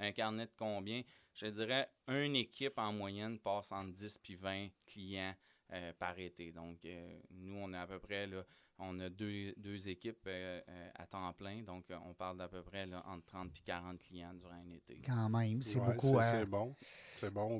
un 0.00 0.12
carnet 0.12 0.46
de 0.46 0.52
combien. 0.56 1.02
Je 1.40 1.46
dirais, 1.46 1.88
une 2.08 2.34
équipe 2.36 2.78
en 2.78 2.92
moyenne 2.92 3.38
passe 3.38 3.70
entre 3.70 3.92
10 3.92 4.18
puis 4.18 4.34
20 4.34 4.68
clients 4.86 5.34
euh, 5.72 5.92
par 5.98 6.18
été. 6.18 6.50
Donc, 6.50 6.84
euh, 6.84 7.18
nous, 7.30 7.56
on 7.56 7.72
est 7.72 7.76
à 7.78 7.86
peu 7.86 7.98
près, 8.00 8.26
là, 8.26 8.42
on 8.80 8.98
a 9.00 9.08
deux, 9.08 9.52
deux 9.56 9.88
équipes 9.88 10.18
euh, 10.26 10.60
à 10.96 11.06
temps 11.06 11.32
plein. 11.34 11.62
Donc, 11.62 11.84
euh, 11.90 11.96
on 12.06 12.14
parle 12.14 12.38
d'à 12.38 12.48
peu 12.48 12.62
près 12.62 12.86
là, 12.86 13.04
entre 13.06 13.24
30 13.26 13.50
et 13.56 13.62
40 13.64 13.98
clients 14.00 14.34
durant 14.34 14.54
un 14.54 14.70
été. 14.74 15.00
Quand 15.06 15.28
même, 15.28 15.62
c'est 15.62 15.78
Ouais, 15.78 15.86
beaucoup. 15.86 16.14
c'est- 16.14 16.24
hein. 16.24 16.38
C'est 16.40 16.46
bon. 16.46 16.74
C'est 17.16 17.30
bon. 17.32 17.58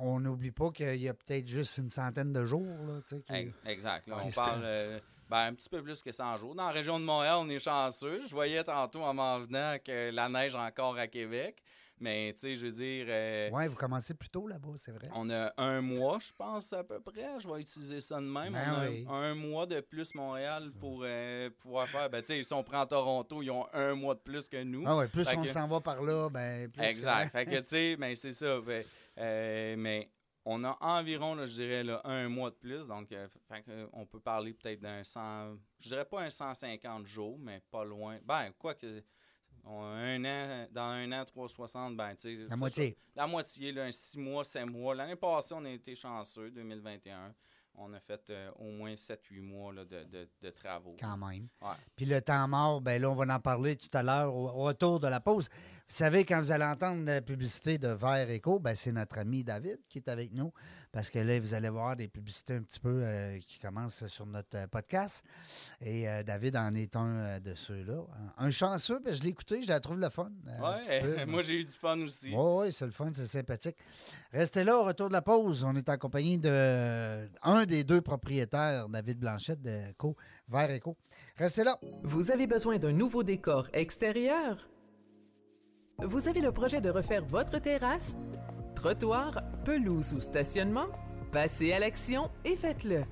on 0.00 0.18
n'oublie 0.20 0.50
pas 0.52 0.70
qu'il 0.70 0.96
y 0.96 1.08
a 1.08 1.14
peut-être 1.14 1.46
juste 1.46 1.78
une 1.78 1.90
centaine 1.90 2.32
de 2.32 2.44
jours. 2.44 2.62
Là, 2.86 3.00
qui- 3.08 3.52
Exact. 3.70 4.06
Là, 4.08 4.18
on 4.24 4.30
parle 4.30 4.60
euh, 4.64 5.00
ben, 5.28 5.46
un 5.46 5.54
petit 5.54 5.68
peu 5.68 5.82
plus 5.82 6.02
que 6.02 6.10
100 6.12 6.36
jours. 6.38 6.54
Dans 6.54 6.66
la 6.66 6.72
région 6.72 6.98
de 7.00 7.04
Montréal, 7.04 7.36
on 7.40 7.48
est 7.48 7.58
chanceux. 7.58 8.22
Je 8.26 8.30
voyais 8.34 8.62
tantôt 8.64 9.02
en 9.02 9.14
m'en 9.14 9.40
venant 9.40 9.76
que 9.84 10.10
la 10.10 10.28
neige 10.28 10.54
encore 10.54 10.96
à 10.96 11.06
Québec. 11.08 11.62
Mais, 12.02 12.32
tu 12.34 12.40
sais, 12.40 12.56
je 12.56 12.66
veux 12.66 12.72
dire, 12.72 13.06
euh, 13.08 13.48
Ouais, 13.50 13.68
vous 13.68 13.76
commencez 13.76 14.12
plus 14.12 14.28
tôt 14.28 14.48
là-bas, 14.48 14.70
c'est 14.74 14.90
vrai. 14.90 15.08
on 15.14 15.30
a 15.30 15.52
un 15.56 15.80
mois, 15.80 16.18
je 16.18 16.32
pense, 16.36 16.72
à 16.72 16.82
peu 16.82 16.98
près. 17.00 17.38
Je 17.38 17.46
vais 17.46 17.60
utiliser 17.60 18.00
ça 18.00 18.16
de 18.16 18.26
même. 18.26 18.52
Ben 18.54 18.64
on 18.76 18.80
a 18.80 18.88
oui. 18.88 19.06
un 19.08 19.34
mois 19.36 19.66
de 19.66 19.78
plus 19.80 20.12
Montréal 20.16 20.64
pour 20.80 21.02
euh, 21.04 21.48
pouvoir 21.58 21.86
faire. 21.88 22.10
Ben, 22.10 22.20
tu 22.20 22.26
sais, 22.26 22.42
si 22.42 22.52
on 22.52 22.64
prend 22.64 22.84
Toronto, 22.86 23.40
ils 23.40 23.52
ont 23.52 23.66
un 23.72 23.94
mois 23.94 24.16
de 24.16 24.20
plus 24.20 24.48
que 24.48 24.60
nous. 24.64 24.82
Ah 24.84 24.96
ouais, 24.96 25.06
plus 25.06 25.24
Fait 25.24 25.36
on 25.36 25.42
que- 25.42 25.48
s'en 25.48 25.68
va 25.68 25.80
par 25.80 26.02
là, 26.02 26.28
ben 26.28 26.68
plus. 26.70 26.82
Exact. 26.82 27.30
fait 27.30 27.44
que, 27.44 27.50
tu 27.60 27.64
sais, 27.66 27.96
ben, 27.96 28.12
c'est 28.16 28.32
ça. 28.32 28.60
Ben, 28.60 28.82
euh, 29.18 29.76
mais 29.78 30.10
on 30.44 30.64
a 30.64 30.76
environ, 30.80 31.36
là, 31.36 31.46
je 31.46 31.52
dirais, 31.52 31.84
là, 31.84 32.00
un 32.02 32.28
mois 32.28 32.50
de 32.50 32.56
plus. 32.56 32.84
Donc, 32.88 33.12
euh, 33.12 33.28
fait 33.48 33.62
que, 33.62 33.88
on 33.92 34.06
peut 34.06 34.18
parler 34.18 34.54
peut-être 34.54 34.80
d'un 34.80 35.04
100, 35.04 35.54
je 35.78 35.86
dirais 35.88 36.04
pas 36.04 36.22
un 36.22 36.30
150 36.30 37.06
jours, 37.06 37.38
mais 37.38 37.62
pas 37.70 37.84
loin. 37.84 38.18
Ben, 38.24 38.50
quoi 38.58 38.74
que. 38.74 39.04
On 39.64 39.82
a 39.82 39.86
un 39.86 40.24
an, 40.24 40.66
dans 40.72 40.82
un 40.82 41.12
an, 41.12 41.24
360, 41.24 41.96
ben, 41.96 42.14
tu 42.14 42.36
sais. 42.36 42.48
La 42.48 42.56
moitié. 42.56 42.90
ça. 42.90 42.96
La 43.22 43.26
moitié, 43.26 43.72
là, 43.72 43.84
un 43.84 43.92
6 43.92 44.18
mois, 44.18 44.44
5 44.44 44.66
mois. 44.66 44.94
L'année 44.94 45.16
passée, 45.16 45.54
on 45.56 45.64
a 45.64 45.70
été 45.70 45.94
chanceux, 45.94 46.50
2021. 46.50 47.34
On 47.74 47.90
a 47.94 48.00
fait 48.00 48.28
euh, 48.28 48.50
au 48.58 48.64
moins 48.70 48.92
7-8 48.94 49.40
mois 49.40 49.72
là, 49.72 49.86
de, 49.86 50.04
de- 50.04 50.28
de 50.42 50.50
travaux. 50.50 50.94
Quand 51.00 51.16
même. 51.16 51.48
Ouais. 51.62 51.68
Puis 51.96 52.04
le 52.04 52.20
temps 52.20 52.46
mort, 52.46 52.82
ben 52.82 53.00
là, 53.00 53.08
on 53.10 53.14
va 53.14 53.34
en 53.34 53.40
parler 53.40 53.76
tout 53.76 53.88
à 53.94 54.02
l'heure 54.02 54.34
au, 54.34 54.48
au 54.48 54.64
retour 54.64 55.00
de 55.00 55.08
la 55.08 55.20
pause. 55.20 55.48
Vous 55.92 55.98
savez, 55.98 56.24
quand 56.24 56.38
vous 56.40 56.50
allez 56.50 56.64
entendre 56.64 57.04
la 57.04 57.20
publicité 57.20 57.76
de 57.76 57.88
Vert 57.88 58.26
Eco, 58.30 58.58
ben 58.58 58.74
c'est 58.74 58.92
notre 58.92 59.18
ami 59.18 59.44
David 59.44 59.76
qui 59.90 59.98
est 59.98 60.08
avec 60.08 60.32
nous. 60.32 60.50
Parce 60.90 61.10
que 61.10 61.18
là, 61.18 61.38
vous 61.38 61.52
allez 61.52 61.68
voir 61.68 61.96
des 61.96 62.08
publicités 62.08 62.54
un 62.54 62.62
petit 62.62 62.80
peu 62.80 63.02
euh, 63.04 63.36
qui 63.46 63.58
commencent 63.58 64.06
sur 64.06 64.24
notre 64.24 64.56
euh, 64.56 64.66
podcast. 64.68 65.22
Et 65.82 66.08
euh, 66.08 66.22
David 66.22 66.56
en 66.56 66.74
est 66.74 66.96
un 66.96 67.06
euh, 67.18 67.40
de 67.40 67.54
ceux-là. 67.54 68.06
Un 68.38 68.48
chanceux, 68.48 69.00
ben, 69.04 69.14
je 69.14 69.20
l'ai 69.20 69.28
écouté, 69.28 69.62
je 69.62 69.68
la 69.68 69.80
trouve 69.80 70.00
le 70.00 70.08
fun. 70.08 70.30
euh, 70.48 70.62
un 70.64 70.78
Ouais, 70.78 71.00
peu. 71.02 71.24
moi, 71.30 71.42
j'ai 71.42 71.60
eu 71.60 71.64
du 71.64 71.72
fun 71.72 72.00
aussi. 72.00 72.30
Oui, 72.34 72.36
oui, 72.66 72.72
c'est 72.72 72.86
le 72.86 72.90
fun, 72.92 73.10
c'est 73.14 73.26
sympathique. 73.26 73.76
Restez 74.32 74.64
là, 74.64 74.78
au 74.78 74.84
retour 74.84 75.08
de 75.08 75.12
la 75.12 75.20
pause. 75.20 75.62
On 75.62 75.76
est 75.76 75.90
en 75.90 75.98
compagnie 75.98 76.38
de 76.38 77.28
un 77.42 77.66
des 77.66 77.84
deux 77.84 78.00
propriétaires, 78.00 78.88
David 78.88 79.18
Blanchette 79.18 79.60
de 79.60 79.90
Eco, 79.90 80.16
Vert 80.48 80.70
Eco. 80.74 80.96
Restez 81.36 81.64
là. 81.64 81.78
Vous 82.02 82.30
avez 82.30 82.46
besoin 82.46 82.78
d'un 82.78 82.92
nouveau 82.92 83.22
décor 83.22 83.68
extérieur? 83.74 84.70
Vous 85.98 86.28
avez 86.28 86.40
le 86.40 86.52
projet 86.52 86.80
de 86.80 86.90
refaire 86.90 87.24
votre 87.24 87.58
terrasse? 87.58 88.16
Trottoir, 88.74 89.40
pelouse 89.64 90.12
ou 90.14 90.20
stationnement? 90.20 90.86
Passez 91.30 91.72
à 91.72 91.78
l'action 91.78 92.30
et 92.44 92.56
faites-le. 92.56 93.02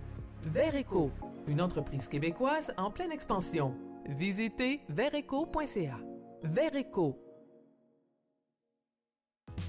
Vereco, 0.42 1.10
une 1.46 1.60
entreprise 1.60 2.08
québécoise 2.08 2.72
en 2.76 2.90
pleine 2.90 3.12
expansion. 3.12 3.74
Visitez 4.06 4.80
vereco.ca. 4.88 5.98
Vereco, 6.42 7.18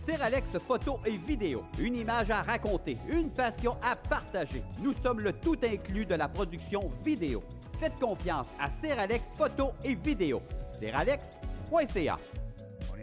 Seralex 0.05 0.57
photo 0.67 0.99
et 1.05 1.17
vidéo, 1.17 1.61
une 1.79 1.95
image 1.95 2.31
à 2.31 2.41
raconter, 2.41 2.97
une 3.09 3.29
passion 3.29 3.77
à 3.83 3.95
partager. 3.95 4.63
Nous 4.81 4.93
sommes 4.93 5.19
le 5.19 5.33
tout 5.33 5.57
inclus 5.63 6.05
de 6.05 6.15
la 6.15 6.27
production 6.27 6.91
vidéo. 7.03 7.43
Faites 7.79 7.99
confiance 7.99 8.47
à 8.59 8.69
Seralex 8.69 9.23
photo 9.37 9.71
et 9.83 9.95
vidéo. 9.95 10.41
Seralex.ca. 10.67 12.17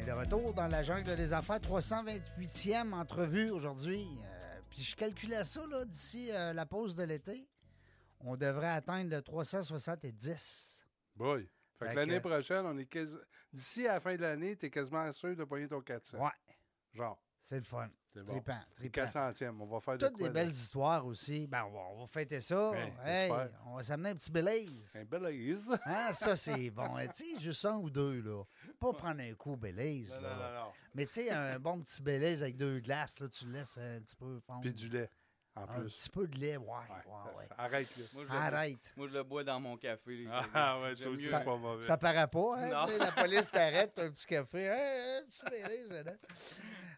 De 0.08 0.14
retour 0.14 0.54
dans 0.54 0.68
la 0.68 0.82
jungle 0.82 1.14
des 1.16 1.34
affaires. 1.34 1.58
328e 1.58 2.94
entrevue 2.94 3.50
aujourd'hui. 3.50 4.06
Euh, 4.24 4.60
puis 4.70 4.80
je 4.82 4.96
calculais 4.96 5.44
ça, 5.44 5.66
là, 5.66 5.84
d'ici 5.84 6.30
euh, 6.32 6.54
la 6.54 6.64
pause 6.64 6.94
de 6.94 7.02
l'été. 7.02 7.46
On 8.20 8.34
devrait 8.34 8.68
atteindre 8.70 9.10
le 9.14 9.20
370. 9.20 10.82
Boy. 11.14 11.46
Fait 11.78 11.84
Fait 11.88 11.90
que 11.90 11.96
l'année 11.96 12.22
que- 12.22 12.26
prochaine, 12.26 12.64
on 12.64 12.78
est 12.78 12.86
quasi... 12.86 13.14
d'ici 13.52 13.86
à 13.86 13.92
la 13.94 14.00
fin 14.00 14.16
de 14.16 14.22
l'année, 14.22 14.56
tu 14.56 14.64
es 14.64 14.70
quasiment 14.70 15.12
sûr 15.12 15.36
de 15.36 15.44
pogner 15.44 15.68
ton 15.68 15.82
400. 15.82 16.16
Ouais, 16.18 16.30
Genre, 16.94 17.22
c'est 17.44 17.56
le 17.56 17.62
fun. 17.64 17.90
C'est 18.14 18.22
bon. 18.22 18.32
Trippant. 18.32 18.60
400e, 19.06 19.56
on 19.60 19.66
va 19.66 19.80
faire 19.80 19.98
de 19.98 20.06
Toutes 20.06 20.16
quoi, 20.16 20.28
des 20.28 20.34
là? 20.34 20.40
belles 20.44 20.50
histoires 20.52 21.06
aussi. 21.06 21.46
Ben, 21.46 21.64
on 21.64 21.70
va, 21.72 21.80
on 21.92 22.00
va 22.00 22.06
fêter 22.06 22.40
ça. 22.40 22.70
Ouais, 22.70 22.92
Hey, 23.04 23.28
j'espère. 23.28 23.50
on 23.66 23.76
va 23.76 23.82
s'amener 23.82 24.08
un 24.10 24.14
petit 24.16 24.30
Belize. 24.30 24.96
Un 24.96 25.04
bel 25.04 25.26
aise. 25.26 25.70
Hein, 25.86 26.12
ça, 26.12 26.36
c'est 26.36 26.70
bon. 26.70 26.96
Tu 27.16 27.34
sais, 27.34 27.38
juste 27.40 27.64
un 27.64 27.76
ou 27.76 27.90
deux, 27.90 28.20
là. 28.22 28.42
Pas 28.80 28.92
prendre 28.92 29.20
un 29.20 29.34
coup 29.34 29.56
Belize, 29.56 30.10
Non, 30.16 30.20
là. 30.22 30.28
non, 30.34 30.36
non, 30.42 30.64
non. 30.66 30.72
Mais 30.94 31.06
tu 31.06 31.12
sais, 31.14 31.30
un 31.30 31.58
bon 31.58 31.80
petit 31.80 32.02
Belize 32.02 32.42
avec 32.42 32.56
deux 32.56 32.80
glaces, 32.80 33.20
là, 33.20 33.28
tu 33.28 33.44
le 33.46 33.52
laisses 33.52 33.76
un 33.78 34.00
petit 34.00 34.16
peu 34.16 34.40
fondre. 34.40 34.60
Puis 34.62 34.72
du 34.72 34.88
lait, 34.88 35.10
en 35.54 35.62
Un 35.62 35.66
plus. 35.80 35.92
petit 35.94 36.10
peu 36.10 36.26
de 36.26 36.38
lait, 36.38 36.56
ouais, 36.56 36.66
ouais, 36.66 36.74
Ouais, 37.06 37.36
ouais. 37.38 37.44
ça- 37.48 37.54
Arrête, 37.58 37.96
là. 37.96 38.04
Moi, 38.14 38.24
je 38.26 38.32
le- 38.32 38.38
Arrête. 38.38 38.92
Moi, 38.96 39.08
je 39.08 39.12
le 39.14 39.22
bois 39.24 39.44
dans 39.44 39.60
mon 39.60 39.76
café. 39.76 40.16
les 40.16 40.24
gars. 40.24 40.42
Ah 40.54 40.80
ouais, 40.80 40.94
ça 40.94 41.08
aussi, 41.10 41.24
mieux- 41.24 41.30
c'est 41.30 41.44
pas 41.44 41.56
mauvais. 41.56 41.82
Ça 41.84 41.96
paraît 41.98 42.28
pas, 42.28 42.56
hein? 42.58 42.68
Non. 42.68 42.86
tu 42.86 42.92
sais, 42.92 42.98
la 42.98 43.12
police 43.12 43.50
t'arrête, 43.50 43.92
t'as 43.94 44.04
un 44.04 44.10
petit 44.10 44.26
café. 44.26 44.58
Hey, 44.62 45.18
un 45.22 45.26
petit 45.26 45.42
Belize, 45.50 46.04
là. 46.04 46.12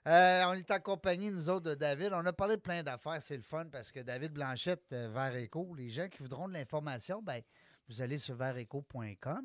Euh, 0.06 0.44
on 0.46 0.52
est 0.54 0.70
en 0.70 0.80
compagnie, 0.80 1.30
nous 1.30 1.50
autres, 1.50 1.70
de 1.70 1.74
David. 1.74 2.12
On 2.14 2.24
a 2.24 2.32
parlé 2.32 2.56
de 2.56 2.60
plein 2.60 2.82
d'affaires. 2.82 3.20
C'est 3.20 3.36
le 3.36 3.42
fun 3.42 3.66
parce 3.66 3.92
que 3.92 4.00
David 4.00 4.32
Blanchette, 4.32 4.92
euh, 4.92 5.10
Vert 5.12 5.36
Éco, 5.36 5.74
les 5.74 5.90
gens 5.90 6.08
qui 6.08 6.22
voudront 6.22 6.48
de 6.48 6.54
l'information, 6.54 7.22
ben, 7.22 7.42
vous 7.88 8.00
allez 8.00 8.16
sur 8.18 8.36
.ca. 8.38 9.40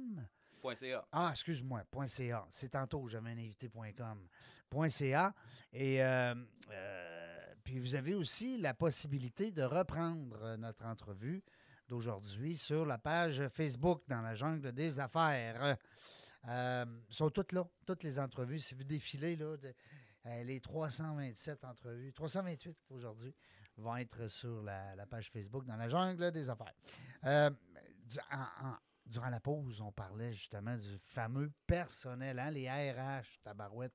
Ah, 1.12 1.30
excuse-moi, 1.32 1.84
.ca. 2.08 2.48
C'est 2.50 2.70
tantôt, 2.70 3.08
j'avais 3.08 3.32
un 3.32 3.38
invité.com. 3.38 4.28
.ca. 4.90 5.34
Et 5.74 6.04
euh, 6.04 6.36
euh, 6.72 7.54
puis 7.64 7.80
vous 7.80 7.96
avez 7.96 8.14
aussi 8.14 8.58
la 8.58 8.74
possibilité 8.74 9.52
de 9.52 9.64
reprendre 9.64 10.56
notre 10.58 10.86
entrevue 10.86 11.44
d'aujourd'hui 11.88 12.58
sur 12.58 12.86
la 12.86 12.98
page 12.98 13.48
Facebook 13.48 14.04
dans 14.08 14.22
la 14.22 14.36
jungle 14.36 14.72
des 14.72 15.00
affaires. 15.00 15.78
Euh, 16.48 16.86
sont 17.10 17.30
toutes 17.30 17.54
là, 17.54 17.68
toutes 17.86 18.04
les 18.04 18.20
entrevues. 18.20 18.60
Si 18.60 18.76
vous 18.76 18.84
défilez, 18.84 19.36
là, 19.36 19.56
les 20.26 20.60
327 20.60 21.64
entrevues, 21.64 22.14
328 22.14 22.78
aujourd'hui, 22.90 23.36
vont 23.78 23.96
être 23.98 24.28
sur 24.28 24.62
la, 24.64 25.06
page 25.10 25.30
Facebook 25.30 25.66
dans 25.66 25.76
la 25.76 25.90
jungle 25.90 26.32
des 26.32 26.50
affaires. 26.50 26.74
Euh, 27.26 27.50
durant 29.06 29.30
la 29.30 29.40
pause, 29.40 29.82
on 29.82 29.92
parlait 29.92 30.34
justement 30.34 30.76
du 30.76 30.98
fameux 30.98 31.52
personnel, 31.68 32.40
hein, 32.40 32.50
les 32.52 32.70
RH, 32.70 33.42
tabarouette. 33.44 33.94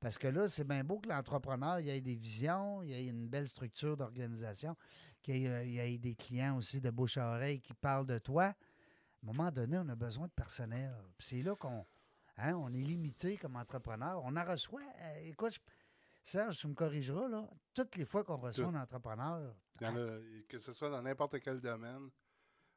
Parce 0.00 0.16
que 0.16 0.28
là, 0.28 0.46
c'est 0.46 0.64
bien 0.64 0.84
beau 0.84 1.00
que 1.00 1.08
l'entrepreneur, 1.08 1.80
il 1.80 1.88
ait 1.88 2.00
des 2.00 2.14
visions, 2.14 2.82
il 2.82 2.92
ait 2.92 3.06
une 3.06 3.28
belle 3.28 3.48
structure 3.48 3.96
d'organisation, 3.96 4.76
qu'il 5.22 5.36
il 5.36 5.70
y 5.70 5.78
ait 5.78 5.98
des 5.98 6.14
clients 6.14 6.56
aussi 6.56 6.80
de 6.80 6.90
bouche 6.90 7.16
à 7.16 7.30
oreille 7.34 7.60
qui 7.60 7.74
parlent 7.74 8.06
de 8.06 8.18
toi. 8.18 8.44
À 8.44 8.48
un 8.50 9.32
moment 9.32 9.50
donné, 9.50 9.76
on 9.76 9.88
a 9.88 9.96
besoin 9.96 10.26
de 10.28 10.32
personnel. 10.32 10.94
C'est 11.18 11.42
là 11.42 11.56
qu'on 11.56 11.84
hein, 12.38 12.54
on 12.54 12.72
est 12.72 12.82
limité 12.82 13.36
comme 13.36 13.56
entrepreneur. 13.56 14.20
On 14.24 14.34
en 14.36 14.44
reçoit. 14.44 14.82
euh, 15.02 15.18
écoute, 15.24 15.52
je- 15.54 15.60
Serge, 16.24 16.58
tu 16.58 16.68
me 16.68 16.74
corrigeras, 16.74 17.28
là. 17.28 17.48
Toutes 17.72 17.96
les 17.96 18.04
fois 18.04 18.22
qu'on 18.24 18.36
reçoit 18.36 18.64
Tout. 18.64 18.70
un 18.76 18.82
entrepreneur, 18.82 19.54
que 20.48 20.58
ce 20.58 20.72
soit 20.72 20.90
dans 20.90 21.00
n'importe 21.02 21.40
quel 21.40 21.60
domaine. 21.60 22.10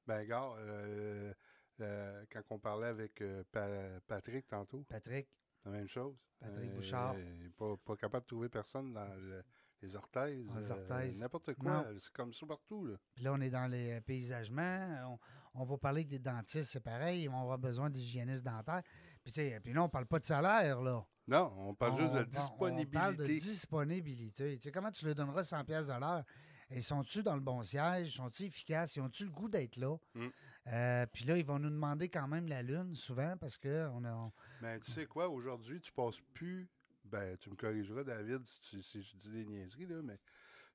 Ben, 0.08 0.26
gars, 0.26 0.54
euh, 0.58 1.34
euh, 1.82 2.26
quand 2.32 2.41
on 2.52 2.60
parlait 2.60 2.88
avec 2.88 3.21
Pa- 3.52 4.00
Patrick 4.08 4.47
tantôt, 4.47 4.84
Patrick, 4.88 5.28
la 5.65 5.71
même 5.71 5.88
chose. 5.88 6.15
Patrick 6.39 6.74
Bouchard. 6.74 7.15
Pas, 7.58 7.76
pas 7.84 7.95
capable 7.97 8.24
de 8.24 8.28
trouver 8.28 8.50
personne 8.50 8.93
dans 8.93 9.13
le- 9.15 9.43
les 9.82 9.95
orthèses. 9.95 10.45
Dans 10.47 10.56
les 10.60 10.71
orthèses. 10.71 11.19
N'importe 11.19 11.54
quoi. 11.56 11.86
C'est 12.00 12.13
comme 12.13 12.34
ça 12.34 12.45
partout. 12.47 12.86
Là. 12.86 12.95
Puis 13.15 13.24
là, 13.24 13.34
on 13.34 13.41
est 13.41 13.50
dans 13.50 13.67
les 13.69 14.00
paysagements. 14.02 15.17
On, 15.54 15.62
on 15.62 15.65
va 15.65 15.78
parler 15.78 16.06
des 16.06 16.19
dentistes, 16.19 16.71
c'est 16.71 16.80
pareil. 16.84 17.28
On 17.28 17.34
va 17.34 17.41
avoir 17.41 17.58
besoin 17.60 17.89
d'hygiénistes 17.89 18.43
dentaires. 18.45 18.82
Puis, 19.23 19.31
tu 19.34 19.41
sais, 19.41 19.60
puis 19.63 19.73
là, 19.73 19.84
on 19.84 19.89
parle 19.89 20.05
pas 20.07 20.19
de 20.19 20.25
salaire, 20.25 20.81
là. 20.81 21.05
Non, 21.27 21.53
on 21.57 21.75
parle 21.75 21.95
juste 21.97 22.13
de 22.13 22.19
On- 22.19 22.21
On 22.21 22.86
parle 22.86 23.15
de 23.15 23.23
disponibilité. 23.25 23.36
disponibilité. 23.36 24.57
Tu 24.57 24.63
sais, 24.63 24.71
comment 24.71 24.91
tu 24.91 25.05
leur 25.05 25.15
donneras 25.15 25.43
100 25.43 25.63
pièces 25.63 25.88
de 25.88 25.93
l'heure? 25.99 26.23
Et 26.69 26.81
sont-tu 26.81 27.21
dans 27.21 27.36
le 27.36 27.41
bon 27.41 27.62
siège? 27.63 28.15
Sont-ils 28.15 28.45
efficaces? 28.47 28.95
Ils 28.95 29.01
ont-tu 29.01 29.25
le 29.25 29.29
goût 29.31 29.49
d'être 29.49 29.75
là? 29.77 29.97
Mm. 30.15 30.27
Euh, 30.67 31.05
puis 31.12 31.25
là, 31.25 31.38
ils 31.38 31.45
vont 31.45 31.60
nous 31.60 31.69
demander 31.69 32.10
quand 32.10 32.27
même 32.27 32.47
la 32.47 32.62
lune, 32.62 32.95
souvent, 32.95 33.36
parce 33.38 33.57
que 33.57 33.88
on 33.93 34.03
a... 34.05 34.13
on- 34.13 34.31
Mais 34.62 34.79
tu 34.79 34.91
sais 34.91 35.05
quoi, 35.05 35.27
aujourd'hui, 35.29 35.79
tu 35.81 35.91
passes 35.91 36.19
plus. 36.34 36.69
Ben, 37.03 37.36
tu 37.38 37.49
me 37.49 37.55
corrigeras, 37.55 38.03
David, 38.03 38.45
si, 38.45 38.60
tu- 38.62 38.81
si 38.81 39.01
je 39.01 39.15
dis 39.17 39.31
des 39.31 39.45
niaiseries, 39.45 39.88
là, 39.88 40.01
mais 40.01 40.19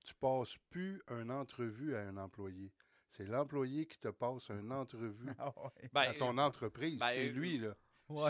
tu 0.04 0.14
passes 0.14 0.56
plus 0.70 1.00
une 1.08 1.30
entrevue 1.30 1.96
à 1.96 2.00
un 2.00 2.16
employé. 2.18 2.72
C'est 3.08 3.24
l'employé 3.26 3.86
qui 3.86 3.98
te 3.98 4.08
passe 4.08 4.50
une 4.50 4.72
entrevue 4.72 5.30
Ben, 5.92 6.10
à 6.10 6.14
ton 6.14 6.36
entreprise. 6.36 6.98
ben, 6.98 7.06
c'est 7.10 7.28
euh, 7.28 7.32
lui, 7.32 7.58
là. 7.58 7.74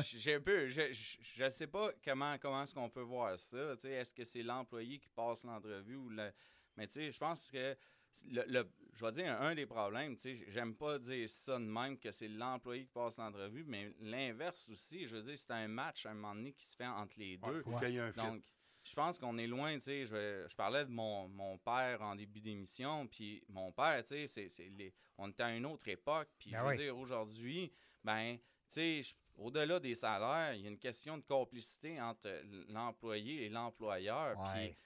J- 0.03 0.19
J'ai 0.19 0.35
un 0.35 0.41
peu. 0.41 0.69
Je, 0.69 0.93
je, 0.93 1.17
je 1.23 1.51
sais 1.51 1.67
pas 1.67 1.91
comment, 2.05 2.37
comment 2.39 2.63
est-ce 2.63 2.75
qu'on 2.75 2.89
peut 2.91 3.03
voir 3.03 3.39
ça. 3.39 3.75
tu 3.77 3.83
sais, 3.83 3.93
Est-ce 3.93 4.15
que 4.15 4.25
c'est 4.25 4.43
l'employé 4.43 4.99
qui 4.99 5.09
passe 5.09 5.45
l'entrevue 5.45 5.97
ou 5.97 6.09
le. 6.09 6.33
Mais 6.77 6.87
tu 6.87 6.95
sais, 6.95 7.13
je 7.13 7.19
pense 7.19 7.51
que 7.51 7.77
le, 8.31 8.45
le- 8.49 8.71
je 8.95 9.05
vais 9.05 9.13
dire 9.13 9.41
un 9.41 9.55
des 9.55 9.67
problèmes, 9.67 10.17
tu 10.17 10.37
sais, 10.39 10.45
j'aime 10.49 10.75
pas 10.75 10.99
dire 10.99 11.29
ça 11.29 11.59
de 11.59 11.65
même 11.65 11.99
que 11.99 12.11
c'est 12.11 12.29
l'employé 12.29 12.85
qui 12.85 12.91
passe 12.91 13.19
l'entrevue, 13.19 13.65
mais 13.67 13.93
l'inverse 14.01 14.69
aussi, 14.71 15.07
je 15.07 15.17
veux 15.17 15.23
dire, 15.23 15.39
c'est 15.39 15.51
un 15.51 15.69
match 15.69 16.07
à 16.07 16.11
un 16.11 16.15
moment 16.15 16.35
donné 16.35 16.53
qui 16.53 16.65
se 16.65 16.75
fait 16.77 16.87
entre 16.87 17.19
les 17.19 17.37
deux. 17.37 17.63
faut 17.63 17.77
qu'il 17.79 17.91
y 17.91 17.97
ait 17.97 18.01
un 18.01 18.13
fit. 18.13 18.21
Donc, 18.21 18.43
je 18.83 18.95
pense 18.95 19.19
qu'on 19.19 19.37
est 19.37 19.47
loin, 19.47 19.75
tu 19.75 19.81
sais. 19.83 20.07
Je, 20.07 20.47
je 20.49 20.55
parlais 20.57 20.85
de 20.87 20.91
mon, 20.91 21.29
mon 21.29 21.59
père 21.59 22.01
en 22.03 22.15
début 22.15 22.41
d'émission, 22.41 23.07
puis 23.07 23.43
mon 23.49 23.73
père, 23.73 24.03
tu 24.05 24.09
sais, 24.15 24.27
c'est- 24.27 24.49
c'est 24.49 24.69
les- 24.71 24.95
on 25.19 25.29
était 25.29 25.43
à 25.43 25.55
une 25.55 25.67
autre 25.67 25.87
époque. 25.89 26.29
Puis, 26.39 26.53
Ben 26.53 26.59
je 26.61 26.63
veux 26.65 26.71
oui. 26.71 26.77
dire, 26.79 26.97
aujourd'hui, 26.97 27.73
ben, 28.05 28.37
tu 28.39 28.43
sais, 28.69 29.03
au-delà 29.37 29.79
des 29.81 29.95
salaires, 29.95 30.55
il 30.55 30.63
y 30.63 30.67
a 30.67 30.71
une 30.71 30.79
question 30.79 31.19
de 31.19 31.23
complicité 31.23 32.01
entre 32.01 32.29
l'employé 32.69 33.45
et 33.45 33.49
l'employeur. 33.49 34.39
Ouais. 34.39 34.47
Puis, 34.69 34.77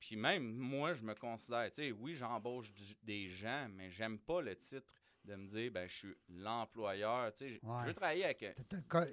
puis 0.00 0.16
même 0.16 0.44
moi, 0.44 0.94
je 0.94 1.02
me 1.04 1.14
considère, 1.14 1.70
tu 1.70 1.82
sais, 1.82 1.92
oui, 1.92 2.14
j'embauche 2.14 2.72
des 3.02 3.28
gens, 3.28 3.68
mais 3.70 3.88
j'aime 3.90 4.18
pas 4.18 4.40
le 4.42 4.56
titre 4.56 4.94
de 5.24 5.36
me 5.36 5.46
dire, 5.46 5.70
ben, 5.70 5.88
je 5.88 5.96
suis 5.96 6.14
l'employeur. 6.28 7.32
Tu 7.34 7.44
sais, 7.44 7.48
je- 7.50 7.66
Ouais. 7.66 7.78
je 7.82 7.86
veux 7.86 7.94
travailler 7.94 8.24
avec. 8.24 8.44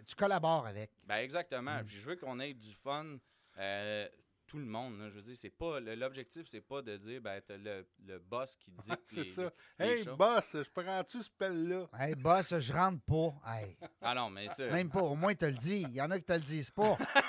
Tu 0.08 0.16
collabores 0.16 0.66
avec. 0.66 0.90
ben 1.04 1.18
exactement. 1.18 1.82
Mm. 1.82 1.86
Puis 1.86 1.98
je 1.98 2.10
veux 2.10 2.16
qu'on 2.16 2.40
ait 2.40 2.54
du 2.56 2.74
fun, 2.74 3.18
euh, 3.60 4.08
tout 4.50 4.58
le 4.58 4.66
monde. 4.66 4.98
là. 5.00 5.10
Je 5.10 5.16
veux 5.16 5.22
dire, 5.22 5.38
c'est 5.38 5.50
pas 5.52 5.80
le- 5.80 5.94
l'objectif, 5.96 6.44
c'est 6.48 6.60
pas 6.62 6.82
de 6.82 6.98
dire 6.98 7.22
ben 7.22 7.40
t'as 7.48 7.56
le, 7.58 7.86
le 8.06 8.20
boss 8.20 8.56
qui 8.56 8.72
dit 8.72 8.92
C'est 9.06 9.24
les, 9.24 9.30
ça. 9.30 9.52
les 9.80 9.86
Hey, 9.86 10.04
choses. 10.04 10.18
boss, 10.18 10.58
je 10.58 10.70
prends-tu 10.82 11.22
ce 11.22 11.30
pelle-là? 11.30 11.88
Hey, 11.98 12.16
boss, 12.16 12.58
je 12.60 12.74
rentre 12.74 13.02
pas. 13.04 13.34
Hey, 13.56 13.78
Ah 14.02 14.16
non, 14.16 14.30
mais 14.32 14.50
ça, 14.50 14.66
même 14.68 14.90
pas. 14.90 15.02
Au 15.02 15.16
moins, 15.16 15.34
te 15.36 15.46
le 15.46 15.52
dis. 15.54 15.82
Il 15.88 15.94
y 15.94 16.02
en 16.02 16.10
a 16.12 16.18
qui 16.18 16.26
te 16.26 16.34
le 16.34 16.40
disent 16.40 16.72
pas. 16.72 16.98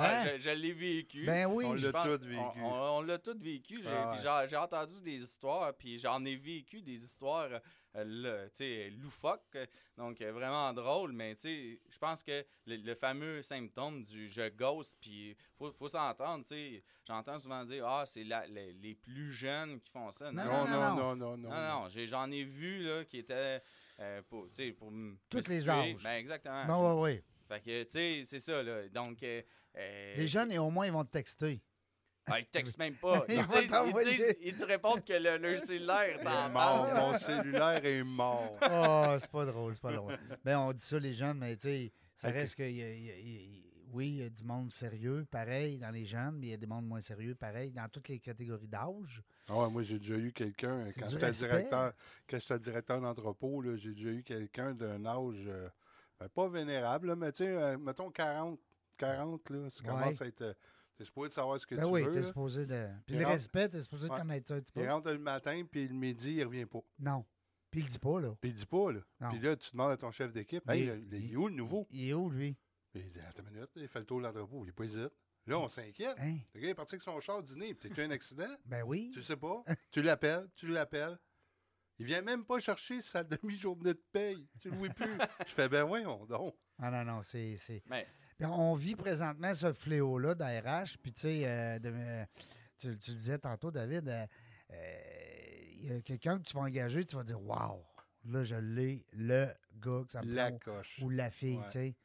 ah, 0.00 0.20
Hein? 0.22 0.24
je, 0.36 0.40
je 0.42 0.50
l'ai 0.50 0.72
vécu. 0.72 1.24
Ben 1.26 1.46
oui. 1.46 1.64
On 1.66 1.74
l'a 1.74 1.92
tous 1.92 2.24
vécu. 2.26 2.40
On, 2.60 2.66
on- 2.66 2.98
on 2.98 3.02
l'a 3.02 3.18
tous 3.18 3.38
vécu. 3.38 3.80
J'ai 3.82 3.88
Ah 3.90 4.12
puis 4.16 4.26
ouais. 4.26 4.42
j'ai- 4.44 4.48
j'ai 4.50 4.56
entendu 4.56 5.00
des 5.02 5.22
histoires, 5.22 5.74
puis 5.74 5.98
j'en 5.98 6.24
ai 6.24 6.36
vécu 6.36 6.80
des 6.82 7.02
histoires 7.04 7.48
euh, 7.96 8.04
loufoques, 9.02 9.42
euh, 9.56 9.66
donc 9.96 10.20
euh, 10.20 10.32
vraiment 10.32 10.72
drôles. 10.72 11.12
Mais 11.12 11.34
tu 11.34 11.40
sais, 11.42 11.80
je 11.90 11.98
pense 11.98 12.22
que 12.22 12.44
le, 12.66 12.76
le 12.76 12.94
fameux 12.94 13.42
symptôme 13.42 14.02
du 14.04 14.28
je 14.28 14.48
gosse, 14.48 14.96
puis 15.00 15.36
faut, 15.58 15.72
faut 15.72 15.88
s'entendre. 15.88 16.44
tu 16.44 16.54
sais. 16.54 16.84
J'entends 17.06 17.38
souvent 17.38 17.64
dire 17.64 17.86
ah 17.86 18.04
c'est 18.06 18.24
la- 18.24 18.46
les, 18.46 18.72
les 18.74 18.94
plus 18.94 19.32
jeunes 19.32 19.80
qui 19.80 19.90
font 19.90 20.10
ça. 20.12 20.30
Non, 20.30 20.44
Non, 20.44 20.64
non, 20.66 20.70
non, 20.70 20.94
non, 20.96 21.16
non, 21.16 21.36
non. 21.36 21.48
Non, 21.50 21.68
non, 21.82 21.88
j'ai- 21.88 22.06
j'en 22.06 22.30
ai 22.30 22.44
vu 22.44 22.82
là, 22.82 23.04
qui 23.04 23.18
étaient 23.18 23.60
euh, 23.98 24.22
pour, 24.28 24.46
tu 24.50 24.54
sais, 24.66 24.72
pour 24.72 24.88
m- 24.88 25.18
Tous 25.28 25.38
me 25.48 25.54
les 25.54 25.68
âges. 25.68 26.02
Ben, 26.02 26.12
exactement. 26.12 26.64
Non, 26.66 27.00
oui, 27.02 27.12
oui. 27.16 27.22
Fait 27.48 27.60
que, 27.60 27.82
tu 27.82 27.90
sais, 27.90 28.22
c'est 28.24 28.38
ça, 28.38 28.62
là. 28.62 28.88
Donc, 28.88 29.20
euh, 29.24 29.42
euh, 29.76 30.14
Les 30.16 30.26
jeunes, 30.28 30.50
et 30.52 30.58
au 30.58 30.70
moins, 30.70 30.86
ils 30.86 30.92
vont 30.92 31.04
te 31.04 31.10
texter. 31.12 31.60
ah, 32.26 32.38
ils 32.40 32.46
textent 32.46 32.78
même 32.78 32.94
pas. 32.96 33.24
Ils 33.28 33.34
Ils, 33.36 33.44
vont 33.44 33.58
disent- 33.60 33.70
t'envoyer. 33.70 34.10
ils 34.12 34.16
disent- 34.16 34.36
ils 34.40 34.54
te 34.56 34.64
répondent 34.64 35.04
que 35.04 35.12
le, 35.14 35.38
leur 35.38 35.58
cellulaire 35.60 36.02
est 36.02 36.18
Il 36.20 36.28
en 36.28 36.46
est 36.46 36.50
mort. 36.52 36.88
Mon 36.94 37.18
cellulaire 37.18 37.84
est 37.84 38.04
mort. 38.04 38.56
Oh, 38.70 39.16
c'est 39.20 39.30
pas 39.30 39.44
drôle, 39.46 39.74
c'est 39.74 39.82
pas 39.82 39.92
drôle. 39.92 40.18
Ben, 40.44 40.58
on 40.58 40.72
dit 40.72 40.82
ça, 40.82 40.98
les 40.98 41.12
jeunes, 41.14 41.38
mais 41.38 41.56
tu 41.56 41.62
sais, 41.62 41.92
ça 42.16 42.28
Ok. 42.28 42.34
reste 42.34 42.54
que. 42.56 42.62
y 42.62 42.82
a- 42.82 42.94
y 42.94 43.10
a- 43.10 43.18
y 43.18 43.56
a- 43.56 43.66
oui, 43.92 44.06
il 44.06 44.16
y 44.18 44.22
a 44.22 44.28
du 44.30 44.44
monde 44.44 44.72
sérieux, 44.72 45.26
pareil, 45.28 45.76
dans 45.78 45.90
les 45.90 46.04
jeunes, 46.04 46.36
mais 46.38 46.46
il 46.46 46.50
y 46.50 46.54
a 46.54 46.56
des 46.56 46.66
mondes 46.66 46.86
moins 46.86 47.00
sérieux, 47.00 47.34
pareil, 47.34 47.72
dans 47.72 47.88
toutes 47.88 48.06
les 48.06 48.20
catégories 48.20 48.68
d'âge. 48.68 49.20
Ah 49.48 49.56
ouais, 49.64 49.68
moi, 49.70 49.82
j'ai 49.82 49.98
déjà 49.98 50.14
eu 50.14 50.30
quelqu'un, 50.32 50.84
C'est 50.92 51.00
quand 51.00 51.06
du 51.08 51.14
j'étais 51.14 51.26
respect. 51.26 51.46
directeur, 51.48 51.92
quand 52.28 52.38
j'étais 52.38 52.58
directeur 52.60 53.00
d'entrepôt, 53.00 53.60
là, 53.62 53.74
j'ai 53.76 53.90
déjà 53.92 54.10
eu 54.10 54.22
quelqu'un 54.22 54.74
d'un 54.74 55.04
âge, 55.06 55.42
euh, 55.48 55.68
ben, 56.20 56.28
pas 56.28 56.48
vénérable, 56.48 57.08
là, 57.08 57.16
mais 57.16 57.32
tu 57.32 57.38
sais, 57.38 57.48
euh, 57.48 57.76
mettons 57.78 58.12
40, 58.12 58.60
40, 59.00 59.50
là, 59.50 59.70
ça 59.70 59.82
commence 59.84 60.22
à 60.22 60.26
être... 60.26 60.42
euh, 60.42 60.54
T'es 60.96 61.04
supposé 61.04 61.28
de 61.28 61.32
savoir 61.34 61.58
ce 61.58 61.66
que 61.66 61.74
Ben 61.76 61.84
tu 61.86 61.88
oui, 61.88 62.02
veux. 62.02 62.10
t'es 62.12 62.18
là. 62.20 62.22
supposé 62.26 62.66
de. 62.66 62.88
Puis 63.06 63.14
Il 63.14 63.18
le 63.20 63.24
rentre- 63.24 63.32
respect, 63.32 63.68
t'es 63.70 63.80
supposé 63.80 64.06
de 64.08 64.12
connaître 64.14 64.48
ça 64.48 64.54
un 64.56 64.60
petit 64.60 64.72
peu. 64.72 64.82
Il 64.82 64.90
rentre 64.90 65.10
le 65.10 65.18
matin, 65.18 65.64
puis 65.70 65.88
le 65.88 65.94
midi, 65.94 66.34
il 66.34 66.44
revient 66.44 66.66
pas. 66.66 66.80
Non. 66.98 67.24
Puis 67.70 67.80
il 67.80 67.84
le 67.84 67.90
dit 67.90 67.98
pas, 67.98 68.20
là. 68.20 68.34
Puis 68.40 68.50
il 68.50 68.54
dit 68.54 68.66
pas, 68.66 68.92
là. 68.92 69.00
Non. 69.20 69.30
Puis 69.30 69.38
là, 69.40 69.56
tu 69.56 69.70
demandes 69.72 69.92
à 69.92 69.96
ton 69.96 70.10
chef 70.10 70.30
d'équipe, 70.30 70.62
Il 70.66 70.72
hey, 70.72 71.06
il 71.12 71.32
est 71.32 71.36
où 71.36 71.48
le 71.48 71.54
nouveau? 71.54 71.86
Il 71.90 72.08
est 72.10 72.12
où, 72.12 72.28
lui? 72.28 72.54
Puis 72.92 73.00
il 73.02 73.08
dit, 73.08 73.18
attends 73.20 73.42
une 73.44 73.54
minute, 73.54 73.70
il 73.76 73.88
fait 73.88 74.00
le 74.00 74.04
tour 74.04 74.18
de 74.18 74.24
l'entrepôt, 74.24 74.62
il 74.66 74.68
est 74.68 74.72
pas 74.72 74.84
hésite. 74.84 75.08
Là, 75.46 75.58
on 75.58 75.68
s'inquiète. 75.68 76.16
Hein? 76.18 76.36
Le 76.54 76.60
gars 76.60 76.68
est 76.68 76.74
parti 76.74 76.96
avec 76.96 77.02
son 77.02 77.18
char 77.20 77.42
dîner, 77.42 77.72
puis 77.74 77.88
t'as 77.88 78.02
eu 78.02 78.06
un 78.06 78.10
accident? 78.10 78.44
Ben 78.66 78.82
oui. 78.82 79.10
Tu 79.14 79.22
sais 79.22 79.36
pas. 79.38 79.64
tu 79.90 80.02
l'appelles, 80.02 80.48
tu 80.54 80.66
l'appelles. 80.66 81.18
Il 81.98 82.04
vient 82.04 82.20
même 82.20 82.44
pas 82.44 82.58
chercher 82.58 83.00
sa 83.00 83.24
demi-journée 83.24 83.94
de 83.94 84.02
paye. 84.12 84.46
Tu 84.60 84.68
le 84.70 84.76
vois 84.76 84.88
plus. 84.90 85.06
Je 85.46 85.52
fais, 85.52 85.68
ben 85.68 85.84
voyons 85.84 86.26
donc. 86.26 86.54
Ah 86.78 86.90
non, 86.90 87.04
non, 87.04 87.22
c'est. 87.22 87.56
c'est- 87.56 87.82
Mais, 87.88 88.06
on 88.48 88.74
vit 88.74 88.94
présentement 88.96 89.52
ce 89.54 89.72
fléau-là 89.72 90.34
d'ARH. 90.34 90.96
Puis, 91.02 91.12
tu 91.12 91.20
sais, 91.20 91.42
euh, 91.46 91.78
de- 91.78 91.92
euh, 91.92 92.24
tu, 92.78 92.96
tu 92.98 93.10
le 93.10 93.16
disais 93.16 93.38
tantôt, 93.38 93.70
David, 93.70 94.08
euh, 94.08 94.26
euh, 94.72 94.96
il 95.76 95.92
y 95.92 95.96
a 95.96 96.00
quelqu'un 96.02 96.38
que 96.38 96.44
tu 96.44 96.54
vas 96.56 96.62
engager, 96.62 97.04
tu 97.04 97.16
vas 97.16 97.22
dire 97.22 97.40
Waouh, 97.42 97.82
là, 98.26 98.44
je 98.44 98.56
l'ai, 98.56 99.04
le 99.12 99.46
gars 99.80 100.02
que 100.06 100.12
ça 100.12 100.22
me 100.22 100.32
La 100.32 100.50
prend, 100.50 100.58
coche. 100.58 100.98
ou 101.02 101.08
la 101.10 101.30
fille, 101.30 101.58
Ouais. 101.58 101.64
tu 101.66 101.70
sais. 101.72 101.96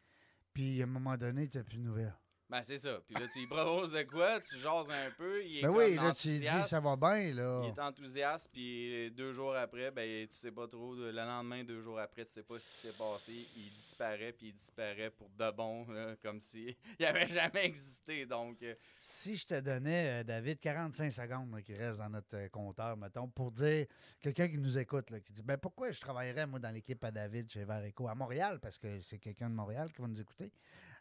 Puis, 0.54 0.82
à 0.82 0.86
un 0.86 0.88
moment 0.88 1.17
donné, 1.17 1.48
tu 1.48 1.58
n'as 1.58 1.63
plus 1.63 1.78
de 1.78 1.84
nouvelles. 1.84 2.15
Ben, 2.49 2.62
c'est 2.62 2.77
ça. 2.77 2.99
Puis 3.08 3.15
là, 3.15 3.27
tu 3.27 3.39
lui 3.39 3.47
proposes 3.47 3.91
de 3.91 4.03
quoi, 4.03 4.39
tu 4.39 4.58
jases 4.58 4.91
un 4.91 5.12
peu, 5.17 5.43
il 5.43 5.60
est 5.60 5.62
Ben 5.63 5.69
oui, 5.69 5.95
là, 5.95 6.13
tu 6.13 6.29
lui 6.29 6.39
dis. 6.39 6.63
Ça 6.63 6.79
va 6.79 6.95
bien, 6.95 7.34
là. 7.34 7.62
Il 7.63 7.69
est 7.69 7.79
enthousiaste, 7.79 8.49
puis 8.51 9.12
deux 9.12 9.34
jours 9.34 9.55
après, 9.55 9.91
ben, 9.91 10.27
tu 10.27 10.36
sais 10.36 10.51
pas 10.51 10.67
trop. 10.67 10.95
Le 10.95 11.12
lendemain, 11.12 11.63
deux 11.63 11.81
jours 11.81 11.99
après, 11.99 12.25
tu 12.25 12.34
sais 12.34 12.43
pas 12.43 12.60
ce 12.60 12.71
qui 12.73 12.79
s'est 12.79 12.97
passé. 12.97 13.47
Il 13.55 13.71
disparaît, 13.73 14.31
puis 14.31 14.47
il 14.47 14.53
disparaît 14.53 15.10
pour 15.10 15.29
de 15.29 15.51
bon, 15.51 15.88
là, 15.89 16.15
comme 16.21 16.39
si 16.39 16.77
il 16.99 17.05
avait 17.05 17.27
jamais 17.27 17.65
existé. 17.65 18.25
Donc, 18.25 18.62
euh, 18.62 18.75
Si 18.99 19.38
je 19.38 19.47
te 19.47 19.60
donnais, 19.60 20.21
euh, 20.21 20.23
David, 20.23 20.60
45 20.60 21.12
secondes 21.12 21.51
là, 21.53 21.62
qui 21.62 21.75
reste 21.75 21.99
dans 21.99 22.10
notre 22.10 22.38
euh, 22.38 22.49
compteur, 22.49 22.95
mettons, 22.97 23.27
pour 23.27 23.51
dire, 23.51 23.88
quelqu'un 24.21 24.47
qui 24.47 24.58
nous 24.58 24.77
écoute, 24.77 25.10
là, 25.10 25.19
qui 25.19 25.34
dit, 25.34 25.43
ben 25.43 25.58
pourquoi 25.58 25.91
je 25.91 25.99
travaillerais, 25.99 26.45
moi, 26.45 26.60
dans 26.60 26.69
l'équipe 26.69 27.03
à 27.03 27.12
David 27.12 27.49
chez 27.49 27.63
Vareco 27.63 28.08
à 28.08 28.15
Montréal, 28.15 28.60
parce 28.62 28.77
que 28.77 28.99
c'est 28.99 29.19
quelqu'un 29.19 29.49
de 29.49 29.55
Montréal 29.55 29.91
qui 29.91 30.01
va 30.01 30.08
nous 30.08 30.19
écouter, 30.19 30.51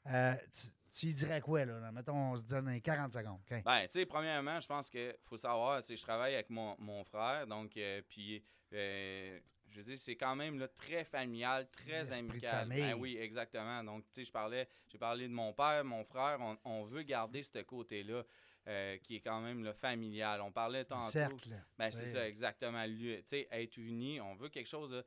euh, 0.07 0.35
tu, 0.53 0.69
tu 0.95 1.13
dirais 1.13 1.41
quoi, 1.41 1.65
là? 1.65 1.91
Mettons, 1.93 2.15
on 2.33 2.37
se 2.37 2.45
donne 2.45 2.69
un 2.69 2.79
40 2.81 3.13
secondes. 3.13 3.41
OK? 3.51 3.63
Ben, 3.65 3.83
tu 3.87 3.93
sais, 3.93 4.07
premièrement, 4.07 4.61
je 4.61 4.67
pense 4.67 4.89
qu'il 4.89 5.15
faut 5.25 5.37
savoir, 5.37 5.81
tu 5.81 5.89
sais, 5.89 5.97
je 5.97 6.03
travaille 6.03 6.35
avec 6.35 6.51
mon, 6.51 6.77
mon 6.79 7.03
frère, 7.05 7.47
donc, 7.47 7.77
euh, 7.77 8.01
puis, 8.09 8.43
euh, 8.73 9.39
je 9.69 9.79
veux 9.79 9.85
dire, 9.85 9.99
c'est 9.99 10.15
quand 10.17 10.37
même 10.37 10.59
là, 10.59 10.69
très 10.69 11.05
familial, 11.05 11.69
très 11.71 12.05
de 12.05 12.13
amical. 12.13 12.51
famille. 12.69 12.81
Ben 12.81 12.95
oui, 12.95 13.17
exactement. 13.19 13.83
Donc, 13.83 14.05
tu 14.13 14.21
sais, 14.21 14.25
je 14.25 14.33
parlais, 14.33 14.69
j'ai 14.89 14.99
parlé 14.99 15.27
de 15.27 15.33
mon 15.33 15.53
père, 15.53 15.85
mon 15.85 16.05
frère, 16.05 16.39
on, 16.41 16.57
on 16.65 16.85
veut 16.85 17.03
garder 17.03 17.43
ce 17.43 17.59
côté-là. 17.63 18.23
euh, 18.67 18.97
qui 19.03 19.17
est 19.17 19.21
quand 19.21 19.43
même 19.43 19.63
là, 19.63 19.75
familial. 19.75 20.41
On 20.41 20.51
parlait 20.51 20.87
tantôt. 20.87 21.11
cercle. 21.11 21.51
Ben, 21.77 21.91
c'est 21.91 22.07
ça, 22.07 22.27
exactement. 22.27 22.83
Lui, 22.87 23.17
Tu 23.19 23.23
sais, 23.27 23.49
être 23.51 23.77
unis, 23.77 24.23
on 24.23 24.35
veut 24.37 24.49
quelque 24.49 24.69
chose 24.69 24.89
de. 24.91 25.05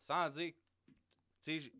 Sans 0.00 0.28
dire. 0.30 0.52
Tu 1.42 1.60
sais, 1.60 1.72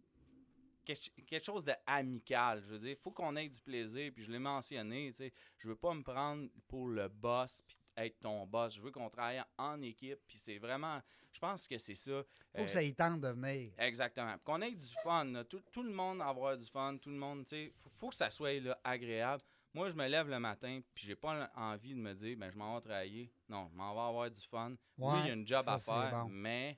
quelque, 0.94 1.44
chose 1.44 1.64
de 1.64 1.72
amical. 1.87 2.62
Je 2.62 2.72
veux 2.72 2.79
dire, 2.79 2.90
il 2.90 2.96
faut 2.96 3.11
qu'on 3.11 3.37
ait 3.37 3.48
du 3.48 3.61
plaisir. 3.61 4.12
Puis 4.14 4.24
je 4.24 4.33
l'ai 4.33 4.38
mentionné, 4.38 5.11
tu 5.11 5.18
sais, 5.18 5.33
je 5.59 5.68
veux 5.68 5.76
pas 5.76 5.94
me 5.94 6.03
prendre 6.03 6.48
pour 6.68 6.88
le 6.88 7.09
boss 7.09 7.62
puis 7.66 7.76
être 7.96 8.20
ton 8.20 8.46
boss. 8.46 8.74
Je 8.74 8.81
veux 8.81 8.90
qu'on 8.90 9.11
travaille 9.11 9.42
en 9.59 9.81
équipe. 9.83 10.18
Puis 10.26 10.38
c'est 10.38 10.59
vraiment. 10.59 11.00
Je 11.33 11.38
pense 11.38 11.68
que 11.68 11.79
c'est 11.79 11.94
ça. 11.94 12.22
faut 12.55 12.62
euh, 12.62 12.64
que 12.64 12.70
ça 12.70 12.83
y 12.83 12.94
tente 12.94 13.20
de 13.20 13.29
venir. 13.29 13.72
Exactement. 13.79 14.37
Qu'on 14.44 14.61
ait 14.62 14.74
du 14.74 14.92
fun. 15.03 15.24
là. 15.26 15.44
Tout, 15.44 15.62
tout 15.70 15.83
le 15.83 15.92
monde 15.92 16.20
avoir 16.22 16.57
du 16.57 16.64
fun. 16.64 16.96
Tout 17.00 17.11
le 17.11 17.16
monde, 17.16 17.44
tu 17.44 17.50
sais, 17.50 17.72
faut, 17.79 17.90
faut 17.90 18.09
que 18.09 18.16
ça 18.16 18.31
soit 18.31 18.59
là, 18.61 18.79
agréable. 18.83 19.42
Moi, 19.72 19.88
je 19.88 19.94
me 19.94 20.09
lève 20.09 20.29
le 20.29 20.40
matin, 20.40 20.81
puis 20.94 21.07
j'ai 21.07 21.14
pas 21.14 21.48
envie 21.55 21.94
de 21.94 22.00
me 22.00 22.12
dire, 22.12 22.37
ben, 22.37 22.50
je 22.50 22.59
m'en 22.59 22.74
vais 22.74 22.81
travailler. 22.81 23.33
Non, 23.48 23.68
je 23.70 23.76
m'en 23.76 23.94
vais 23.94 24.00
avoir 24.00 24.31
du 24.31 24.40
fun. 24.40 24.74
oui, 24.98 25.14
il 25.20 25.26
y 25.29 25.31
a 25.31 25.35
une 25.35 25.46
job 25.46 25.64
ça, 25.64 25.74
à 25.74 25.79
faire, 25.79 26.24
bon. 26.24 26.29
mais 26.29 26.76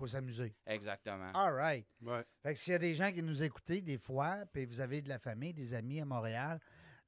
faut 0.00 0.06
s'amuser. 0.06 0.54
exactement. 0.66 1.30
All 1.34 1.52
right. 1.54 1.86
Ouais. 2.00 2.24
Fait 2.42 2.54
que 2.54 2.58
s'il 2.58 2.72
y 2.72 2.76
a 2.76 2.78
des 2.78 2.94
gens 2.94 3.12
qui 3.12 3.22
nous 3.22 3.42
écoutent 3.42 3.70
des 3.70 3.98
fois, 3.98 4.38
puis 4.52 4.64
vous 4.64 4.80
avez 4.80 5.02
de 5.02 5.08
la 5.10 5.18
famille, 5.18 5.52
des 5.52 5.74
amis 5.74 6.00
à 6.00 6.06
Montréal, 6.06 6.58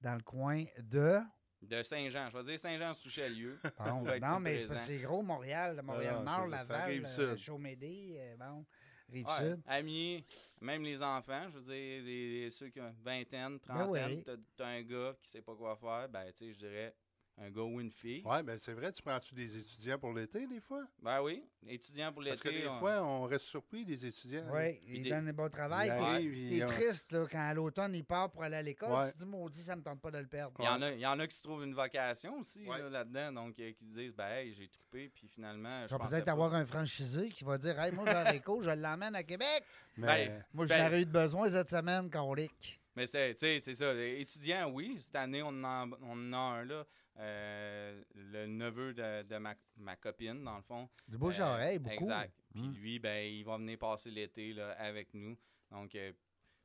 dans 0.01 0.15
le 0.15 0.21
coin 0.23 0.65
de... 0.79 1.19
De 1.63 1.83
Saint-Jean. 1.83 2.29
Je 2.29 2.37
vais 2.37 2.43
dire 2.45 2.59
Saint-Jean-sous-Chalieu. 2.59 3.59
Non, 3.87 4.03
plus 4.05 4.21
mais 4.43 4.59
c'est 4.59 4.67
présent. 4.67 4.69
parce 4.69 4.87
que 4.87 4.93
c'est 4.93 4.99
gros, 4.99 5.23
Montréal, 5.23 5.77
Ah 5.79 5.83
Montréal-Nord, 5.83 6.49
non, 6.49 6.51
ça 6.51 6.57
Laval, 6.59 7.07
euh. 7.19 7.37
Chaumédé, 7.37 8.17
euh, 8.19 8.37
bon, 8.37 8.67
Ouais, 9.09 9.25
Rive-Sud. 9.25 9.63
amis, 9.67 10.27
même 10.61 10.83
les 10.83 11.03
enfants, 11.03 11.43
je 11.51 11.59
veux 11.59 11.65
dire, 11.65 12.03
les, 12.03 12.51
ceux 12.51 12.69
qui 12.71 12.81
ont 12.81 12.95
vingtaine, 13.03 13.59
trentaine, 13.61 14.17
oui. 14.19 14.23
t'as 14.25 14.37
t'as 14.57 14.67
un 14.67 14.83
gars 14.83 15.15
qui 15.23 15.29
sait 15.31 15.43
pas 15.43 15.55
quoi 15.55 15.77
faire, 15.77 16.09
ben, 16.09 16.25
tu 16.33 16.47
sais, 16.47 16.53
je 16.53 16.59
dirais 16.59 16.95
un 17.39 17.51
gars 17.51 17.63
ou 17.63 17.81
une 17.81 17.91
fille. 17.91 18.23
Ouais, 18.25 18.43
ben 18.43 18.57
c'est 18.59 18.73
vrai, 18.75 18.93
tu 18.93 19.03
prends-tu 19.03 19.35
des 19.35 19.57
étudiants 19.59 19.99
pour 19.99 20.13
l'été, 20.13 20.47
des 20.47 20.61
fois? 20.61 20.85
Ben 21.03 21.21
oui, 21.23 21.43
étudiant 21.67 22.13
pour 22.13 22.23
l'été. 22.23 22.33
Parce 22.37 22.43
que 22.43 22.49
des 22.51 22.69
on- 22.69 22.79
fois, 22.79 23.03
on 23.03 23.23
reste 23.25 23.47
surpris 23.47 23.85
des 23.85 24.07
étudiants. 24.07 24.45
Oui, 24.53 24.75
Puis 24.85 24.97
il 24.99 25.03
des- 25.05 25.11
donne 25.11 25.29
un 25.29 25.33
bon 25.33 25.49
travail. 25.49 25.89
T'es 25.89 26.25
il- 26.25 26.65
triste 26.67 27.11
là, 27.13 27.27
quand 27.31 27.41
à 27.41 27.55
l'automne, 27.55 27.95
il 27.95 28.05
part 28.05 28.31
pour 28.31 28.43
aller 28.43 28.57
à 28.57 28.63
l'école. 28.63 28.93
Ouais. 28.93 29.07
Tu 29.09 29.15
te 29.15 29.19
dis, 29.21 29.27
maudit, 29.27 29.63
ça 29.63 29.75
me 29.75 29.83
tente 29.83 30.01
pas 30.01 30.11
de 30.11 30.19
le 30.19 30.27
perdre. 30.27 30.55
Il 30.61 30.65
y, 30.65 30.69
en 30.69 30.83
a, 30.83 30.93
il 30.93 31.01
y 31.01 31.07
en 31.07 31.19
a 31.19 31.27
qui 31.27 31.37
se 31.37 31.43
trouvent 31.43 31.65
une 31.65 31.75
vocation 31.75 32.39
aussi 32.39 32.67
Ouais. 32.67 32.79
là, 32.79 32.89
là-dedans, 32.91 33.33
donc 33.33 33.59
euh, 33.59 33.73
qui 33.73 33.87
se 33.87 33.93
disent 33.95 34.15
ben 34.15 34.29
hey, 34.29 34.53
j'ai 34.53 34.69
trippé, 34.69 35.09
puis 35.15 35.27
finalement. 35.29 35.83
Tu 35.83 35.89
je 35.89 35.93
vas 35.95 35.99
pensais 35.99 36.11
peut-être 36.11 36.25
pas. 36.27 36.33
avoir 36.33 36.55
un 36.55 36.67
franchisé 36.67 37.29
qui 37.31 37.45
va 37.45 37.57
dire, 37.59 37.81
hey, 37.81 37.93
moi, 37.93 38.05
Vareco, 38.05 38.63
je 38.63 38.71
l'emmène 38.71 39.15
à 39.15 39.23
Québec. 39.23 39.65
Mais 39.97 40.07
Ben, 40.29 40.45
Moi, 40.55 40.67
je 40.67 40.71
Ben- 40.71 40.85
n'aurais 40.85 41.03
eu 41.03 41.07
de 41.07 41.11
besoin 41.11 41.49
cette 41.49 41.71
semaine, 41.71 42.09
Colique. 42.11 42.79
Mais 42.95 43.07
c'est, 43.07 43.33
tu 43.35 43.41
sais, 43.41 43.61
c'est 43.61 43.75
ça. 43.75 43.93
les 43.95 44.21
Étudiants, 44.21 44.71
oui. 44.71 44.99
Cette 45.01 45.17
année, 45.17 45.43
on 45.43 45.49
en, 45.65 45.91
on 46.03 46.31
en 46.31 46.33
a 46.35 46.37
un 46.61 46.65
là. 46.65 46.85
Euh, 47.19 48.03
le 48.15 48.47
neveu 48.47 48.95
de, 48.95 49.23
de 49.23 49.37
ma, 49.39 49.55
ma 49.77 49.97
copine, 49.97 50.43
dans 50.45 50.57
le 50.57 50.63
fond. 50.63 50.89
Du 51.09 51.19
bouche 51.19 51.39
Euh, 51.41 51.45
à 51.45 51.53
oreille, 51.55 51.79
beaucoup. 51.79 52.05
Exact. 52.05 52.33
Puis 52.55 52.63
Mm. 52.63 52.73
lui, 52.75 52.99
ben, 52.99 53.25
il 53.27 53.45
va 53.45 53.57
venir 53.57 53.79
passer 53.79 54.11
l'été 54.11 54.53
là, 54.53 54.73
avec 54.73 55.13
nous. 55.15 55.37
Donc, 55.71 55.95
euh, 55.95 56.13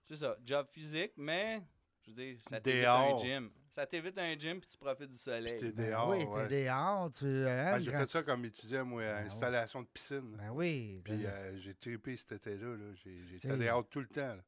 c'est 0.08 0.16
ça, 0.18 0.38
job 0.44 0.68
physique, 0.70 1.14
mais 1.18 1.62
je 2.02 2.12
veux 2.12 2.16
dire, 2.16 2.38
ça 2.50 2.60
t'évite 2.62 2.88
un 2.88 3.18
gym. 3.18 3.52
Ça 3.70 3.86
t'évite 3.86 4.18
un 4.18 4.38
gym, 4.40 4.60
puis 4.60 4.70
tu 4.70 4.78
profites 4.78 5.12
du 5.12 5.18
soleil. 5.18 5.54
Puis 5.58 5.60
t'es 5.60 5.72
Ben 5.72 5.90
dehors. 5.92 6.10
oui, 6.10 6.24
ouais. 6.24 6.48
t'es 6.48 6.66
dehors, 6.66 7.12
tu... 7.12 7.26
hein, 7.26 7.72
Ah, 7.74 7.80
j'ai 7.80 7.92
fait 7.92 8.10
ça 8.10 8.24
comme 8.24 8.44
étudiant, 8.46 8.86
moi, 8.86 9.04
à 9.04 9.14
Ben 9.20 9.26
installation 9.26 9.82
de 9.82 9.88
piscine. 9.88 10.36
Ben 10.38 10.50
oui. 10.52 11.02
Puis 11.04 11.26
euh, 11.26 11.56
j'ai 11.58 11.74
trippé 11.76 12.16
cet 12.18 12.32
été-là. 12.34 12.76
Là. 12.76 12.94
J'ai- 12.96 13.26
J'étais 13.28 13.58
dehors 13.58 13.88
tout 13.88 14.00
le 14.00 14.08
temps. 14.08 14.36
là. 14.36 14.44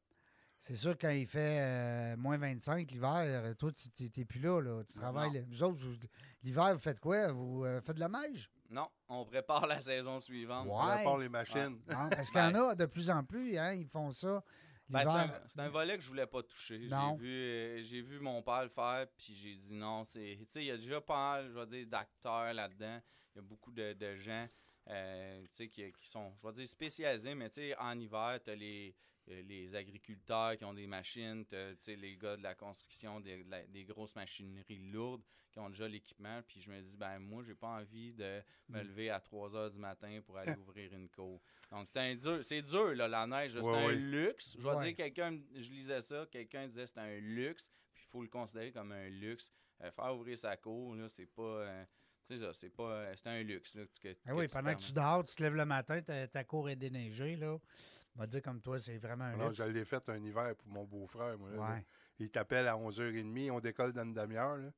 C'est 0.60 0.74
sûr, 0.76 0.96
quand 0.98 1.08
il 1.10 1.26
fait 1.26 1.58
euh, 1.60 2.16
moins 2.18 2.36
25 2.36 2.90
l'hiver, 2.90 3.54
toi, 3.56 3.72
tu 3.72 4.10
t'es 4.10 4.24
plus 4.26 4.40
là. 4.40 4.60
là. 4.60 4.82
Tu 4.84 4.98
travailles. 4.98 5.32
Non. 5.40 5.46
Vous 5.48 5.62
autres, 5.62 5.84
vous- 5.84 5.96
l'hiver, 6.42 6.74
vous 6.74 6.80
faites 6.80 7.00
quoi? 7.00 7.32
Vous 7.32 7.64
euh, 7.64 7.80
faites 7.80 7.96
de 7.96 8.00
la 8.00 8.08
neige? 8.08 8.50
Non, 8.68 8.88
on 9.08 9.24
prépare 9.24 9.66
la 9.66 9.80
saison 9.80 10.20
suivante. 10.20 10.66
Ouais. 10.66 10.72
On 11.00 11.04
part 11.04 11.18
les 11.18 11.28
machines. 11.30 11.80
Hein? 11.88 12.08
Parce 12.10 12.30
qu'il 12.30 12.40
y 12.40 12.42
en 12.44 12.54
a 12.70 12.74
de 12.74 12.86
plus 12.86 13.08
en 13.10 13.24
plus, 13.24 13.56
hein, 13.56 13.72
ils 13.72 13.86
font 13.88 14.12
ça. 14.12 14.44
Ben, 14.88 14.98
c'est 15.00 15.04
L'hiver. 15.06 15.20
un, 15.44 15.48
c'est 15.48 15.60
un 15.60 15.68
volet 15.68 15.96
que 15.96 16.02
je 16.02 16.08
voulais 16.08 16.26
pas 16.26 16.42
toucher. 16.42 16.80
J'ai 16.82 16.88
Non. 16.88 17.14
vu, 17.14 17.28
euh, 17.28 17.82
j'ai 17.82 18.02
vu 18.02 18.18
mon 18.20 18.42
père 18.42 18.64
le 18.64 18.68
faire, 18.68 19.06
puis 19.16 19.34
j'ai 19.34 19.54
dit 19.54 19.74
non. 19.74 20.04
c'est 20.04 20.36
Tu 20.40 20.46
sais, 20.50 20.60
il 20.62 20.66
y 20.66 20.70
a 20.72 20.76
déjà 20.76 21.00
pas 21.00 21.16
mal, 21.16 21.48
je 21.48 21.58
vais 21.58 21.66
dire, 21.66 21.86
d'acteurs 21.86 22.52
là-dedans. 22.52 23.00
Il 23.34 23.36
y 23.36 23.38
a 23.38 23.42
beaucoup 23.42 23.70
de, 23.72 23.92
de 23.94 24.14
gens 24.16 24.46
euh, 24.88 25.40
tu 25.42 25.48
sais, 25.52 25.68
qui, 25.68 25.90
qui 25.92 26.08
sont, 26.10 26.32
je 26.42 26.46
vais 26.48 26.52
dire, 26.54 26.68
spécialisés, 26.68 27.34
mais 27.34 27.48
tu 27.50 27.60
sais, 27.60 27.76
en 27.78 27.98
hiver, 27.98 28.40
tu 28.44 28.50
as 28.50 28.56
les, 28.56 28.88
euh, 28.90 28.92
les 29.26 29.74
agriculteurs 29.74 30.56
qui 30.56 30.64
ont 30.64 30.74
des 30.74 30.86
machines, 30.86 31.44
les 31.86 32.16
gars 32.16 32.36
de 32.36 32.42
la 32.42 32.54
construction, 32.54 33.20
des, 33.20 33.44
de 33.44 33.50
la- 33.50 33.66
des 33.66 33.84
grosses 33.84 34.16
machineries 34.16 34.78
lourdes 34.90 35.22
qui 35.52 35.58
ont 35.58 35.68
déjà 35.68 35.86
l'équipement. 35.88 36.40
Puis 36.46 36.60
je 36.60 36.70
me 36.70 36.80
dis, 36.80 36.96
ben 36.96 37.18
moi, 37.18 37.42
j'ai 37.42 37.54
pas 37.54 37.68
envie 37.80 38.12
de 38.12 38.42
Mm. 38.68 38.76
me 38.76 38.82
lever 38.82 39.10
à 39.10 39.20
3 39.20 39.54
heures 39.54 39.70
du 39.70 39.78
matin 39.78 40.20
pour 40.24 40.38
aller 40.38 40.54
ouvrir 40.56 40.92
une 40.94 41.08
cour. 41.08 41.40
Donc, 41.70 41.86
c'est 41.88 41.98
un 41.98 42.14
dur, 42.14 42.38
c'est 42.42 42.62
dur, 42.62 42.94
là, 42.94 43.06
la 43.08 43.26
neige. 43.26 43.52
C'est 43.52 43.58
un 43.68 43.86
ouais. 43.86 43.94
luxe. 43.94 44.56
Je 44.58 44.62
vais 44.62 44.70
Ouais. 44.74 44.84
dire, 44.86 44.96
quelqu'un, 44.96 45.38
je 45.54 45.70
lisais 45.70 46.00
ça, 46.00 46.26
quelqu'un 46.30 46.66
disait 46.66 46.84
que 46.84 46.90
c'est 46.90 46.98
un 47.00 47.18
luxe, 47.18 47.70
puis 47.94 48.04
il 48.06 48.10
faut 48.10 48.22
le 48.22 48.28
considérer 48.28 48.72
comme 48.72 48.92
un 48.92 49.08
luxe. 49.08 49.52
Euh, 49.82 49.90
faire 49.92 50.14
ouvrir 50.14 50.36
sa 50.36 50.56
cour, 50.56 50.94
là, 50.96 51.08
c'est 51.08 51.26
pas. 51.26 51.42
euh, 51.42 51.84
c'est 52.28 52.38
ça, 52.38 52.52
c'est 52.52 52.70
pas. 52.70 52.82
euh, 52.90 53.12
c'est 53.16 53.26
un 53.28 53.42
luxe, 53.42 53.74
là, 53.74 53.82
que, 54.00 54.14
Ah 54.26 54.34
oui, 54.36 54.46
pendant 54.46 54.74
que 54.74 54.80
tu 54.80 54.92
dors, 54.92 55.24
tu 55.24 55.34
te 55.34 55.42
lèves 55.42 55.54
le 55.56 55.64
matin, 55.64 56.00
ta, 56.02 56.28
ta 56.28 56.44
cour 56.44 56.68
est 56.68 56.76
déneigée, 56.76 57.34
là. 57.36 57.58
On 58.16 58.20
va 58.20 58.26
dire 58.26 58.42
comme 58.42 58.60
toi, 58.60 58.78
c'est 58.78 58.98
vraiment 58.98 59.24
un 59.24 59.34
Alors, 59.34 59.48
luxe. 59.50 59.58
je 59.62 59.64
l'ai 59.68 59.84
fait 59.84 60.06
un 60.08 60.22
hiver 60.22 60.54
pour 60.56 60.68
mon 60.68 60.84
beau-frère. 60.84 61.38
moi, 61.38 61.50
là, 61.50 61.56
là. 61.56 61.62
Ouais, 61.74 61.86
Il 62.18 62.30
t'appelle 62.30 62.66
à 62.68 62.74
11h30, 62.76 63.50
on 63.50 63.60
décolle 63.60 63.92
dans 63.92 64.02
une 64.04 64.12
demi-heure. 64.14 64.56
là. 64.58 64.70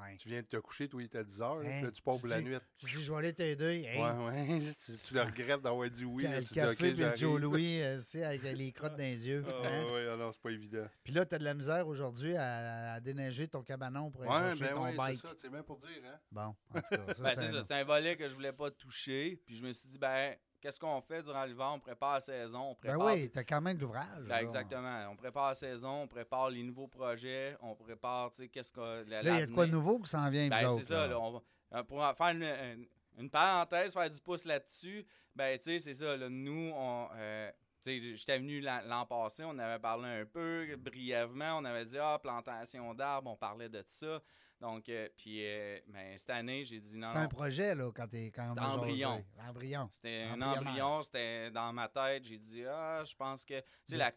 ouais. 0.00 0.16
Tu 0.18 0.28
viens 0.28 0.40
de 0.40 0.46
te 0.46 0.56
coucher, 0.58 0.88
toi, 0.88 1.02
il 1.02 1.06
était 1.06 1.18
à 1.18 1.24
10h. 1.24 1.66
Hein, 1.66 1.82
là, 1.82 1.90
tu 1.90 2.00
pars 2.00 2.16
pour 2.18 2.28
la 2.28 2.38
dis- 2.40 2.44
nuit. 2.48 2.56
Tu 2.78 2.86
dis, 2.86 2.92
je 3.02 3.12
vais 3.12 3.18
aller 3.18 3.34
t'aider. 3.34 3.84
Hey, 3.86 4.00
Ouais, 4.00 4.10
ouais. 4.24 4.60
tu, 4.86 4.92
tu 5.04 5.14
le 5.14 5.22
regrettes 5.22 5.60
d'avoir 5.62 5.90
dit 5.90 6.04
oui. 6.04 6.22
ca- 6.22 6.30
là, 6.30 6.36
le 6.38 6.42
tu 6.44 6.48
dis, 6.48 6.54
café, 6.54 6.70
OK, 6.70 6.76
puis 6.78 6.88
le 6.90 6.94
j'arrive. 6.94 7.16
Joe 7.18 7.40
Louis, 7.40 7.80
euh, 7.82 7.98
tu 7.98 8.04
sais, 8.04 8.24
avec 8.24 8.42
les 8.42 8.72
crottes 8.72 8.92
dans 8.92 8.98
les 8.98 9.26
yeux. 9.26 9.44
Ah, 9.46 9.50
hein? 9.66 9.84
ouais, 9.92 10.08
ah 10.12 10.16
non, 10.16 10.30
c'est 10.32 10.40
pas 10.40 10.50
évident. 10.50 10.86
Puis 11.02 11.12
là, 11.12 11.26
tu 11.26 11.34
as 11.34 11.38
de 11.38 11.44
la 11.44 11.54
misère 11.54 11.86
aujourd'hui 11.88 12.36
à, 12.36 12.92
à 12.94 13.00
déneiger 13.00 13.48
ton 13.48 13.62
cabanon 13.62 14.10
pour 14.12 14.22
aller 14.22 14.30
Ouais, 14.30 14.56
chercher 14.56 14.64
ben 14.72 14.74
ton 14.74 14.84
ouais, 14.84 14.90
c'est 14.92 14.96
bike. 14.96 15.18
ça. 15.18 15.32
C'est 15.36 15.50
bien 15.50 15.62
pour 15.64 15.78
dire, 15.80 16.02
hein? 16.06 16.18
Bon, 16.30 16.40
en 16.40 16.54
tout 16.80 16.80
cas, 16.88 17.14
ça, 17.14 17.22
Ben, 17.22 17.34
c'est 17.34 17.34
c'est 17.34 17.48
un 17.48 17.52
ça, 17.52 17.62
c'est 17.62 17.74
un 17.74 17.84
volet 17.84 18.16
que 18.16 18.28
je 18.28 18.34
voulais 18.34 18.52
pas 18.52 18.70
toucher. 18.70 19.40
Puis 19.44 19.56
je 19.56 19.64
me 19.66 19.72
suis 19.72 19.88
dit, 19.88 19.98
ben, 19.98 20.34
qu'est-ce 20.66 20.80
qu'on 20.80 21.00
fait 21.00 21.22
durant 21.22 21.44
l'hiver? 21.44 21.70
On 21.74 21.78
prépare 21.78 22.14
la 22.14 22.20
saison, 22.20 22.58
on 22.60 22.70
Ben 22.82 22.96
prépare. 22.96 23.06
oui, 23.14 23.30
tu 23.30 23.38
as 23.38 23.44
quand 23.44 23.60
même 23.60 23.76
de 23.76 23.82
l'ouvrage. 23.82 24.24
Ben, 24.28 24.38
exactement. 24.38 25.06
On 25.10 25.14
prépare 25.16 25.48
la 25.50 25.54
saison, 25.54 26.02
on 26.02 26.08
prépare 26.08 26.50
les 26.50 26.64
nouveaux 26.64 26.88
projets, 26.88 27.56
on 27.60 27.76
prépare, 27.76 28.32
tu 28.32 28.42
sais, 28.42 28.48
qu'est-ce 28.48 28.72
que. 28.72 29.04
Là, 29.08 29.20
il 29.22 29.26
y 29.28 29.42
a 29.42 29.46
de 29.46 29.52
quoi 29.52 29.66
de 29.66 29.70
nouveau 29.70 30.00
qui 30.00 30.10
s'en 30.10 30.28
vient, 30.28 30.48
Ben, 30.48 30.68
c'est 30.76 30.84
ça, 30.84 31.06
là? 31.06 31.20
on 31.20 31.30
va- 31.32 31.42
euh, 31.74 31.82
pour 31.84 32.04
faire 32.16 32.28
une, 32.30 32.42
une- 32.42 32.86
une 33.18 33.30
parenthèse, 33.30 33.92
faire 33.92 34.10
du 34.10 34.20
pouce 34.20 34.44
là-dessus, 34.44 35.06
ben, 35.36 35.56
tu 35.58 35.64
sais, 35.64 35.78
c'est 35.78 35.94
ça, 35.94 36.16
là, 36.16 36.28
nous, 36.28 36.72
on. 36.74 37.08
euh, 37.14 37.50
j'étais 37.84 38.38
venu 38.38 38.60
l'an 38.60 39.06
passé, 39.06 39.44
on 39.44 39.56
avait 39.60 39.78
parlé 39.78 40.08
un 40.08 40.24
peu 40.26 40.74
brièvement, 40.76 41.58
on 41.58 41.64
avait 41.64 41.84
dit, 41.84 41.98
ah, 41.98 42.18
plantation 42.20 42.92
d'arbres, 42.94 43.30
on 43.30 43.36
parlait 43.36 43.68
de 43.68 43.82
ça. 43.86 44.20
Donc, 44.60 44.88
euh, 44.88 45.08
puis, 45.16 45.44
euh, 45.44 45.78
ben, 45.88 46.16
cette 46.18 46.30
année, 46.30 46.64
j'ai 46.64 46.80
dit 46.80 46.96
non. 46.96 47.08
C'était 47.08 47.18
un 47.18 47.28
projet, 47.28 47.74
là, 47.74 47.92
quand 47.94 48.08
t'es 48.08 48.30
quand 48.34 48.48
C'était 48.50 48.60
embryon. 48.62 49.24
Embryon. 49.48 49.88
C'était 49.90 50.22
un 50.22 50.40
embryon, 50.40 51.02
c'était 51.02 51.50
dans 51.50 51.72
ma 51.72 51.88
tête. 51.88 52.24
J'ai 52.24 52.38
dit, 52.38 52.64
ah, 52.64 53.02
je 53.04 53.14
pense 53.14 53.44
que, 53.44 53.60
tu 53.60 53.66
sais, 53.84 53.96
la, 53.96 54.12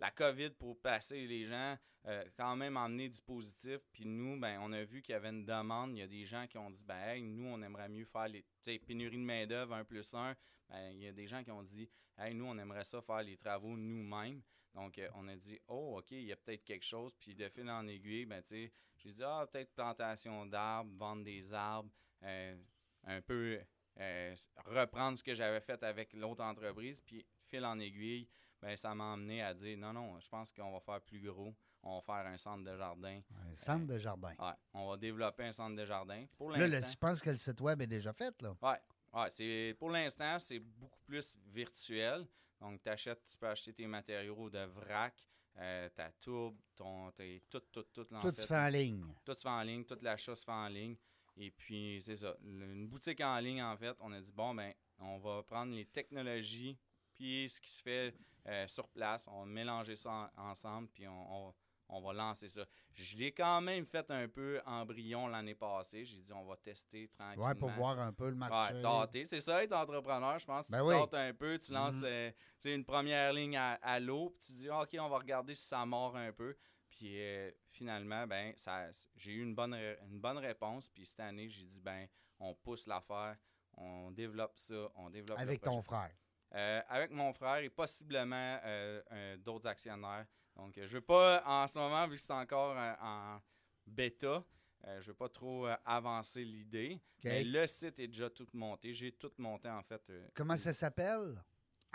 la 0.00 0.10
COVID 0.10 0.50
pour 0.50 0.80
passer 0.80 1.26
les 1.26 1.44
gens, 1.44 1.76
euh, 2.06 2.24
quand 2.36 2.56
même 2.56 2.76
emmener 2.76 3.08
du 3.08 3.20
positif. 3.20 3.80
Puis 3.92 4.04
nous, 4.06 4.38
ben, 4.38 4.58
on 4.62 4.72
a 4.72 4.82
vu 4.82 5.02
qu'il 5.02 5.12
y 5.12 5.16
avait 5.16 5.30
une 5.30 5.44
demande. 5.44 5.92
Il 5.92 5.98
y 5.98 6.02
a 6.02 6.06
des 6.08 6.24
gens 6.24 6.46
qui 6.46 6.58
ont 6.58 6.70
dit, 6.70 6.84
ben, 6.84 6.98
hey, 7.08 7.22
nous, 7.22 7.46
on 7.46 7.60
aimerait 7.62 7.88
mieux 7.88 8.04
faire 8.04 8.28
les, 8.28 8.42
tu 8.42 8.72
sais, 8.72 8.78
pénurie 8.78 9.18
de 9.18 9.22
main-d'œuvre, 9.22 9.74
1 9.74 9.84
plus 9.84 10.14
1. 10.14 10.34
Ben, 10.70 10.90
il 10.92 11.02
y 11.02 11.06
a 11.06 11.12
des 11.12 11.26
gens 11.26 11.44
qui 11.44 11.50
ont 11.50 11.62
dit, 11.62 11.88
hey, 12.18 12.34
nous, 12.34 12.46
on 12.46 12.56
aimerait 12.58 12.84
ça 12.84 13.00
faire 13.00 13.22
les 13.22 13.36
travaux 13.36 13.76
nous-mêmes. 13.76 14.42
Donc, 14.74 14.98
euh, 14.98 15.08
on 15.14 15.26
a 15.28 15.36
dit, 15.36 15.58
oh, 15.68 15.96
OK, 15.98 16.10
il 16.12 16.24
y 16.24 16.32
a 16.32 16.36
peut-être 16.36 16.64
quelque 16.64 16.84
chose. 16.84 17.14
Puis 17.16 17.34
de 17.34 17.48
fil 17.48 17.68
en 17.70 17.86
aiguille, 17.86 18.26
ben, 18.26 18.42
tu 18.42 18.48
sais, 18.48 18.72
j'ai 18.96 19.12
dit, 19.12 19.22
ah, 19.24 19.46
peut-être 19.50 19.74
plantation 19.74 20.46
d'arbres, 20.46 20.90
vendre 20.96 21.24
des 21.24 21.52
arbres, 21.52 21.90
euh, 22.22 22.56
un 23.04 23.20
peu 23.20 23.60
euh, 23.98 24.34
reprendre 24.66 25.18
ce 25.18 25.22
que 25.22 25.34
j'avais 25.34 25.60
fait 25.60 25.82
avec 25.82 26.12
l'autre 26.12 26.42
entreprise. 26.42 27.00
Puis, 27.00 27.24
fil 27.46 27.64
en 27.64 27.78
aiguille, 27.78 28.28
ben, 28.60 28.76
ça 28.76 28.94
m'a 28.94 29.12
amené 29.12 29.42
à 29.42 29.54
dire, 29.54 29.78
non, 29.78 29.92
non, 29.92 30.20
je 30.20 30.28
pense 30.28 30.52
qu'on 30.52 30.72
va 30.72 30.80
faire 30.80 31.00
plus 31.00 31.20
gros. 31.20 31.54
On 31.82 31.96
va 31.96 32.02
faire 32.02 32.26
un 32.26 32.36
centre 32.36 32.64
de 32.64 32.76
jardin. 32.76 33.20
Un 33.30 33.54
centre 33.54 33.86
de 33.86 33.98
jardin. 33.98 34.34
Ouais, 34.38 34.54
on 34.74 34.90
va 34.90 34.96
développer 34.96 35.44
un 35.44 35.52
centre 35.52 35.76
de 35.76 35.84
jardin. 35.84 36.26
Pour 36.36 36.50
Là, 36.50 36.66
l'instant, 36.66 36.90
je 36.90 36.96
pense 36.96 37.20
que 37.20 37.30
le 37.30 37.36
site 37.36 37.60
web 37.60 37.80
est 37.80 37.86
déjà 37.86 38.12
fait, 38.12 38.34
là. 38.42 38.56
Ouais, 38.60 38.80
ouais 39.14 39.30
c'est, 39.30 39.76
pour 39.78 39.90
l'instant, 39.90 40.38
c'est 40.38 40.58
beaucoup 40.58 41.00
plus 41.06 41.38
virtuel. 41.46 42.26
Donc, 42.60 42.82
t'achètes, 42.82 43.24
tu 43.26 43.36
peux 43.38 43.48
acheter 43.48 43.72
tes 43.72 43.86
matériaux 43.86 44.50
de 44.50 44.64
vrac, 44.64 45.14
euh, 45.56 45.88
ta 45.90 46.10
tourbe, 46.12 46.56
ton, 46.76 47.10
tes- 47.12 47.42
tout, 47.50 47.60
tout, 47.72 47.84
tout, 47.84 48.04
Tout 48.04 48.32
se 48.32 48.46
fait 48.46 48.56
en 48.56 48.68
ligne. 48.68 49.14
tout 49.24 49.34
se 49.34 49.40
fait 49.42 49.48
en 49.48 49.62
ligne, 49.62 49.84
toute 49.84 50.02
l'achat 50.02 50.34
se 50.34 50.44
fait 50.44 50.50
en 50.52 50.68
ligne. 50.68 50.96
Et 51.36 51.50
puis, 51.52 52.00
c'est 52.02 52.16
ça. 52.16 52.36
Une 52.42 52.86
boutique 52.88 53.20
en 53.20 53.38
ligne, 53.38 53.62
en 53.62 53.76
fait, 53.76 53.96
on 54.00 54.12
a 54.12 54.20
dit, 54.20 54.32
bon, 54.32 54.54
ben, 54.54 54.72
on 54.98 55.18
va 55.18 55.42
prendre 55.44 55.72
les 55.72 55.86
technologies, 55.86 56.76
puis 57.14 57.48
ce 57.48 57.60
qui 57.60 57.70
se 57.70 57.82
fait 57.82 58.14
euh, 58.46 58.66
sur 58.66 58.88
place, 58.88 59.26
on 59.28 59.40
va 59.40 59.46
mélanger 59.46 59.94
ça 59.94 60.30
en- 60.36 60.50
ensemble, 60.50 60.88
puis 60.88 61.06
on, 61.06 61.48
on- 61.48 61.54
on 61.88 62.00
va 62.00 62.12
lancer 62.12 62.48
ça. 62.48 62.64
Je 62.92 63.16
l'ai 63.16 63.32
quand 63.32 63.60
même 63.60 63.86
fait 63.86 64.10
un 64.10 64.28
peu 64.28 64.60
embryon 64.66 65.26
l'année 65.28 65.54
passée. 65.54 66.04
J'ai 66.04 66.20
dit, 66.20 66.32
on 66.32 66.44
va 66.44 66.56
tester 66.56 67.08
tranquillement. 67.08 67.46
Ouais, 67.46 67.54
pour 67.54 67.70
voir 67.70 67.98
un 67.98 68.12
peu 68.12 68.28
le 68.28 68.34
marché. 68.34 68.74
Ouais, 68.74 68.82
tâter. 68.82 69.24
C'est 69.24 69.40
ça, 69.40 69.62
être 69.62 69.72
entrepreneur, 69.72 70.38
je 70.38 70.46
pense. 70.46 70.70
Ben 70.70 70.78
tu 70.80 70.84
oui. 70.88 70.94
tâtes 70.94 71.14
un 71.14 71.32
peu, 71.34 71.58
tu 71.58 71.72
lances 71.72 71.96
Mhm. 71.96 72.04
euh, 72.04 72.30
tu 72.30 72.36
sais, 72.60 72.74
une 72.74 72.84
première 72.84 73.32
ligne 73.32 73.56
à, 73.56 73.72
à 73.82 73.98
l'eau, 74.00 74.30
puis 74.30 74.46
tu 74.46 74.52
dis, 74.52 74.70
OK, 74.70 74.96
on 75.00 75.08
va 75.08 75.18
regarder 75.18 75.54
si 75.54 75.66
ça 75.66 75.84
mord 75.86 76.16
un 76.16 76.32
peu. 76.32 76.56
Puis 76.90 77.20
euh, 77.22 77.50
finalement, 77.70 78.26
ben, 78.26 78.52
ça, 78.56 78.88
j'ai 79.16 79.32
eu 79.32 79.42
une 79.42 79.54
bonne, 79.54 79.74
une 79.74 80.20
bonne 80.20 80.38
réponse. 80.38 80.90
Puis 80.90 81.06
cette 81.06 81.20
année, 81.20 81.48
j'ai 81.48 81.64
dit, 81.64 81.80
ben, 81.80 82.06
on 82.40 82.54
pousse 82.54 82.86
l'affaire, 82.86 83.36
on 83.76 84.10
développe 84.10 84.58
ça, 84.58 84.88
on 84.96 85.08
développe 85.08 85.38
Avec 85.38 85.60
ton 85.62 85.80
frère. 85.82 86.10
Euh, 86.54 86.80
avec 86.88 87.10
mon 87.10 87.32
frère 87.34 87.58
et 87.58 87.68
possiblement 87.68 88.58
euh, 88.64 89.36
d'autres 89.36 89.68
actionnaires. 89.68 90.26
Donc, 90.58 90.76
euh, 90.76 90.82
je 90.86 90.94
ne 90.96 91.00
veux 91.00 91.00
pas, 91.06 91.42
en 91.46 91.66
ce 91.68 91.78
moment, 91.78 92.06
vu 92.08 92.16
que 92.16 92.20
c'est 92.20 92.32
encore 92.32 92.76
euh, 92.76 92.94
en 93.00 93.40
bêta, 93.86 94.44
euh, 94.84 94.94
je 94.96 94.98
ne 94.98 95.02
veux 95.06 95.14
pas 95.14 95.28
trop 95.28 95.66
euh, 95.68 95.76
avancer 95.84 96.44
l'idée. 96.44 97.00
Mais 97.24 97.44
le 97.44 97.66
site 97.66 97.98
est 97.98 98.08
déjà 98.08 98.28
tout 98.28 98.46
monté. 98.52 98.92
J'ai 98.92 99.12
tout 99.12 99.32
monté, 99.38 99.68
en 99.68 99.82
fait. 99.82 100.02
euh, 100.10 100.28
Comment 100.34 100.56
ça 100.56 100.72
s'appelle? 100.72 101.40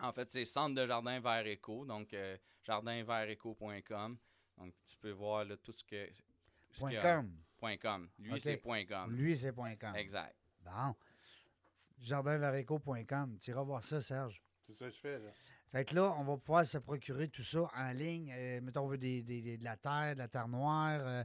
en 0.02 0.12
fait, 0.12 0.32
c'est 0.32 0.45
Centre 0.45 0.76
de 0.76 0.88
jardin 0.88 1.19
vert 1.19 1.45
éco, 1.45 1.86
donc 1.86 2.13
euh, 2.13 2.36
jardinvertéco.com. 2.63 4.17
Donc, 4.58 4.73
tu 4.86 4.97
peux 4.97 5.12
voir 5.12 5.45
là, 5.45 5.58
tout 5.58 5.71
ce 5.71 5.84
que. 5.84 6.10
ce 6.71 6.80
Point. 6.80 7.02
.com. 7.02 7.32
Point 7.58 7.78
.com. 7.78 8.10
Lui, 8.19 8.39
c'est 8.41 8.58
point 8.58 8.86
.com. 8.86 9.12
Lui, 9.15 9.38
c'est 9.38 9.52
point 9.54 9.76
.com. 9.76 9.95
Exact. 9.95 10.36
Bon. 10.62 10.95
Jardinvareco.com. 11.99 13.38
Tu 13.39 13.52
iras 13.52 13.63
voir 13.63 13.84
ça, 13.84 14.02
Serge. 14.02 14.42
C'est 14.67 14.73
ça 14.73 14.85
que 14.85 14.92
je 14.92 15.00
fais, 15.00 15.19
là. 15.19 15.31
Fait 15.74 15.84
que 15.86 15.96
là, 15.96 16.13
on 16.19 16.24
va 16.24 16.38
pouvoir 16.38 16.63
se 16.65 16.78
procurer 16.78 17.28
tout 17.30 17.42
ça 17.44 17.67
en 17.76 17.92
ligne. 17.92 18.32
Euh, 18.38 18.62
mettons, 18.62 18.84
on 18.86 18.88
veut 18.88 18.98
des, 19.00 19.24
des- 19.24 19.42
des- 19.42 19.58
de 19.58 19.63
la 19.63 19.76
terre, 19.76 20.13
de 20.13 20.19
la 20.19 20.28
terre 20.28 20.48
noire, 20.48 21.00
euh, 21.02 21.24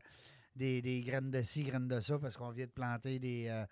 des, 0.56 0.80
des 0.82 1.02
graines 1.02 1.30
de 1.30 1.42
ci, 1.42 1.62
graines 1.64 1.86
de 1.86 2.00
ça, 2.00 2.18
parce 2.18 2.34
qu'on 2.36 2.50
vient 2.50 2.64
de 2.66 2.70
planter 2.70 3.18
des. 3.18 3.46
euh, 3.48 3.66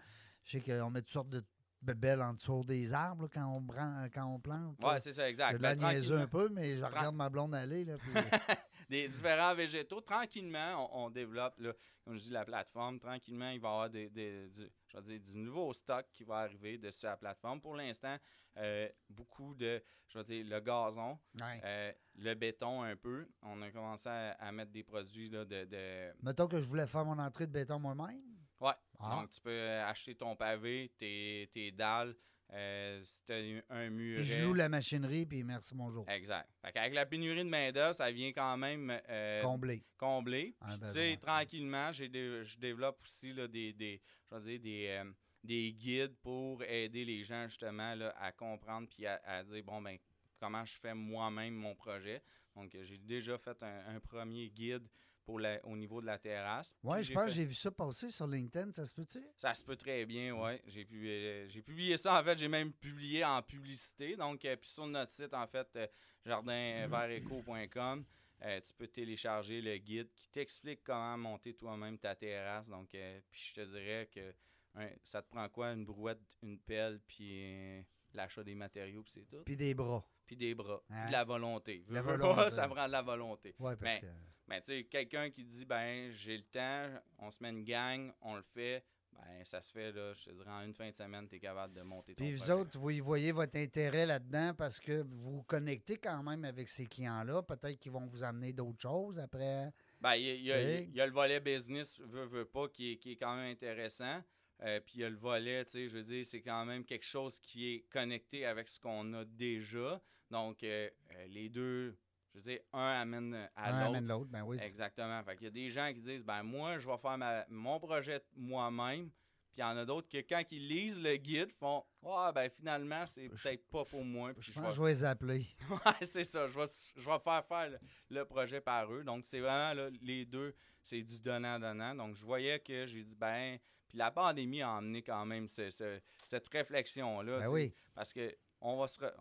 je 0.45 0.59
sais 0.59 0.61
qu'on 0.61 0.91
met 0.91 1.01
toutes 1.01 1.11
sortes 1.13 1.31
de 1.31 1.43
bébelles 1.81 2.21
en 2.21 2.35
dessous 2.35 2.63
des 2.65 2.93
arbres 2.93 3.23
là, 3.25 3.29
quand, 3.33 3.47
on 3.47 3.67
quand 4.13 4.27
on 4.27 4.39
plante. 4.39 4.77
Ouais, 4.85 5.01
c'est 5.01 5.13
ça, 5.13 5.29
exact. 5.29 5.53
Je 5.53 5.57
Ben, 5.59 5.77
niaiseux 5.79 6.19
un 6.19 6.27
peu, 6.27 6.49
mais 6.51 6.77
je 6.77 6.85
regarde 6.85 7.15
ma 7.17 7.29
blonde 7.31 7.55
aller. 7.55 7.85
Là, 7.87 7.95
puis- 7.99 8.13
des 8.89 9.09
différents 9.09 9.55
végétaux. 9.55 10.01
Tranquillement, 10.01 10.89
on, 10.93 11.07
on 11.07 11.11
développe, 11.11 11.59
là, 11.59 11.73
comme 12.05 12.15
je 12.17 12.23
dis, 12.25 12.31
la 12.31 12.45
plateforme. 12.45 12.99
Tranquillement, 13.01 13.51
il 13.51 13.61
va 13.61 13.69
y 13.69 13.73
avoir 13.73 13.91
des, 13.91 14.09
des- 14.11 14.49
du, 14.49 14.69
je 14.89 14.97
vais 14.99 15.03
dire, 15.19 15.21
du 15.21 15.37
nouveau 15.39 15.73
stock 15.73 16.07
qui 16.13 16.25
va 16.25 16.37
arriver 16.39 16.79
dessus 16.79 17.07
la 17.07 17.17
plateforme. 17.17 17.61
Pour 17.61 17.75
l'instant, 17.75 18.17
euh, 18.59 18.89
beaucoup 19.11 19.55
de, 19.55 19.83
je 20.09 20.19
vais 20.19 20.25
dire, 20.25 20.47
le 20.49 20.61
gazon, 20.61 21.19
Ouais. 21.41 21.61
euh, 21.65 21.93
le 22.17 22.35
béton 22.35 22.83
un 22.83 22.97
peu. 22.97 23.29
On 23.43 23.61
a 23.63 23.71
commencé 23.71 24.09
à, 24.09 24.31
à 24.33 24.53
mettre 24.53 24.73
des 24.73 24.83
produits 24.85 25.29
là, 25.31 25.45
de, 25.45 25.65
de- 25.65 26.13
Mettons 26.23 26.47
que 26.47 26.61
je 26.61 26.67
voulais 26.67 26.87
faire 26.87 27.05
mon 27.05 27.19
entrée 27.19 27.47
de 27.47 27.53
béton 27.53 27.79
moi-même? 27.79 28.23
Ouais. 28.61 28.73
Ah. 28.99 29.17
Donc, 29.17 29.31
tu 29.31 29.41
peux 29.41 29.71
acheter 29.81 30.15
ton 30.15 30.35
pavé, 30.37 30.91
tes, 30.97 31.51
tes 31.53 31.71
dalles, 31.73 32.17
euh, 32.53 33.03
as 33.29 33.75
un 33.75 33.91
mur. 33.91 34.23
Je 34.23 34.41
loue 34.41 34.55
la 34.55 34.69
machinerie, 34.69 35.27
puis 35.27 35.43
merci, 35.43 35.75
bonjour. 35.75 36.09
Exact. 36.09 36.49
Avec 36.63 36.95
la 36.95 37.05
pénurie 37.07 37.45
de 37.45 37.49
main-d'œuvre, 37.49 37.95
ça 37.95 38.11
vient 38.11 38.33
quand 38.33 38.57
même 38.57 38.99
euh, 39.09 39.43
Comblé. 39.43 39.83
combler. 39.99 40.55
Un 40.61 40.69
Puis, 40.69 40.79
tu 40.81 40.89
sais, 40.89 41.19
tranquillement, 41.21 41.93
dé- 42.09 42.45
je 42.45 42.59
développe 42.59 43.01
aussi 43.03 43.33
là, 43.33 43.49
des, 43.49 43.73
des, 43.73 44.01
je 44.31 44.39
dire, 44.39 44.61
des, 44.61 44.87
euh, 44.89 45.11
des 45.43 45.73
guides 45.73 46.17
pour 46.23 46.63
aider 46.63 47.05
les 47.05 47.23
gens 47.25 47.47
justement 47.49 47.95
là, 47.95 48.15
à 48.19 48.33
comprendre 48.33 48.89
puis 48.89 49.07
à, 49.07 49.21
à 49.25 49.43
dire, 49.45 49.63
bon, 49.65 49.81
ben 49.83 49.97
comment 50.39 50.65
je 50.65 50.79
fais 50.79 50.95
moi-même 50.95 51.55
mon 51.55 51.75
projet. 51.75 52.23
Donc, 52.55 52.77
j'ai 52.83 52.99
déjà 52.99 53.37
fait 53.39 53.61
un, 53.63 53.97
un 53.97 54.01
premier 54.01 54.49
guide 54.51 54.87
pour 55.27 55.41
la- 55.41 55.61
au 55.67 55.77
niveau 55.77 56.01
de 56.01 56.07
la 56.07 56.19
terrasse. 56.19 56.75
Oui, 56.85 57.03
je 57.03 57.13
pense 57.13 57.25
fait- 57.25 57.29
que 57.29 57.35
j'ai 57.35 57.45
vu 57.45 57.55
ça 57.55 57.71
passer 57.71 58.09
sur 58.11 58.27
LinkedIn, 58.29 58.73
ça 58.73 58.87
se 58.87 58.95
peut-tu? 58.95 59.23
ça 59.37 59.53
se 59.55 59.65
peut 59.65 59.77
très 59.77 60.07
bien, 60.07 60.33
oui. 60.33 60.53
J'ai 60.67 60.85
publié, 60.85 61.49
j'ai 61.49 61.63
publié 61.63 61.97
ça, 61.97 62.21
en 62.21 62.25
fait, 62.25 62.39
j'ai 62.39 62.49
même 62.49 62.73
publié 62.73 63.25
en 63.25 63.43
publicité. 63.43 64.17
Donc, 64.17 64.45
euh, 64.45 64.57
puis 64.57 64.71
sur 64.71 64.87
notre 64.87 65.11
site, 65.11 65.35
en 65.35 65.47
fait, 65.49 65.69
euh, 65.77 65.87
jardinverteco.com, 66.25 68.05
euh, 68.43 68.61
tu 68.61 68.73
peux 68.75 68.87
télécharger 68.87 69.61
le 69.61 69.77
guide 69.79 70.09
qui 70.15 70.29
t'explique 70.31 70.83
comment 70.85 71.17
monter 71.19 71.55
toi-même 71.55 71.99
ta 71.99 72.15
terrasse. 72.15 72.69
Donc, 72.69 72.95
euh, 72.95 73.21
puis 73.31 73.41
je 73.49 73.55
te 73.55 73.67
dirais 73.67 74.09
que 74.13 74.33
hein, 74.77 74.91
ça 75.05 75.23
te 75.23 75.29
prend 75.29 75.49
quoi? 75.49 75.73
Une 75.73 75.85
brouette, 75.85 76.21
une 76.43 76.59
pelle, 76.61 77.01
puis 77.07 77.31
euh, 77.45 77.83
l'achat 78.15 78.45
des 78.45 78.55
matériaux, 78.55 79.03
puis 79.03 79.13
c'est 79.13 79.27
tout. 79.27 79.43
Puis 79.45 79.57
des 79.57 79.75
bras. 79.75 80.07
Puis 80.27 80.37
des 80.37 80.55
bras, 80.55 80.83
Hein? 80.91 80.97
puis 81.01 81.07
de 81.09 81.13
la 81.13 81.25
volonté. 81.25 81.85
La 81.89 82.03
volonté. 82.03 82.35
pas, 82.37 82.51
ça 82.51 82.69
prend 82.69 82.87
de 82.87 82.93
la 82.93 83.03
volonté. 83.03 83.55
Oui, 83.59 83.73
parce 83.79 83.81
Mais- 83.83 84.01
que. 84.01 84.07
Ben, 84.49 84.61
tu 84.61 84.67
sais, 84.67 84.85
quelqu'un 84.85 85.31
qui 85.31 85.45
dit, 85.45 85.65
ben, 85.65 86.11
j'ai 86.11 86.37
le 86.37 86.45
temps, 86.45 86.87
on 87.19 87.31
se 87.31 87.43
met 87.43 87.51
une 87.51 87.65
gang, 87.65 88.13
on 88.21 88.37
le 88.37 88.43
fait, 88.43 88.85
ben, 89.13 89.45
ça 89.45 89.61
se 89.61 89.73
fait, 89.73 89.93
là, 89.93 90.13
je 90.13 90.25
te 90.25 90.31
dirais, 90.31 90.51
en 90.51 90.63
une 90.63 90.75
fin 90.75 90.89
de 90.89 90.95
semaine, 90.95 91.27
tu 91.29 91.37
es 91.37 91.41
capable 91.41 91.75
de 91.75 91.83
monter 91.83 92.15
ton 92.15 92.23
Puis 92.23 92.35
vous 92.35 92.51
autres, 92.51 92.79
vous 92.79 92.91
y 92.91 93.01
voyez 93.01 93.33
votre 93.33 93.57
intérêt 93.57 94.07
là-dedans 94.07 94.55
parce 94.57 94.79
que 94.79 95.03
vous 95.03 95.37
vous 95.37 95.43
connectez 95.43 95.97
quand 95.97 96.23
même 96.23 96.45
avec 96.45 96.69
ces 96.69 96.87
clients-là. 96.87 97.43
Peut-être 97.43 97.79
qu'ils 97.79 97.93
vont 97.93 98.07
vous 98.07 98.23
amener 98.23 98.53
d'autres 98.53 98.81
choses 98.81 99.19
après. 99.19 99.73
Ben, 100.01 100.15
y, 100.15 100.23
y 100.23 100.51
il 100.51 100.95
y 100.95 101.01
a 101.01 101.07
le 101.07 101.13
volet 101.13 101.41
business, 101.41 102.01
veut, 102.01 102.27
veut 102.27 102.45
pas, 102.45 102.69
qui 102.69 102.93
est, 102.93 102.97
qui 102.99 103.13
est 103.13 103.17
quand 103.17 103.35
même 103.35 103.51
intéressant. 103.51 104.23
Euh, 104.63 104.81
puis 104.81 104.95
il 104.97 105.01
y 105.03 105.05
a 105.05 105.11
le 105.11 105.17
volet, 105.17 105.65
tu 105.65 105.73
sais, 105.73 105.89
je 105.89 105.99
veux 105.99 106.03
dire, 106.03 106.25
c'est 106.25 106.41
quand 106.41 106.65
même 106.65 106.85
quelque 106.85 107.05
chose 107.05 107.39
qui 107.41 107.75
est 107.75 107.81
connecté 107.91 108.47
avec 108.47 108.69
ce 108.69 108.81
qu'on 108.81 109.13
a 109.13 109.25
déjà. 109.25 110.01
Donc, 110.31 110.63
euh, 110.63 110.89
euh, 111.13 111.27
les 111.27 111.49
deux, 111.49 111.97
je 112.37 112.41
veux 112.41 112.53
dire, 112.53 112.61
un 112.75 113.01
amène 113.01 113.49
à 113.57 113.69
Un 113.71 113.73
l'autre. 113.79 113.87
amène 113.89 114.07
l'autre, 114.09 114.31
ben 114.31 114.43
oui. 114.43 114.59
Exactement. 114.61 115.23
Fait 115.25 115.37
qu'il 115.37 115.45
y 115.45 115.49
a 115.49 115.51
des 115.51 115.69
gens 115.71 115.91
qui 115.93 116.01
disent 116.03 116.23
ben 116.25 116.43
moi, 116.43 116.79
je 116.79 116.87
vais 116.87 116.99
faire 116.99 117.17
ma- 117.17 117.47
mon 117.49 117.81
projet 117.81 118.21
moi-même. 118.37 119.11
Puis 119.53 119.59
il 119.59 119.61
y 119.63 119.65
en 119.65 119.77
a 119.79 119.87
d'autres 119.87 120.07
que 120.09 120.19
quand 120.19 120.43
ils 120.51 120.69
lisent 120.69 121.01
le 121.01 121.17
guide, 121.17 121.51
font 121.51 121.83
Ah 122.07 122.31
ben 122.35 122.51
finalement, 122.51 123.07
c'est 123.07 123.31
peut-être 123.31 123.67
pas 123.71 123.85
pour 123.87 124.05
moi. 124.05 124.33
Puis 124.35 124.53
Je 124.53 124.53
je 124.53 124.61
vais- 124.61 124.71
je 124.73 124.83
vais 124.83 124.89
les 124.91 125.05
appeler. 125.05 125.47
Ouais, 125.71 125.93
c'est 126.03 126.25
ça. 126.25 126.47
Je 126.47 126.59
vais, 126.59 126.67
je 126.95 127.09
vais 127.11 127.19
faire 127.21 127.45
faire 127.47 127.71
le, 127.71 127.79
le 128.11 128.25
projet 128.27 128.61
par 128.61 128.93
eux. 128.93 129.03
Donc, 129.03 129.25
c'est 129.25 129.41
vraiment 129.41 129.73
là, 129.73 129.89
les 130.03 130.27
deux, 130.27 130.55
c'est 130.83 131.03
du 131.03 131.19
donnant-donnant. 131.21 131.95
Donc, 131.95 132.17
je 132.17 132.25
voyais 132.27 132.59
que 132.61 132.85
j'ai 132.85 133.03
dit, 133.03 133.17
ben, 133.17 133.59
puis 133.89 133.97
la 133.97 134.11
pandémie 134.11 134.61
a 134.61 134.77
amené 134.77 135.01
quand 135.03 135.25
même 135.25 135.49
ce- 135.49 135.71
ce- 135.71 136.01
cette 136.27 136.49
réflexion-là. 136.49 137.39
Ben 137.41 137.49
oui. 137.49 137.75
Parce 137.95 138.13
que 138.13 138.37
on 138.61 138.77
va 138.77 138.89
se. 138.89 138.99
re- 139.01 139.15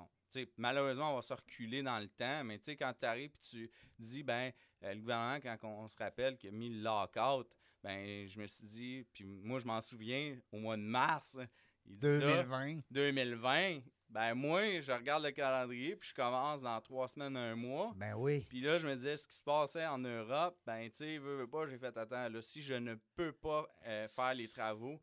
malheureusement, 0.57 1.13
on 1.13 1.15
va 1.15 1.21
se 1.21 1.33
reculer 1.33 1.83
dans 1.83 1.99
le 1.99 2.07
temps, 2.07 2.43
mais 2.43 2.57
tu 2.59 2.65
sais, 2.65 2.75
quand 2.75 2.93
tu 2.99 3.05
arrives 3.05 3.31
et 3.31 3.47
tu 3.49 3.71
dis, 3.99 4.23
ben, 4.23 4.51
euh, 4.83 4.93
le 4.93 4.99
gouvernement, 4.99 5.39
quand 5.41 5.57
on, 5.63 5.83
on 5.83 5.88
se 5.88 5.97
rappelle 5.97 6.38
qu'il 6.38 6.49
a 6.49 6.51
mis 6.51 6.69
le 6.69 6.81
lockout, 6.81 7.47
ben, 7.83 8.27
je 8.27 8.39
me 8.39 8.47
suis 8.47 8.65
dit, 8.65 9.05
puis 9.13 9.23
moi, 9.23 9.59
je 9.59 9.65
m'en 9.65 9.81
souviens, 9.81 10.38
au 10.51 10.57
mois 10.57 10.77
de 10.77 10.81
mars, 10.81 11.38
il 11.86 11.97
dit 11.97 12.19
ça. 12.19 12.43
2020. 12.43 12.81
2020, 12.89 13.81
ben 14.09 14.33
moi, 14.33 14.79
je 14.79 14.91
regarde 14.91 15.23
le 15.23 15.31
calendrier, 15.31 15.95
puis 15.95 16.09
je 16.09 16.15
commence 16.15 16.61
dans 16.61 16.79
trois 16.81 17.07
semaines, 17.07 17.36
un 17.38 17.55
mois. 17.55 17.93
Ben 17.95 18.15
oui. 18.15 18.45
Puis 18.49 18.61
là, 18.61 18.77
je 18.79 18.88
me 18.88 18.95
disais, 18.95 19.17
ce 19.17 19.27
qui 19.27 19.36
se 19.36 19.43
passait 19.43 19.86
en 19.86 19.97
Europe, 19.97 20.57
ben 20.65 20.89
tu 20.89 20.97
sais, 20.97 21.17
veux, 21.17 21.38
veux 21.38 21.47
pas, 21.47 21.67
j'ai 21.67 21.77
fait, 21.77 21.95
attends, 21.97 22.29
là, 22.29 22.41
si 22.41 22.61
je 22.61 22.75
ne 22.75 22.95
peux 23.15 23.33
pas 23.33 23.67
euh, 23.86 24.07
faire 24.09 24.33
les 24.33 24.47
travaux, 24.47 25.01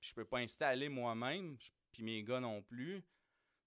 je 0.00 0.14
peux 0.14 0.24
pas 0.24 0.38
installer 0.38 0.88
moi-même, 0.88 1.56
puis 1.92 2.02
mes 2.02 2.22
gars 2.22 2.40
non 2.40 2.62
plus, 2.62 3.04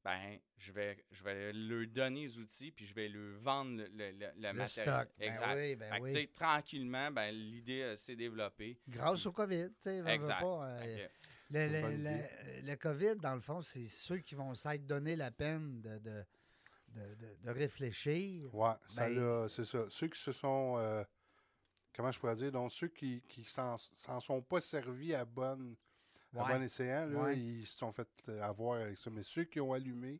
ben 0.09 0.39
je 0.57 0.71
vais, 0.71 1.05
je 1.11 1.23
vais 1.23 1.53
leur 1.53 1.87
donner 1.87 2.21
les 2.21 2.37
outils, 2.39 2.71
puis 2.71 2.85
je 2.85 2.93
vais 2.93 3.07
leur 3.07 3.39
vendre 3.39 3.83
le, 3.93 4.11
le, 4.11 4.27
le- 4.37 4.53
matériel. 4.53 4.67
stock. 4.67 5.09
Ben 5.17 5.33
Exact. 5.33 5.55
oui, 5.55 5.75
ben 5.75 5.97
que, 5.97 6.01
oui. 6.03 6.27
tranquillement, 6.29 7.11
ben 7.11 7.31
l'idée 7.31 7.81
euh, 7.81 7.95
s'est 7.95 8.15
développée. 8.15 8.77
Grâce 8.87 9.25
au 9.25 9.31
COVID, 9.31 9.69
tu 9.69 9.73
sais. 9.83 9.97
Exact. 10.05 10.41
pas, 10.41 10.65
euh, 10.65 11.07
le, 11.51 11.69
C'est 11.69 12.61
le- 12.61 12.75
COVID, 12.75 13.15
dans 13.17 13.35
le 13.35 13.41
fond, 13.41 13.61
c'est 13.61 13.87
ceux 13.87 14.17
qui 14.19 14.35
vont 14.35 14.53
s'être 14.55 14.85
donné 14.85 15.15
la 15.15 15.31
peine 15.31 15.81
de, 15.81 15.97
de, 15.99 16.23
de, 16.89 17.15
de- 17.15 17.35
de 17.43 17.49
réfléchir. 17.49 18.53
Ouais, 18.53 18.71
ça 18.87 19.07
Ben- 19.09 19.47
c'est 19.47 19.65
ça. 19.65 19.85
Ceux 19.89 20.07
qui 20.07 20.19
se 20.19 20.31
sont. 20.31 20.75
euh, 20.77 21.03
comment 21.95 22.11
je 22.11 22.19
pourrais 22.19 22.35
dire? 22.35 22.51
Donc, 22.51 22.71
ceux 22.71 22.87
qui 22.89 23.21
qui 23.27 23.43
s'en 23.43 23.77
s'en 23.97 24.19
sont 24.19 24.41
pas 24.41 24.61
servis 24.61 25.13
à 25.15 25.25
bonne. 25.25 25.75
À 26.35 26.43
Ouais. 26.43 26.53
bon 26.57 26.61
escient, 26.63 27.07
là, 27.07 27.19
Ouais. 27.23 27.37
ils 27.37 27.65
se 27.65 27.77
sont 27.77 27.91
fait 27.91 28.07
euh, 28.29 28.41
avoir 28.43 28.81
avec 28.81 28.97
ça. 28.97 29.09
Mais 29.09 29.23
ceux 29.23 29.45
qui 29.45 29.59
ont 29.59 29.73
allumé. 29.73 30.19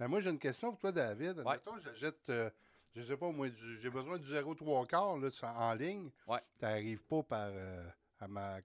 Euh, 0.00 0.08
moi, 0.08 0.20
j'ai 0.20 0.30
une 0.30 0.38
question 0.38 0.70
pour 0.70 0.80
toi, 0.80 0.92
David. 0.92 1.38
Ouais. 1.38 1.52
Admettons, 1.54 1.78
j'achète, 1.78 2.28
euh, 2.30 2.50
je 2.96 3.02
sais 3.02 3.16
pas, 3.16 3.30
moi, 3.30 3.48
j'ai 3.80 3.90
besoin 3.90 4.18
du 4.18 4.26
0,3 4.26 4.86
quart 4.86 5.16
là, 5.16 5.28
en 5.56 5.74
ligne. 5.74 6.10
Ouais. 6.26 6.40
Tu 6.58 6.64
n'arrives 6.64 7.04
pas 7.04 7.22
par 7.22 7.48
euh, 7.52 7.84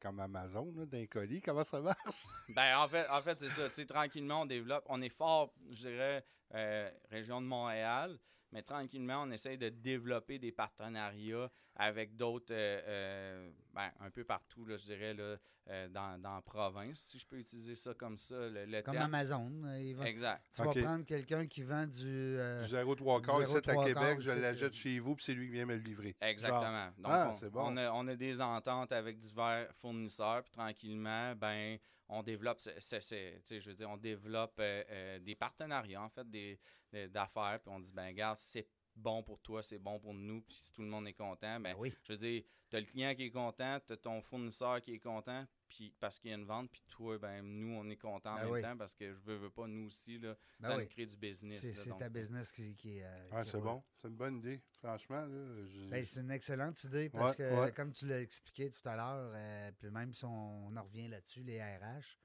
comme 0.01 0.19
Amazon, 0.19 0.65
d'un 0.87 1.05
colis. 1.05 1.41
Comment 1.41 1.63
ça 1.63 1.79
marche? 1.79 1.97
Ben, 2.49 2.77
en 2.79 2.87
fait, 2.87 3.07
en 3.09 3.21
fait 3.21 3.37
c'est 3.39 3.49
ça. 3.49 3.85
Tranquillement, 3.85 4.41
on 4.41 4.45
développe. 4.47 4.85
On 4.87 5.01
est 5.01 5.09
fort, 5.15 5.53
je 5.69 5.87
dirais, 5.89 6.23
euh, 6.55 6.89
région 7.11 7.39
de 7.41 7.45
Montréal, 7.45 8.17
mais 8.51 8.63
tranquillement, 8.63 9.21
on 9.27 9.31
essaye 9.31 9.57
de 9.59 9.69
développer 9.69 10.39
des 10.39 10.51
partenariats 10.51 11.51
avec 11.75 12.15
d'autres, 12.15 12.51
euh, 12.53 12.81
euh, 12.87 13.51
ben, 13.73 13.91
un 13.99 14.09
peu 14.09 14.23
partout, 14.23 14.65
là, 14.65 14.75
je 14.77 14.85
dirais, 14.85 15.13
là, 15.13 15.37
euh, 15.69 15.87
dans, 15.89 16.19
dans 16.19 16.35
la 16.35 16.41
province, 16.41 16.99
si 16.99 17.19
je 17.19 17.27
peux 17.27 17.37
utiliser 17.37 17.75
ça 17.75 17.93
comme 17.93 18.17
ça, 18.17 18.35
le, 18.49 18.65
le 18.65 18.81
Comme 18.81 18.95
terme. 18.95 19.05
Amazon. 19.13 19.51
il 19.77 19.93
va- 19.95 20.07
Exact. 20.09 20.43
tu 20.53 20.63
vas 20.63 20.71
prendre 20.71 21.05
quelqu'un 21.05 21.45
qui 21.47 21.61
vend 21.61 21.85
du. 21.85 22.05
euh, 22.05 22.63
du 22.65 22.73
0,3 22.73 23.21
quart 23.21 23.37
du 23.37 23.43
ici 23.43 23.55
à 23.57 23.59
0,3 23.61 23.85
Québec, 23.85 23.95
quart 23.95 24.21
je 24.21 24.31
l'achète 24.31 24.73
chez 24.73 24.99
vous, 24.99 25.15
puis 25.15 25.25
c'est 25.25 25.33
lui 25.33 25.45
qui 25.47 25.53
vient 25.53 25.65
me 25.67 25.75
le 25.75 25.81
livrer. 25.83 26.15
Exactement. 26.21 26.87
Donc, 26.97 27.05
Ah, 27.13 27.29
on, 27.31 27.35
c'est 27.35 27.49
bon. 27.49 27.61
on 27.73 27.77
a, 27.77 27.91
on 27.91 28.07
a 28.07 28.15
des 28.15 28.41
ententes 28.41 28.91
avec 28.91 29.19
divers 29.19 29.67
fournisseurs, 29.75 30.41
puis 30.43 30.51
tranquillement, 30.51 31.35
ben, 31.35 31.77
on 32.07 32.23
développe, 32.23 32.59
je 32.63 33.69
veux 33.69 33.73
dire, 33.75 33.89
on 33.89 33.97
développe 33.97 34.55
euh, 34.59 34.83
euh, 34.89 35.19
des 35.19 35.35
partenariats, 35.35 36.01
en 36.01 36.09
fait, 36.09 36.27
des, 36.27 36.59
des- 36.91 37.07
d'affaires, 37.07 37.59
puis 37.61 37.69
on 37.71 37.79
dit, 37.79 37.93
ben, 37.93 38.07
regarde, 38.07 38.37
si 38.39 38.49
c'est 38.49 38.67
bon 38.99 39.23
pour 39.23 39.39
toi, 39.39 39.63
c'est 39.63 39.79
bon 39.79 39.99
pour 39.99 40.13
nous, 40.13 40.41
puis 40.41 40.55
si 40.55 40.71
tout 40.73 40.81
le 40.81 40.87
monde 40.87 41.07
est 41.07 41.13
content, 41.13 41.59
ben, 41.59 41.75
oui. 41.77 41.93
je 42.03 42.11
veux 42.13 42.17
dire, 42.17 42.43
tu 42.69 42.75
as 42.75 42.79
le 42.81 42.85
client 42.85 43.15
qui 43.15 43.23
est 43.23 43.31
content, 43.31 43.79
tu 43.85 43.93
as 43.93 43.97
ton 43.97 44.21
fournisseur 44.21 44.81
qui 44.81 44.93
est 44.93 44.99
content, 44.99 45.45
puis 45.67 45.93
parce 45.99 46.19
qu'il 46.19 46.29
y 46.31 46.33
a 46.33 46.37
une 46.37 46.45
vente, 46.45 46.69
puis 46.71 46.83
toi, 46.87 47.17
ben, 47.17 47.41
nous, 47.43 47.73
on 47.75 47.89
est 47.89 47.95
content 47.97 48.31
en 48.31 48.35
Ben 48.35 48.43
même 48.43 48.51
oui. 48.53 48.61
temps, 48.61 48.77
parce 48.77 48.93
que 48.93 49.11
je 49.13 49.19
veux, 49.19 49.37
veux 49.37 49.49
pas, 49.49 49.65
nous 49.67 49.85
aussi, 49.87 50.19
là, 50.19 50.35
Ben 50.59 50.67
ça 50.69 50.75
oui. 50.77 50.83
nous 50.83 50.89
crée 50.89 51.05
du 51.05 51.17
business. 51.17 51.59
C'est 51.73 51.97
ta 51.97 52.09
business 52.09 52.51
qui, 52.51 52.75
qui 52.75 52.97
est. 52.97 53.03
euh, 53.05 53.27
Ah, 53.31 53.43
qui 53.43 53.49
c'est 53.51 53.59
bon. 53.61 53.83
C'est 53.95 54.07
une 54.07 54.15
bonne 54.15 54.37
idée. 54.37 54.61
Franchement, 54.79 55.25
Ben, 55.89 56.03
c'est 56.05 56.19
une 56.21 56.31
excellente 56.31 56.83
idée 56.83 57.09
parce 57.09 57.31
Ouais, 57.31 57.35
que, 57.37 57.61
ouais. 57.63 57.71
comme 57.71 57.91
tu 57.93 58.05
l'as 58.07 58.21
expliqué 58.21 58.69
tout 58.69 58.87
à 58.87 58.95
l'heure, 58.95 59.31
euh, 59.33 59.71
puis 59.79 59.89
même 59.89 60.13
si 60.13 60.25
on, 60.25 60.67
on 60.67 60.75
en 60.77 60.83
revient 60.83 61.07
là-dessus, 61.07 61.41
les 61.43 61.61
RH, 61.61 62.17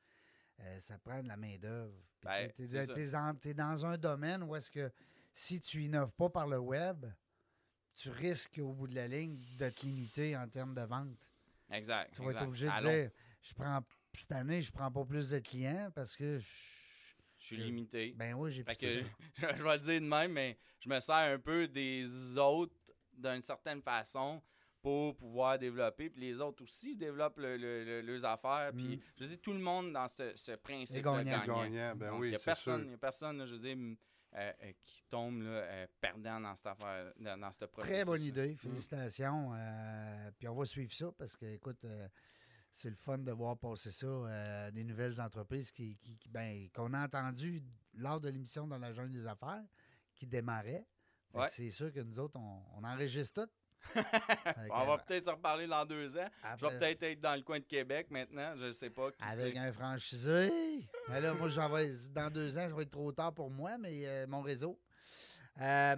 euh, 0.60 0.80
ça 0.80 0.98
prend 0.98 1.22
de 1.22 1.28
la 1.28 1.36
main-d'œuvre. 1.36 1.94
Ben, 2.22 2.50
tu 2.54 2.62
es, 2.64 3.54
dans 3.54 3.84
un 3.86 3.98
domaine 3.98 4.42
où 4.44 4.54
est-ce 4.56 4.70
que 4.70 4.90
si 5.34 5.60
tu 5.60 5.82
innoves 5.82 6.12
pas 6.14 6.30
par 6.30 6.46
le 6.46 6.58
web, 6.58 7.04
tu 7.96 8.08
risques 8.10 8.58
au 8.62 8.72
bout 8.72 8.86
de 8.88 8.94
la 8.94 9.06
ligne 9.08 9.38
de 9.58 9.68
te 9.68 9.84
limiter 9.84 10.36
en 10.36 10.48
termes 10.48 10.74
de 10.74 10.82
vente. 10.82 11.28
Exact. 11.70 12.14
Tu 12.14 12.22
vas 12.22 12.30
être 12.30 12.42
obligé 12.46 12.66
de 12.66 12.70
Allons. 12.72 12.90
dire 12.90 13.10
je 13.42 13.52
prends 13.54 13.80
cette 14.14 14.32
année, 14.32 14.62
je 14.62 14.70
prends 14.72 14.90
pas 14.90 15.04
plus 15.04 15.30
de 15.30 15.38
clients 15.40 15.90
parce 15.94 16.14
que 16.16 16.38
je- 16.38 16.46
Je 17.38 17.44
suis 17.46 17.56
limité. 17.56 18.14
ben 18.16 18.34
oui, 18.34 18.50
j'ai 18.52 18.64
plus 18.64 18.76
que, 18.76 19.00
ça. 19.02 19.06
je 19.58 19.62
vais 19.62 19.72
le 19.76 19.78
dire 19.80 20.00
de 20.00 20.06
même, 20.06 20.32
mais 20.32 20.58
je 20.80 20.88
me 20.88 20.98
sers 21.00 21.14
un 21.34 21.38
peu 21.38 21.66
des 21.68 22.38
autres 22.38 22.74
d'une 23.12 23.42
certaine 23.42 23.82
façon 23.82 24.40
pour 24.80 25.16
pouvoir 25.16 25.58
développer. 25.58 26.10
Puis 26.10 26.20
les 26.20 26.40
autres 26.40 26.62
aussi 26.62 26.94
développent 26.96 27.38
le- 27.38 27.56
le- 27.56 27.84
le- 27.84 28.00
leurs 28.02 28.24
affaires. 28.24 28.70
Puis 28.74 28.96
Mm. 28.96 29.00
je 29.16 29.24
dis 29.26 29.38
tout 29.38 29.52
le 29.52 29.58
monde 29.58 29.92
dans 29.92 30.06
ce, 30.08 30.32
ce 30.36 30.52
principe 30.52 31.02
gagnant. 31.04 31.22
gagnant. 31.24 31.62
Gagnant, 31.64 31.96
ben 31.96 32.12
oui, 32.14 32.28
il 32.28 32.30
n'y 32.30 32.36
a 32.36 32.38
c'est 32.38 32.44
personne, 32.44 32.90
y 32.90 32.94
a 32.94 32.98
personne 32.98 33.38
là, 33.38 33.46
je 33.46 33.56
veux 33.56 33.60
dire, 33.74 33.96
euh, 34.36 34.52
euh, 34.62 34.72
qui 34.82 35.02
tombe 35.08 35.42
là, 35.42 35.50
euh, 35.50 35.86
perdant 36.00 36.40
dans 36.40 36.54
cette 36.56 36.66
affaire, 36.66 37.12
dans, 37.20 37.38
dans 37.40 37.52
ce 37.52 37.64
processus. 37.66 37.96
Très 37.96 38.04
bonne 38.04 38.22
idée. 38.22 38.56
Félicitations. 38.56 39.52
euh, 39.54 40.30
puis 40.38 40.48
on 40.48 40.54
va 40.54 40.64
suivre 40.64 40.92
ça 40.92 41.06
parce 41.16 41.36
que, 41.36 41.46
écoute, 41.46 41.84
c'est 42.72 42.90
le 42.90 42.96
fun 42.96 43.18
de 43.18 43.30
voir 43.32 43.56
passer 43.56 43.92
ça, 43.92 44.06
des 44.72 44.82
nouvelles 44.84 45.20
entreprises 45.20 45.70
qui, 45.70 45.96
qui- 45.98 46.16
qui- 46.18 46.28
ben, 46.28 46.68
qu'on 46.74 46.92
a 46.94 47.04
entendu 47.04 47.62
lors 47.94 48.20
de 48.20 48.28
l'émission 48.28 48.66
dans 48.66 48.78
la 48.78 48.92
jungle 48.92 49.12
des 49.12 49.26
affaires 49.26 49.62
qui 50.14 50.26
Ouais. 51.32 51.48
C'est 51.50 51.70
sûr 51.70 51.92
que 51.92 52.00
nous 52.00 52.18
autres, 52.18 52.36
on, 52.38 52.62
on 52.76 52.84
enregistre 52.84 53.44
tout. 53.44 53.50
On 54.70 54.86
va 54.86 54.98
peut-être 54.98 55.24
se 55.26 55.30
reparler 55.30 55.66
dans 55.66 55.84
deux 55.84 56.16
ans. 56.16 56.28
Je 56.58 56.66
vais 56.66 56.78
peut-être 56.78 57.02
être 57.02 57.20
dans 57.20 57.34
le 57.36 57.42
coin 57.42 57.58
de 57.58 57.64
Québec 57.64 58.08
maintenant. 58.10 58.54
Je 58.56 58.64
ne 58.66 58.72
sais 58.72 58.90
pas. 58.90 59.10
Qui 59.12 59.22
Avec 59.22 59.56
un 59.56 59.72
franchisé. 59.72 60.86
Mais 61.08 61.20
là, 61.20 61.34
moi, 61.34 61.48
j'en 61.48 61.68
vais, 61.68 61.92
dans 62.10 62.30
deux 62.30 62.56
ans, 62.58 62.68
ça 62.68 62.74
va 62.74 62.82
être 62.82 62.90
trop 62.90 63.12
tard 63.12 63.32
pour 63.32 63.50
moi, 63.50 63.76
mais 63.78 64.06
euh, 64.06 64.26
mon 64.26 64.40
réseau. 64.42 64.78
Euh, 65.60 65.96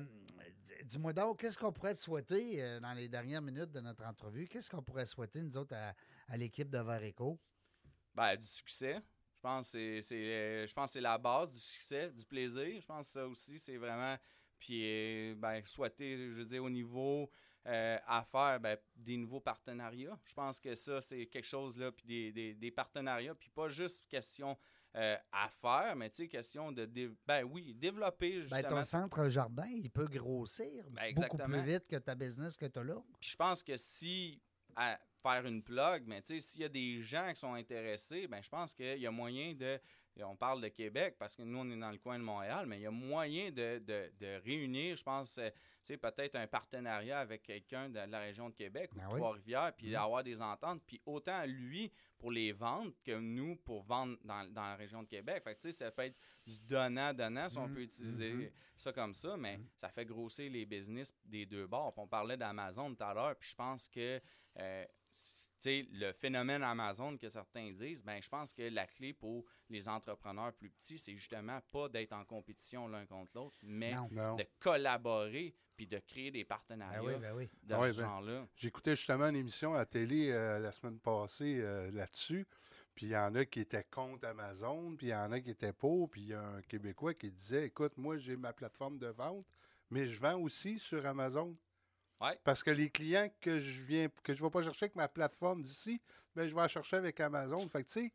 Dis-moi 0.84 1.12
donc, 1.12 1.40
qu'est-ce 1.40 1.58
qu'on 1.58 1.72
pourrait 1.72 1.94
te 1.94 2.00
souhaiter 2.00 2.62
euh, 2.62 2.78
dans 2.80 2.92
les 2.92 3.08
dernières 3.08 3.42
minutes 3.42 3.72
de 3.72 3.80
notre 3.80 4.04
entrevue? 4.04 4.46
Qu'est-ce 4.46 4.70
qu'on 4.70 4.82
pourrait 4.82 5.06
souhaiter, 5.06 5.40
nous 5.42 5.56
autres, 5.56 5.74
à, 5.74 5.94
à 6.28 6.36
l'équipe 6.36 6.68
de 6.68 6.78
Vareco? 6.78 7.40
Ben, 8.14 8.36
du 8.36 8.46
succès. 8.46 8.96
Je 9.34 9.40
pense 9.40 9.72
que 9.72 9.78
c'est- 9.78 10.02
c'est 10.02 10.66
je 10.68 10.74
pense 10.74 10.86
que 10.86 10.92
c'est 10.94 11.00
la 11.00 11.18
base 11.18 11.50
du 11.52 11.58
succès, 11.58 12.10
du 12.10 12.24
plaisir. 12.24 12.80
Je 12.80 12.86
pense 12.86 13.06
que 13.06 13.12
ça 13.12 13.26
aussi, 13.26 13.58
c'est 13.58 13.76
vraiment. 13.76 14.16
Puis, 14.58 15.34
ben, 15.36 15.60
souhaiter, 15.64 16.16
je 16.16 16.32
veux 16.34 16.44
dire, 16.44 16.62
au 16.64 16.70
niveau 16.70 17.30
euh, 17.66 17.98
affaires, 18.06 18.60
ben, 18.60 18.78
des 18.94 19.16
nouveaux 19.16 19.40
partenariats. 19.40 20.18
Je 20.24 20.34
pense 20.34 20.60
que 20.60 20.74
ça, 20.74 21.00
c'est 21.00 21.26
quelque 21.26 21.44
chose, 21.46 21.76
là, 21.78 21.90
puis 21.92 22.06
des, 22.06 22.32
des, 22.32 22.54
des 22.54 22.70
partenariats, 22.70 23.34
puis 23.34 23.50
pas 23.50 23.68
juste 23.68 24.06
question 24.08 24.56
euh, 24.94 25.16
affaires, 25.32 25.94
mais 25.96 26.08
tu 26.08 26.22
sais, 26.22 26.28
question 26.28 26.72
de. 26.72 26.86
dé- 26.86 27.10
Ben 27.26 27.42
oui, 27.44 27.74
développer 27.74 28.36
Ben, 28.36 28.42
justement. 28.42 28.68
ton 28.68 28.82
centre 28.82 29.28
jardin, 29.28 29.66
il 29.66 29.90
peut 29.90 30.06
grossir 30.06 30.84
Ben, 30.90 31.12
beaucoup 31.14 31.36
plus 31.36 31.62
vite 31.62 31.86
que 31.88 31.96
ta 31.96 32.14
business 32.14 32.56
que 32.56 32.66
tu 32.66 32.78
as 32.78 32.84
là. 32.84 33.02
Puis 33.20 33.30
je 33.30 33.36
pense 33.36 33.62
que 33.62 33.76
si 33.76 34.40
à 34.74 34.98
faire 35.22 35.44
une 35.46 35.62
plug, 35.62 36.04
mais 36.06 36.22
tu 36.22 36.34
sais, 36.34 36.40
s'il 36.40 36.62
y 36.62 36.64
a 36.64 36.68
des 36.68 37.02
gens 37.02 37.28
qui 37.34 37.40
sont 37.40 37.54
intéressés, 37.54 38.26
ben 38.28 38.40
je 38.42 38.48
pense 38.48 38.72
qu'il 38.72 38.98
y 38.98 39.06
a 39.06 39.10
moyen 39.10 39.54
de. 39.54 39.78
Et 40.18 40.24
On 40.24 40.34
parle 40.36 40.62
de 40.62 40.68
Québec 40.68 41.16
parce 41.18 41.36
que 41.36 41.42
nous, 41.42 41.58
on 41.58 41.70
est 41.70 41.76
dans 41.78 41.90
le 41.90 41.98
coin 41.98 42.18
de 42.18 42.24
Montréal, 42.24 42.64
mais 42.66 42.78
il 42.78 42.82
y 42.82 42.86
a 42.86 42.90
moyen 42.90 43.50
de, 43.50 43.78
de- 43.78 44.10
de 44.18 44.40
réunir, 44.44 44.96
je 44.96 45.02
pense, 45.02 45.36
euh, 45.38 45.50
peut-être 45.86 46.36
un 46.36 46.46
partenariat 46.46 47.20
avec 47.20 47.42
quelqu'un 47.42 47.88
de 47.90 47.98
la 47.98 48.20
région 48.20 48.48
de 48.48 48.54
Québec 48.54 48.90
ou 48.94 48.98
oui. 49.12 49.18
Trois-Rivières, 49.18 49.72
puis 49.76 49.88
Mhm. 49.90 49.96
avoir 49.96 50.24
des 50.24 50.40
ententes, 50.40 50.82
puis 50.86 51.00
autant 51.04 51.44
lui 51.44 51.92
pour 52.18 52.30
les 52.32 52.52
ventes 52.52 52.94
que 53.04 53.18
nous 53.18 53.56
pour 53.56 53.82
vendre 53.82 54.16
dans, 54.24 54.50
dans 54.50 54.62
la 54.62 54.76
région 54.76 55.02
de 55.02 55.08
Québec. 55.08 55.42
Fait 55.44 55.54
que, 55.54 55.70
ça 55.70 55.90
peut 55.90 56.02
être 56.04 56.16
du 56.46 56.58
donnant-donnant, 56.60 57.48
si 57.50 57.58
on 57.58 57.68
peut 57.68 57.82
utiliser 57.82 58.32
Mhm. 58.32 58.50
ça 58.74 58.92
comme 58.92 59.12
ça, 59.12 59.36
mais 59.36 59.60
ça 59.76 59.90
fait 59.90 60.06
grossir 60.06 60.50
les 60.50 60.64
business 60.64 61.14
des 61.24 61.44
deux 61.44 61.66
bords. 61.66 61.92
Puis 61.92 62.02
on 62.02 62.08
parlait 62.08 62.36
d'Amazon 62.38 62.94
tout 62.94 63.04
à 63.04 63.12
l'heure, 63.12 63.36
puis 63.36 63.50
je 63.50 63.54
pense 63.54 63.86
que 63.88 64.20
euh, 64.58 64.84
le 65.64 66.12
phénomène 66.12 66.62
Amazon 66.62 67.16
que 67.16 67.28
certains 67.28 67.72
disent, 67.72 68.02
ben 68.04 68.20
je 68.22 68.28
pense 68.28 68.52
que 68.52 68.62
la 68.62 68.86
clé 68.86 69.12
pour 69.12 69.44
les 69.68 69.88
entrepreneurs 69.88 70.52
plus 70.52 70.70
petits, 70.70 70.98
c'est 70.98 71.16
justement 71.16 71.60
pas 71.72 71.88
d'être 71.88 72.12
en 72.12 72.24
compétition 72.24 72.86
l'un 72.88 73.06
contre 73.06 73.32
l'autre, 73.34 73.58
mais 73.62 73.94
Non. 73.94 74.08
Non. 74.12 74.36
de 74.36 74.44
collaborer 74.60 75.54
puis 75.76 75.86
de 75.86 75.98
créer 75.98 76.30
des 76.30 76.44
partenariats 76.44 77.00
Ben 77.02 77.06
oui, 77.06 77.20
ben 77.20 77.34
oui. 77.34 77.50
de 77.64 77.74
Ouais, 77.74 77.92
ce 77.92 77.98
ben, 78.00 78.06
genre-là. 78.06 78.46
J'écoutais 78.56 78.96
justement 78.96 79.26
une 79.28 79.36
émission 79.36 79.74
à 79.74 79.78
la 79.78 79.86
télé 79.86 80.30
euh, 80.30 80.58
la 80.58 80.72
semaine 80.72 80.98
passée 80.98 81.58
euh, 81.60 81.90
là-dessus. 81.90 82.46
Puis 82.94 83.06
il 83.06 83.08
y 83.10 83.16
en 83.16 83.34
a 83.34 83.44
qui 83.44 83.60
étaient 83.60 83.84
contre 83.84 84.26
Amazon, 84.26 84.96
puis 84.96 85.08
il 85.08 85.10
y 85.10 85.14
en 85.14 85.30
a 85.32 85.40
qui 85.40 85.50
étaient 85.50 85.74
pour. 85.74 86.10
Puis 86.10 86.22
il 86.22 86.28
y 86.28 86.34
a 86.34 86.40
un 86.42 86.62
Québécois 86.62 87.12
qui 87.12 87.30
disait 87.30 87.66
Écoute, 87.66 87.98
moi, 87.98 88.16
j'ai 88.16 88.36
ma 88.36 88.54
plateforme 88.54 88.96
de 88.98 89.08
vente, 89.08 89.44
mais 89.90 90.06
je 90.06 90.18
vends 90.18 90.38
aussi 90.40 90.78
sur 90.78 91.04
Amazon. 91.04 91.54
Ouais. 92.20 92.38
Parce 92.44 92.62
que 92.62 92.70
les 92.70 92.90
clients 92.90 93.28
que 93.40 93.58
je 93.58 93.82
viens 93.84 94.08
que 94.22 94.32
je 94.32 94.42
ne 94.42 94.46
vais 94.46 94.50
pas 94.50 94.62
chercher 94.62 94.86
avec 94.86 94.96
ma 94.96 95.08
plateforme 95.08 95.62
d'ici, 95.62 96.00
ben, 96.34 96.46
je 96.46 96.54
vais 96.54 96.62
la 96.62 96.68
chercher 96.68 96.96
avec 96.96 97.20
Amazon. 97.20 97.68
Fait 97.68 97.84
que 97.84 97.88
tu 97.88 98.00
sais, 98.00 98.12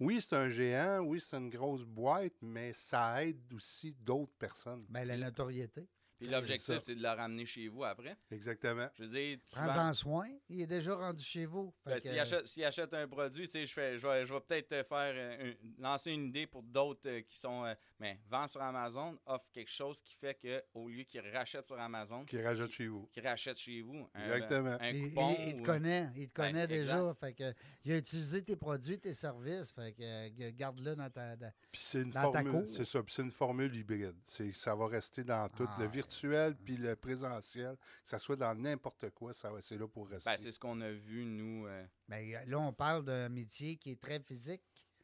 oui, 0.00 0.20
c'est 0.20 0.34
un 0.34 0.48
géant, 0.48 1.00
oui, 1.00 1.20
c'est 1.20 1.36
une 1.36 1.50
grosse 1.50 1.84
boîte, 1.84 2.34
mais 2.40 2.72
ça 2.72 3.24
aide 3.24 3.52
aussi 3.52 3.92
d'autres 3.92 4.34
personnes. 4.38 4.86
Ben, 4.88 5.06
la 5.06 5.16
notoriété. 5.16 5.88
Puis 6.18 6.26
l'objectif, 6.28 6.78
c'est 6.80 6.94
de 6.94 7.02
le 7.02 7.08
ramener 7.08 7.46
chez 7.46 7.68
vous 7.68 7.84
après. 7.84 8.16
Exactement. 8.30 8.88
Je 8.94 9.04
veux 9.04 9.08
dire, 9.08 9.38
Prends-en 9.52 9.92
soin. 9.92 10.26
Il 10.48 10.60
est 10.60 10.66
déjà 10.66 10.94
rendu 10.94 11.22
chez 11.24 11.46
vous. 11.46 11.72
Ben, 11.86 12.00
que, 12.00 12.46
S'il 12.46 12.64
achète, 12.64 12.92
un 12.94 13.06
produit, 13.06 13.46
tu 13.46 13.52
sais, 13.52 13.66
je, 13.66 13.72
fais, 13.72 13.98
je 13.98 14.06
vais, 14.06 14.24
je 14.26 14.34
vais 14.34 14.40
peut-être 14.40 14.68
faire 14.88 15.12
euh, 15.14 15.52
un- 15.52 15.82
lancer 15.82 16.10
une 16.12 16.26
idée 16.28 16.46
pour 16.46 16.62
d'autres 16.62 17.08
euh, 17.08 17.20
qui 17.22 17.38
sont. 17.38 17.64
euh, 17.64 17.74
mais 18.00 18.18
vend 18.28 18.46
sur 18.48 18.60
Amazon, 18.62 19.18
offre 19.26 19.46
quelque 19.52 19.70
chose 19.70 20.00
qui 20.02 20.14
fait 20.14 20.34
que 20.34 20.62
au 20.74 20.88
lieu 20.88 21.02
qu'ils 21.04 21.20
rachètent 21.32 21.66
sur 21.66 21.78
Amazon, 21.78 22.24
Qui 22.24 22.40
rajoute 22.42 22.70
chez 22.72 22.86
vous. 22.88 23.08
qu'ils 23.12 23.26
rachètent 23.26 23.58
chez 23.58 23.80
vous. 23.82 24.08
Un, 24.14 24.24
Exactement. 24.24 24.76
Un 24.80 24.90
il, 24.90 25.08
coupon. 25.08 25.36
il- 25.38 25.48
il 25.48 25.54
te 25.56 25.60
ou- 25.60 25.64
connaît, 25.64 26.08
il 26.16 26.28
te 26.28 26.40
Ben, 26.40 26.46
connaît 26.48 26.66
déjà. 26.66 26.98
exact. 26.98 27.20
Fait 27.20 27.32
que, 27.34 27.54
il 27.84 27.92
a 27.92 27.96
utilisé 27.98 28.42
tes 28.44 28.56
produits, 28.56 28.98
tes 28.98 29.14
services. 29.14 29.72
Fait 29.72 29.92
que, 29.92 30.50
garde-le 30.50 30.94
dans 30.96 31.10
ta. 31.10 31.36
dans- 31.36 31.52
Puis 31.72 31.80
c'est 31.84 32.02
une 32.02 32.12
formule, 32.12 32.66
c'est 32.72 32.84
ça, 32.84 33.02
puis 33.02 33.14
c'est 33.14 33.22
une 33.22 33.30
formule 33.30 33.74
hybride. 33.74 34.16
C'est 34.26 34.52
ça 34.52 34.74
va 34.74 34.86
rester 34.86 35.22
dans 35.24 35.48
tout 35.48 35.66
Ah, 35.68 35.76
le 35.78 35.84
ouais. 35.86 35.90
Virtuel 36.12 36.54
puis 36.56 36.76
le 36.76 36.96
présentiel, 36.96 37.76
que 37.76 38.10
ça 38.10 38.18
soit 38.18 38.36
dans 38.36 38.54
n'importe 38.54 39.10
quoi, 39.10 39.32
ça 39.32 39.50
va 39.50 39.60
c'est 39.60 39.76
là 39.76 39.86
pour 39.86 40.08
rester. 40.08 40.30
Ben, 40.30 40.36
c'est 40.38 40.52
ce 40.52 40.58
qu'on 40.58 40.80
a 40.80 40.90
vu, 40.90 41.24
nous. 41.24 41.66
euh, 41.66 41.84
Ben, 42.08 42.38
là, 42.46 42.58
on 42.58 42.72
parle 42.72 43.04
d'un 43.04 43.28
métier 43.28 43.76
qui 43.76 43.90
est 43.92 44.00
très 44.00 44.20
physique, 44.20 44.62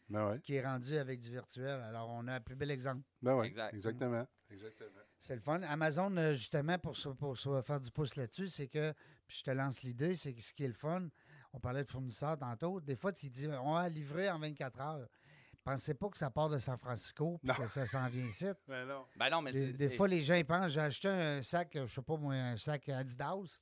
Ben 0.08 0.30
ouais. 0.30 0.40
qui 0.40 0.54
est 0.54 0.64
rendu 0.64 0.96
avec 0.96 1.20
du 1.20 1.30
virtuel. 1.30 1.80
Alors, 1.82 2.08
on 2.10 2.26
a 2.28 2.34
un 2.34 2.40
plus 2.40 2.56
bel 2.56 2.70
exemple. 2.70 3.02
Ben 3.22 3.34
ouais, 3.36 3.48
Exact. 3.48 3.74
exactement. 3.74 4.26
Exactement. 4.50 4.90
C'est 5.18 5.34
le 5.34 5.40
fun. 5.40 5.62
Amazon, 5.62 6.14
euh, 6.16 6.32
justement, 6.34 6.78
pour, 6.78 6.94
pour 7.18 7.36
faire 7.64 7.80
du 7.80 7.90
pouce 7.90 8.14
là-dessus, 8.16 8.48
c'est 8.48 8.68
que, 8.68 8.92
puis 9.26 9.38
je 9.38 9.42
te 9.44 9.50
lance 9.50 9.82
l'idée, 9.82 10.14
c'est 10.16 10.34
que 10.34 10.40
ce 10.42 10.52
qui 10.52 10.64
est 10.64 10.68
le 10.68 10.74
fun, 10.74 11.08
on 11.52 11.60
parlait 11.60 11.82
de 11.84 11.90
fournisseurs 11.90 12.38
tantôt, 12.38 12.80
des 12.80 12.96
fois, 12.96 13.12
tu 13.12 13.28
dis, 13.30 13.48
on 13.48 13.72
va 13.74 13.88
livrer 13.88 14.30
en 14.30 14.38
24 14.38 14.80
heures. 14.80 15.08
Pensez 15.64 15.94
pas 15.94 16.10
que 16.10 16.18
ça 16.18 16.30
part 16.30 16.50
de 16.50 16.58
San 16.58 16.76
Francisco 16.76 17.40
puis 17.42 17.54
que 17.54 17.66
ça 17.66 17.86
s'en 17.86 18.06
vient 18.08 18.26
ici. 18.26 18.44
Ben 18.68 18.86
non. 18.86 19.06
Ben 19.16 19.30
non, 19.30 19.40
mais 19.40 19.52
Des, 19.52 19.90
fois, 19.90 20.06
les 20.06 20.22
gens 20.22 20.34
ils 20.34 20.44
pensent, 20.44 20.72
j'ai 20.72 20.80
acheté 20.80 21.08
un 21.08 21.42
sac, 21.42 21.70
je 21.74 21.86
sais 21.86 22.02
pas 22.02 22.16
moi, 22.16 22.34
un 22.34 22.56
sac 22.56 22.88
Adidas 22.88 23.60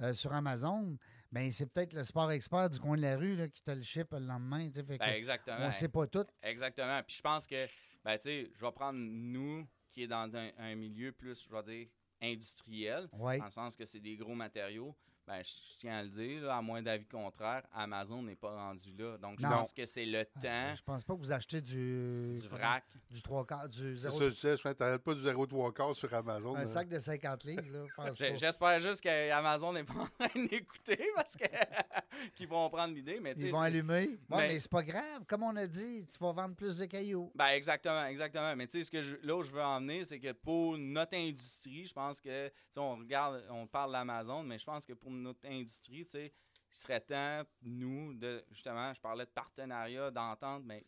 euh, 0.00 0.14
sur 0.14 0.32
Amazon. 0.32 0.96
Ben, 1.30 1.50
c'est 1.50 1.66
peut-être 1.66 1.92
le 1.92 2.04
sport 2.04 2.30
expert 2.32 2.70
du 2.70 2.78
coin 2.78 2.96
de 2.96 3.02
la 3.02 3.16
rue 3.16 3.36
là, 3.36 3.48
qui 3.48 3.62
te 3.62 3.70
le 3.70 3.82
ship 3.82 4.08
le 4.12 4.20
lendemain. 4.20 4.70
fait 4.72 4.82
que 4.82 4.98
Ben, 4.98 5.14
exactement. 5.14 5.66
on 5.66 5.70
sait 5.70 5.88
pas 5.88 6.06
tout. 6.06 6.26
Exactement. 6.42 7.02
Puis 7.06 7.16
je 7.16 7.22
pense 7.22 7.46
que, 7.46 7.56
ben, 8.04 8.16
tu 8.16 8.22
sais, 8.22 8.50
je 8.54 8.64
vais 8.64 8.72
prendre 8.72 8.98
nous, 8.98 9.66
qui 9.90 10.04
est 10.04 10.08
dans 10.08 10.34
un, 10.34 10.50
un 10.58 10.74
milieu 10.74 11.12
plus, 11.12 11.44
je 11.44 11.54
vais 11.54 11.62
dire, 11.62 11.88
industriel, 12.22 13.08
dans 13.12 13.44
le 13.44 13.50
sens 13.50 13.76
que 13.76 13.84
c'est 13.84 14.00
des 14.00 14.16
gros 14.16 14.34
matériaux. 14.34 14.96
Ben, 15.26 15.40
je 15.42 15.50
je 15.72 15.76
tiens 15.78 15.98
à 15.98 16.02
le 16.02 16.08
dire, 16.08 16.42
là, 16.42 16.56
à 16.56 16.62
moins 16.62 16.82
d'avis 16.82 17.06
contraire, 17.06 17.62
Amazon 17.72 18.22
n'est 18.22 18.34
pas 18.34 18.50
rendu 18.50 18.92
là. 18.98 19.16
Donc, 19.18 19.38
je 19.40 19.46
Non. 19.46 19.52
pense 19.58 19.72
que 19.72 19.86
c'est 19.86 20.04
le 20.04 20.24
temps 20.24 20.74
Je 20.76 20.82
pense 20.82 21.04
pas 21.04 21.14
que 21.14 21.18
vous 21.20 21.30
achetez 21.32 21.60
du. 21.60 22.34
du 22.40 22.48
vrac. 22.48 22.82
Du 23.08 23.22
3 23.22 23.46
quarts, 23.46 23.68
du 23.68 23.96
C'est 23.96 24.10
0, 24.10 24.56
ça, 24.56 24.74
t'arrêtes 24.74 25.02
pas 25.02 25.14
du 25.14 25.20
0,3 25.22 25.72
quart 25.72 25.94
sur 25.94 26.12
Amazon. 26.12 26.56
un 26.56 26.60
là. 26.60 26.66
sac 26.66 26.88
de 26.88 26.98
50 26.98 27.44
livres. 27.44 27.62
Là. 27.70 28.12
J'espère 28.34 28.80
juste 28.80 29.00
qu'Amazon 29.00 29.72
n'est 29.72 29.84
pas 29.84 29.94
en 30.00 30.06
train 30.28 30.42
d'écouter 30.46 31.08
parce 31.14 31.36
que 31.36 31.44
qu'ils 32.34 32.48
vont 32.48 32.68
prendre 32.68 32.92
l'idée. 32.94 33.20
Mais 33.20 33.34
tu 33.34 33.46
Ils 33.46 33.52
vont 33.52 33.60
allumer. 33.60 34.08
Ouais, 34.08 34.18
Mais- 34.30 34.48
mais 34.48 34.60
c'est 34.60 34.70
pas 34.70 34.82
grave. 34.82 35.24
Comme 35.28 35.44
on 35.44 35.54
a 35.56 35.66
dit, 35.66 36.04
tu 36.04 36.18
vas 36.18 36.32
vendre 36.32 36.56
plus 36.56 36.78
de 36.78 36.86
cailloux. 36.86 37.30
Ben 37.36 37.48
exactement, 37.48 38.06
exactement. 38.06 38.56
Mais 38.56 38.66
tu 38.66 38.78
sais, 38.78 38.84
ce 38.84 38.90
que 38.90 39.00
je, 39.00 39.14
là 39.22 39.36
où 39.36 39.42
je 39.42 39.52
veux 39.52 39.62
en 39.62 39.78
venir, 39.80 40.04
c'est 40.04 40.18
que 40.18 40.32
pour 40.32 40.76
notre 40.78 41.14
industrie, 41.16 41.84
je 41.86 41.92
pense 41.92 42.20
que, 42.20 42.48
tu 42.48 42.54
sais, 42.70 42.80
on 42.80 42.96
regarde, 42.96 43.44
on 43.50 43.66
parle 43.68 43.92
d'Amazon, 43.92 44.42
mais 44.42 44.58
je 44.58 44.64
pense 44.64 44.84
que 44.84 44.94
pour 44.94 45.11
notre 45.12 45.46
industrie, 45.48 46.04
tu 46.04 46.10
sais, 46.12 46.32
il 46.70 46.76
serait 46.76 47.00
temps, 47.00 47.42
nous, 47.62 48.14
de, 48.14 48.44
justement, 48.50 48.92
je 48.94 49.00
parlais 49.00 49.24
de 49.26 49.30
partenariat, 49.30 50.10
d'entente, 50.10 50.62
mais 50.64 50.84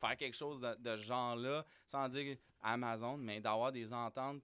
faire 0.00 0.16
quelque 0.16 0.36
chose 0.36 0.60
de, 0.60 0.74
de 0.78 0.96
ce 0.96 1.02
genre-là, 1.02 1.64
sans 1.86 2.08
dire 2.08 2.36
Amazon, 2.62 3.16
mais 3.16 3.40
d'avoir 3.40 3.72
des 3.72 3.92
ententes, 3.92 4.42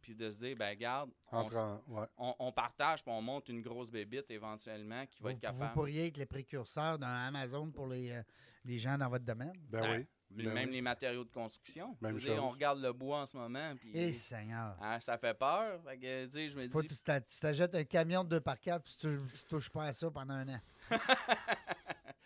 puis 0.00 0.14
de 0.14 0.30
se 0.30 0.38
dire, 0.38 0.56
ben 0.56 0.70
regarde, 0.70 1.10
on, 1.30 1.38
Entre 1.38 1.56
en- 1.58 1.82
ouais. 1.88 2.06
on- 2.16 2.34
on 2.38 2.52
partage, 2.52 3.02
puis 3.02 3.12
on 3.12 3.20
monte 3.20 3.48
une 3.50 3.60
grosse 3.60 3.90
bébite 3.90 4.30
éventuellement 4.30 5.04
qui 5.06 5.22
va 5.22 5.28
Vous, 5.30 5.34
être 5.36 5.40
capable. 5.42 5.62
vous 5.66 5.72
pourriez 5.74 6.06
être 6.06 6.16
les 6.16 6.24
précurseurs 6.26 6.98
d'un 6.98 7.26
Amazon 7.26 7.70
pour 7.70 7.86
les, 7.86 8.10
euh, 8.12 8.22
les 8.64 8.78
gens 8.78 8.96
dans 8.96 9.08
votre 9.10 9.24
domaine. 9.26 9.52
Ben 9.68 9.98
oui. 9.98 10.06
Même 10.32 10.54
Ben 10.54 10.68
oui. 10.68 10.74
les 10.74 10.80
matériaux 10.80 11.24
de 11.24 11.30
construction. 11.30 11.96
Même 12.00 12.16
dire, 12.18 12.28
chose. 12.28 12.38
on 12.38 12.50
regarde 12.50 12.80
le 12.80 12.92
bois 12.92 13.22
en 13.22 13.26
ce 13.26 13.36
moment, 13.36 13.74
puis 13.76 13.90
Eh, 13.94 14.12
Seigneur. 14.12 14.76
hein, 14.80 15.00
ça 15.00 15.18
fait 15.18 15.34
peur. 15.34 15.82
Fait 15.84 15.98
que, 15.98 16.24
tu 16.26 16.30
sais, 16.32 16.48
je 16.50 16.56
me 16.56 16.68
Faut 16.68 16.82
que 16.82 16.86
dis, 16.86 16.96
tu 16.96 17.02
t'a- 17.02 17.20
tu 17.20 17.38
t'achètes 17.40 17.74
un 17.74 17.84
camion 17.84 18.22
de 18.22 18.28
2 18.28 18.40
par 18.40 18.60
4 18.60 18.84
puis 18.84 18.94
tu, 19.00 19.18
tu 19.34 19.44
touches 19.48 19.70
pas 19.70 19.86
à 19.86 19.92
ça 19.92 20.08
pendant 20.10 20.34
un 20.34 20.48
an. 20.48 20.60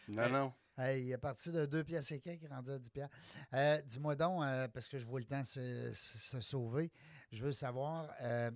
Non, 0.09 0.29
non. 0.29 0.53
Hey, 0.77 1.05
il 1.07 1.13
est 1.13 1.19
parti 1.19 1.51
de 1.51 1.65
2 1.67 1.83
pièces 1.85 2.11
et 2.13 2.21
quelques, 2.21 2.43
il 2.43 2.47
est 2.47 2.55
rendu 2.55 2.71
à 2.71 2.79
10 2.79 2.91
piastres. 2.91 3.17
Euh, 3.55 3.81
Dis-moi 3.83 4.17
donc, 4.17 4.43
euh, 4.43 4.69
parce 4.69 4.89
que 4.89 4.99
je 4.99 5.07
vois 5.07 5.21
le 5.21 5.25
temps 5.25 5.45
se, 5.45 5.93
se- 5.95 6.19
se 6.19 6.41
sauver, 6.41 6.91
je 7.33 7.43
veux 7.43 7.53
savoir, 7.53 8.11
euh, 8.21 8.51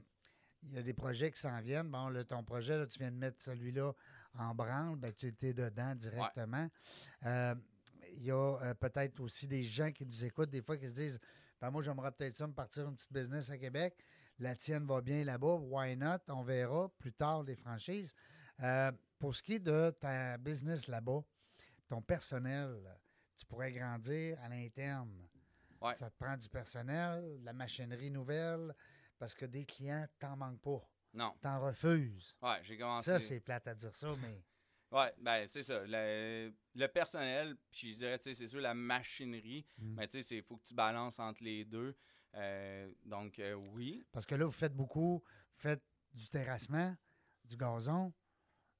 il 0.64 0.74
y 0.74 0.78
a 0.78 0.82
des 0.82 0.92
projets 0.92 1.30
qui 1.30 1.40
s'en 1.40 1.58
viennent. 1.60 1.88
Bon, 1.88 2.08
là, 2.08 2.24
ton 2.24 2.42
projet, 2.42 2.76
là, 2.76 2.86
tu 2.86 2.98
viens 2.98 3.10
de 3.12 3.16
mettre 3.16 3.40
celui-là 3.40 3.92
en 4.38 4.54
branle, 4.54 4.96
ben, 4.96 5.12
tu 5.14 5.26
étais 5.28 5.54
dedans 5.54 5.94
directement. 5.94 6.68
Euh, 7.24 7.54
il 8.18 8.24
y 8.24 8.30
a 8.30 8.58
euh, 8.62 8.74
peut-être 8.74 9.20
aussi 9.20 9.46
des 9.46 9.62
gens 9.62 9.92
qui 9.92 10.04
nous 10.04 10.24
écoutent, 10.24 10.50
des 10.50 10.60
fois, 10.60 10.76
qui 10.76 10.88
se 10.88 10.94
disent 10.94 11.20
ben, 11.60 11.70
Moi, 11.70 11.82
j'aimerais 11.82 12.12
peut-être 12.12 12.36
ça 12.36 12.46
me 12.46 12.52
partir 12.52 12.88
une 12.88 12.94
petite 12.94 13.12
business 13.12 13.50
à 13.50 13.58
Québec. 13.58 13.96
La 14.38 14.54
tienne 14.54 14.86
va 14.86 15.00
bien 15.00 15.24
là-bas. 15.24 15.54
Why 15.54 15.96
not? 15.96 16.18
On 16.28 16.42
verra 16.42 16.88
plus 16.98 17.12
tard 17.12 17.44
les 17.44 17.56
franchises. 17.56 18.12
Euh, 18.60 18.92
pour 19.18 19.34
ce 19.34 19.42
qui 19.42 19.54
est 19.54 19.60
de 19.60 19.90
ta 20.00 20.36
business 20.36 20.88
là-bas, 20.88 21.22
ton 21.86 22.02
personnel, 22.02 22.76
tu 23.36 23.46
pourrais 23.46 23.72
grandir 23.72 24.38
à 24.42 24.48
l'interne. 24.48 25.28
Ouais. 25.80 25.94
Ça 25.94 26.10
te 26.10 26.16
prend 26.18 26.36
du 26.36 26.48
personnel, 26.48 27.38
de 27.40 27.44
la 27.44 27.52
machinerie 27.52 28.10
nouvelle, 28.10 28.74
parce 29.18 29.34
que 29.34 29.46
des 29.46 29.64
clients, 29.64 30.06
t'en 30.18 30.36
manques 30.36 30.60
pas. 30.60 30.82
Non. 31.14 31.34
T'en 31.40 31.60
refuses. 31.60 32.34
Ouais, 32.42 32.58
j'ai 32.62 32.76
commencé. 32.76 33.10
Ça, 33.10 33.18
c'est 33.18 33.40
plate 33.40 33.66
à 33.68 33.74
dire 33.74 33.94
ça, 33.94 34.14
mais 34.20 34.42
Ouais, 34.90 35.12
ben 35.18 35.46
c'est 35.48 35.62
ça. 35.62 35.80
Le, 35.86 36.52
le 36.74 36.86
personnel, 36.88 37.56
puis 37.70 37.92
je 37.92 37.98
dirais, 37.98 38.18
c'est 38.22 38.34
sûr, 38.46 38.60
la 38.60 38.74
machinerie, 38.74 39.66
Mm. 39.78 39.94
mais 39.96 40.08
tu 40.08 40.22
sais, 40.22 40.36
il 40.36 40.42
faut 40.42 40.56
que 40.56 40.64
tu 40.66 40.74
balances 40.74 41.18
entre 41.18 41.42
les 41.44 41.64
deux. 41.64 41.94
Euh, 42.34 42.90
donc, 43.04 43.38
euh, 43.38 43.54
oui. 43.54 44.04
parce 44.12 44.26
que 44.26 44.34
là, 44.34 44.44
vous 44.44 44.50
faites 44.50 44.74
beaucoup, 44.74 45.22
vous 45.24 45.60
faites 45.60 45.82
du 46.14 46.28
terrassement, 46.28 46.94
du 47.44 47.56
gazon. 47.56 48.12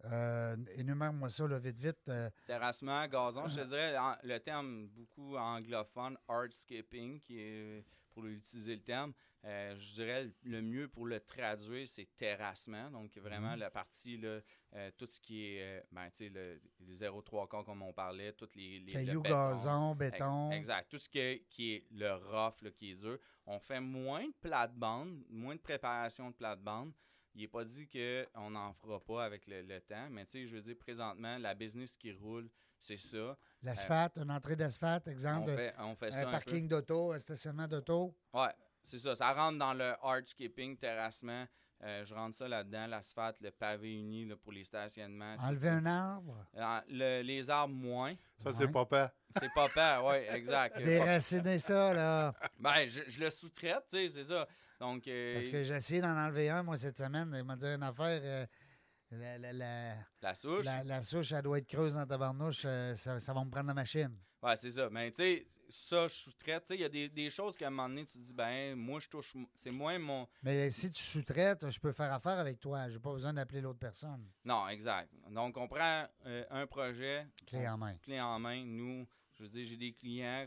Euh, 0.05 0.57
énumère-moi 0.75 1.29
ça, 1.29 1.47
là, 1.49 1.59
vite, 1.59 1.79
vite. 1.79 2.09
euh, 2.09 2.31
Terrassement, 2.47 3.07
gazon, 3.09 3.49
je 3.49 3.57
te 3.57 3.67
dirais 3.67 3.97
en- 3.99 4.17
le 4.23 4.39
terme 4.39 4.87
beaucoup 4.89 5.37
anglophone, 5.37 6.17
hardscaping, 6.29 7.21
qui 7.21 7.41
est 7.41 7.85
pour 8.11 8.25
utiliser 8.27 8.77
le 8.77 8.83
terme. 8.83 9.13
Euh, 9.45 9.77
je 9.77 9.95
dirais 9.95 10.31
le 10.43 10.61
mieux 10.63 10.89
pour 10.89 11.07
le 11.07 11.21
traduire, 11.21 11.87
c'est 11.87 12.09
terrassement. 12.17 12.91
Donc, 12.91 13.17
vraiment, 13.19 13.55
la 13.55 13.71
partie, 13.71 14.17
là, 14.17 14.41
euh, 14.75 14.91
tout 14.97 15.07
ce 15.09 15.21
qui 15.21 15.45
est, 15.45 15.63
euh, 15.63 15.81
ben, 15.93 16.11
tu 16.11 16.25
sais, 16.25 16.29
le, 16.29 16.61
le 16.81 16.93
0,3 16.93 17.49
quarts, 17.49 17.65
comme 17.65 17.83
on 17.83 17.93
parlait, 17.93 18.33
toutes 18.33 18.57
les. 18.57 18.81
les 18.81 18.87
le 18.87 18.93
cailloux, 18.93 19.23
gazon, 19.23 19.95
béton. 19.95 20.51
Exact. 20.51 20.89
Tout 20.91 20.99
ce 20.99 21.09
qui 21.09 21.19
est, 21.21 21.47
qui 21.49 21.75
est 21.75 21.87
le 21.93 22.15
rough, 22.15 22.63
là, 22.63 22.71
qui 22.73 22.91
est 22.93 22.97
dur. 22.97 23.19
On 23.47 23.61
fait 23.61 23.81
moins 23.81 24.27
de 24.27 24.35
plate-bande, 24.41 25.23
moins 25.31 25.55
de 25.55 25.61
préparation 25.61 26.31
de 26.31 26.35
plate-bande. 26.35 26.93
Il 27.35 27.43
n'est 27.43 27.49
pas 27.49 27.65
dit 27.65 27.87
qu'on 27.87 28.51
n'en 28.51 28.73
fera 28.73 28.99
pas 28.99 29.25
avec 29.25 29.47
le, 29.47 29.63
le 29.63 29.81
temps, 29.81 30.09
mais 30.11 30.25
tu 30.25 30.33
sais, 30.33 30.47
je 30.47 30.57
veux 30.57 30.63
dire, 30.63 30.77
présentement, 30.77 31.39
la 31.39 31.55
business 31.55 31.97
qui 31.97 32.11
roule, 32.11 32.51
c'est 32.81 32.97
ça. 32.97 33.37
L'asphalte, 33.63 34.19
une 34.19 34.31
entrée 34.31 34.57
d'asphalte, 34.57 35.07
exemple, 35.09 35.55
fait, 35.55 35.75
on 35.79 35.95
fait 35.95 36.11
ça 36.11 36.25
un 36.25 36.29
un 36.29 36.33
parking 36.33 36.67
d'auto, 36.69 37.13
un 37.13 37.19
stationnement 37.19 37.69
d'auto. 37.69 38.15
Ouais, 38.33 38.53
c'est 38.89 38.99
ça. 38.99 39.15
Ça 39.15 39.33
rentre 39.33 39.59
dans 39.59 39.75
le 39.75 39.95
hardscaping, 40.03 40.77
terrassement. 40.77 41.47
Euh, 41.85 42.05
je 42.05 42.13
rentre 42.13 42.35
ça 42.37 42.49
là-dedans, 42.49 42.89
l'asphalte, 42.89 43.41
le 43.41 43.53
pavé 43.53 43.93
uni 43.95 44.25
là, 44.27 44.35
pour 44.37 44.51
les 44.51 44.65
stationnements. 44.65 45.37
Enlever 45.41 45.69
un 45.69 45.87
arbre, 45.87 46.45
Euh, 46.57 46.81
le- 46.89 47.23
les 47.23 47.49
arbres, 47.51 47.73
moins. 47.75 48.17
Ça, 48.43 48.51
Ouais. 48.51 48.57
c'est 48.59 48.69
papa. 48.69 49.15
C'est 49.39 49.53
pas 49.55 49.69
peur, 49.69 50.05
oui, 50.07 50.17
exact. 50.35 50.77
déraciner 50.83 51.59
ça, 51.61 51.95
là. 51.95 52.35
Ben, 52.59 52.89
je, 52.89 53.03
je 53.07 53.21
le 53.21 53.31
sous-traite, 53.31 53.85
tu 53.91 53.97
sais, 53.97 54.09
c'est 54.09 54.25
ça. 54.25 54.49
Donc, 54.81 55.07
euh, 55.07 55.35
Parce 55.35 55.49
que 55.49 55.63
j'ai 55.63 55.75
essayé 55.75 56.01
d'en 56.01 56.17
enlever 56.17 56.51
un, 56.51 56.65
moi, 56.65 56.77
cette 56.77 56.99
semaine. 56.99 57.33
Il 57.37 57.45
m'a 57.45 57.55
dit 57.57 57.67
une 57.67 57.83
affaire. 57.85 58.21
euh, 58.25 58.47
la, 59.13 59.39
la, 59.39 59.53
la, 59.53 59.95
la 60.21 60.35
souche? 60.35 60.65
la- 60.65 60.83
la 60.85 61.03
souche, 61.03 61.31
elle 61.33 61.43
doit 61.43 61.59
être 61.59 61.67
creuse 61.69 61.95
dans 61.95 62.07
ta 62.07 62.19
barnouche. 62.19 62.63
euh, 62.65 62.95
ça, 62.97 63.21
ça 63.21 63.33
va 63.33 63.45
me 63.45 63.51
prendre 63.51 63.69
la 63.69 63.75
machine. 63.75 64.15
Ouais, 64.43 64.57
c'est 64.57 64.71
ça. 64.73 64.89
Mais 64.91 65.11
tu 65.13 65.23
sais, 65.23 65.47
ça, 65.69 66.09
je 66.09 66.15
sous-traite. 66.15 66.67
Il 66.71 66.81
y 66.81 66.85
a 66.85 66.89
des, 66.89 67.09
des 67.09 67.31
choses 67.31 67.57
qu'à 67.57 67.67
un 67.67 67.71
moment 67.71 67.89
donné, 67.89 68.05
tu 68.07 68.13
te 68.19 68.19
dis, 68.25 68.33
ben, 68.35 68.75
moi, 68.75 69.01
je 69.01 69.09
touche. 69.09 69.35
C'est 69.55 69.71
moins 69.71 69.99
mon. 69.99 70.27
Mais 70.43 70.71
si 70.71 70.91
tu 70.91 71.03
sous-traites, 71.03 71.71
je 71.71 71.79
peux 71.81 71.93
faire 71.93 72.13
affaire 72.13 72.39
avec 72.39 72.61
toi. 72.61 72.89
J'ai 72.89 72.99
pas 72.99 73.13
besoin 73.13 73.33
d'appeler 73.33 73.61
l'autre 73.61 73.79
personne. 73.79 74.27
Non, 74.45 74.69
exact. 74.69 75.13
Donc, 75.31 75.57
on 75.57 75.69
prend 75.69 76.07
euh, 76.27 76.45
un 76.51 76.67
projet, 76.67 77.27
Clé 77.47 77.69
en 77.69 77.77
main. 77.79 77.97
clé 77.99 78.21
en 78.21 78.39
main. 78.39 78.65
Nous, 78.65 79.07
je 79.35 79.43
veux 79.43 79.49
dire, 79.49 79.65
j'ai 79.65 79.77
des 79.77 79.93
clients 79.93 80.47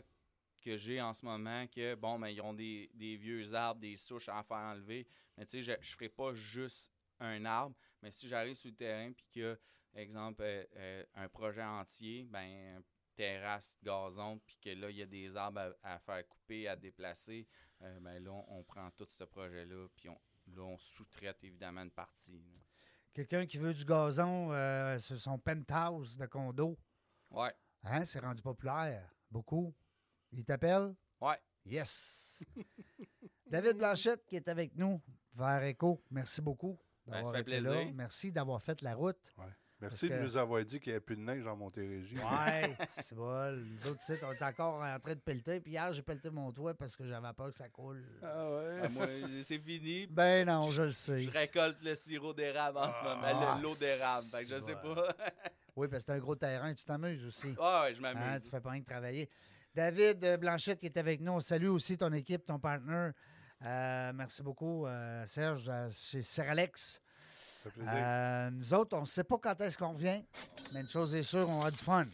que 0.60 0.76
j'ai 0.76 1.00
en 1.00 1.12
ce 1.12 1.24
moment 1.24 1.66
que, 1.66 1.94
bon, 1.96 2.18
ben, 2.18 2.28
ils 2.28 2.40
ont 2.40 2.54
des, 2.54 2.90
des 2.94 3.16
vieux 3.16 3.52
arbres, 3.54 3.80
des 3.80 3.96
souches 3.96 4.28
à 4.28 4.42
faire 4.42 4.56
enlever. 4.58 5.06
Mais 5.36 5.44
tu 5.46 5.58
sais, 5.58 5.62
je 5.62 5.72
ne 5.72 5.84
ferai 5.84 6.08
pas 6.08 6.32
juste 6.32 6.90
un 7.18 7.44
arbre. 7.44 7.74
Mais 8.02 8.10
si 8.10 8.28
j'arrive 8.28 8.54
sur 8.54 8.70
le 8.70 8.76
terrain 8.76 9.12
puis 9.12 9.44
a, 9.44 9.56
exemple, 9.94 10.42
euh, 10.42 10.64
euh, 10.76 11.04
un 11.14 11.28
projet 11.28 11.62
entier, 11.62 12.24
ben, 12.30 12.82
terrasse, 13.14 13.76
gazon, 13.82 14.38
puis 14.46 14.56
que 14.62 14.70
là, 14.70 14.90
il 14.90 14.96
y 14.96 15.02
a 15.02 15.06
des 15.06 15.36
arbres 15.36 15.74
à, 15.82 15.94
à 15.94 15.98
faire 15.98 16.26
couper, 16.28 16.68
à 16.68 16.76
déplacer, 16.76 17.46
euh, 17.82 18.00
ben 18.00 18.22
là, 18.22 18.30
on, 18.30 18.58
on 18.58 18.62
prend 18.64 18.90
tout 18.92 19.06
ce 19.08 19.24
projet-là, 19.24 19.88
puis 19.96 20.08
on, 20.08 20.18
là, 20.48 20.62
on 20.62 20.78
sous-traite 20.78 21.42
évidemment 21.44 21.82
une 21.82 21.90
partie. 21.90 22.44
Quelqu'un 23.12 23.46
qui 23.46 23.58
veut 23.58 23.74
du 23.74 23.84
gazon 23.84 24.52
euh, 24.52 24.98
sur 24.98 25.20
son 25.20 25.38
penthouse 25.38 26.16
de 26.16 26.26
condo, 26.26 26.78
Ouais, 27.30 27.52
hein, 27.84 28.04
c'est 28.04 28.18
rendu 28.20 28.42
populaire. 28.42 29.10
Beaucoup. 29.30 29.74
Il 30.32 30.44
t'appelle? 30.44 30.94
ouais. 31.20 31.38
Yes! 31.64 32.42
David 33.46 33.76
Blanchette 33.76 34.24
qui 34.26 34.36
est 34.36 34.48
avec 34.48 34.74
nous 34.74 35.00
vers 35.34 35.62
Echo. 35.62 36.02
Merci 36.10 36.42
beaucoup 36.42 36.78
Ben, 37.06 37.12
d'avoir 37.22 37.36
été 37.36 37.60
là. 37.60 37.84
Merci 37.94 38.32
d'avoir 38.32 38.60
fait 38.62 38.82
la 38.82 38.94
route. 38.96 39.32
Merci 39.82 40.08
de 40.08 40.16
nous 40.18 40.36
avoir 40.36 40.64
dit 40.64 40.78
qu'il 40.80 40.90
n'y 40.92 40.96
avait 40.96 41.04
plus 41.04 41.16
de 41.16 41.20
neige 41.22 41.46
en 41.46 41.56
Montérégie. 41.56 42.16
Ouais, 42.16 42.76
c'est 43.02 43.14
bon. 43.14 43.50
Les 43.82 43.88
autres 43.90 44.00
sites, 44.00 44.20
on 44.22 44.32
est 44.32 44.42
encore 44.42 44.80
en 44.82 44.98
train 45.00 45.14
de 45.14 45.20
pelleter. 45.20 45.60
Puis 45.60 45.72
hier, 45.72 45.92
j'ai 45.92 46.02
pelleté 46.02 46.30
mon 46.30 46.50
toit 46.52 46.72
parce 46.74 46.96
que 46.96 47.04
j'avais 47.06 47.32
peur 47.36 47.50
que 47.50 47.56
ça 47.56 47.68
coule. 47.68 48.02
Ah 48.22 48.48
ouais? 48.50 48.88
Moi, 48.90 49.06
c'est 49.44 49.58
fini. 49.58 50.06
Ben 50.06 50.46
non, 50.46 50.68
je 50.70 50.82
le 50.82 50.92
sais. 50.92 51.22
Je 51.22 51.30
récolte 51.30 51.78
le 51.82 51.94
sirop 51.94 52.32
d'érable 52.32 52.78
en 52.78 52.92
ce 52.92 53.02
moment, 53.02 53.22
Ah, 53.24 53.56
le- 53.56 53.62
l'eau 53.62 53.74
d'érable. 53.74 54.26
Fait 54.30 54.44
que 54.44 54.50
je 54.50 54.58
c'est 54.60 54.66
sais 54.66 54.74
bon. 54.82 54.94
pas. 54.94 55.14
Oui, 55.74 55.88
parce 55.88 56.04
que 56.04 56.12
c'est 56.12 56.18
un 56.18 56.20
gros 56.20 56.36
terrain, 56.36 56.74
tu 56.74 56.84
t'amuses 56.84 57.24
aussi. 57.24 57.54
Ah 57.58 57.84
ouais, 57.84 57.94
je 57.94 58.04
Hein, 58.04 58.12
m'amuse. 58.14 58.42
tu 58.44 58.50
fais 58.50 58.60
pas 58.60 58.70
rien 58.72 58.82
que 58.82 58.88
travailler. 58.90 59.30
David 59.74 60.22
euh, 60.22 60.36
Blanchette 60.36 60.78
qui 60.80 60.84
est 60.86 60.98
avec 60.98 61.20
nous. 61.22 61.32
On 61.32 61.40
salue 61.40 61.68
aussi 61.68 61.96
ton 61.96 62.12
équipe, 62.12 62.44
ton 62.44 62.58
partner. 62.58 63.08
Euh, 63.64 64.12
merci 64.14 64.42
beaucoup, 64.42 64.86
euh, 64.86 65.24
Serge, 65.26 65.70
chez 65.90 66.22
Seralex. 66.22 67.00
Euh, 67.78 68.50
nous 68.50 68.74
autres, 68.74 68.96
on 68.96 69.02
ne 69.02 69.06
sait 69.06 69.24
pas 69.24 69.38
quand 69.38 69.60
est-ce 69.60 69.78
qu'on 69.78 69.92
revient, 69.92 70.22
mais 70.72 70.80
une 70.80 70.88
chose 70.88 71.14
est 71.14 71.22
sûre, 71.22 71.48
on 71.48 71.62
a 71.62 71.70
du 71.70 71.76
fun. 71.76 72.06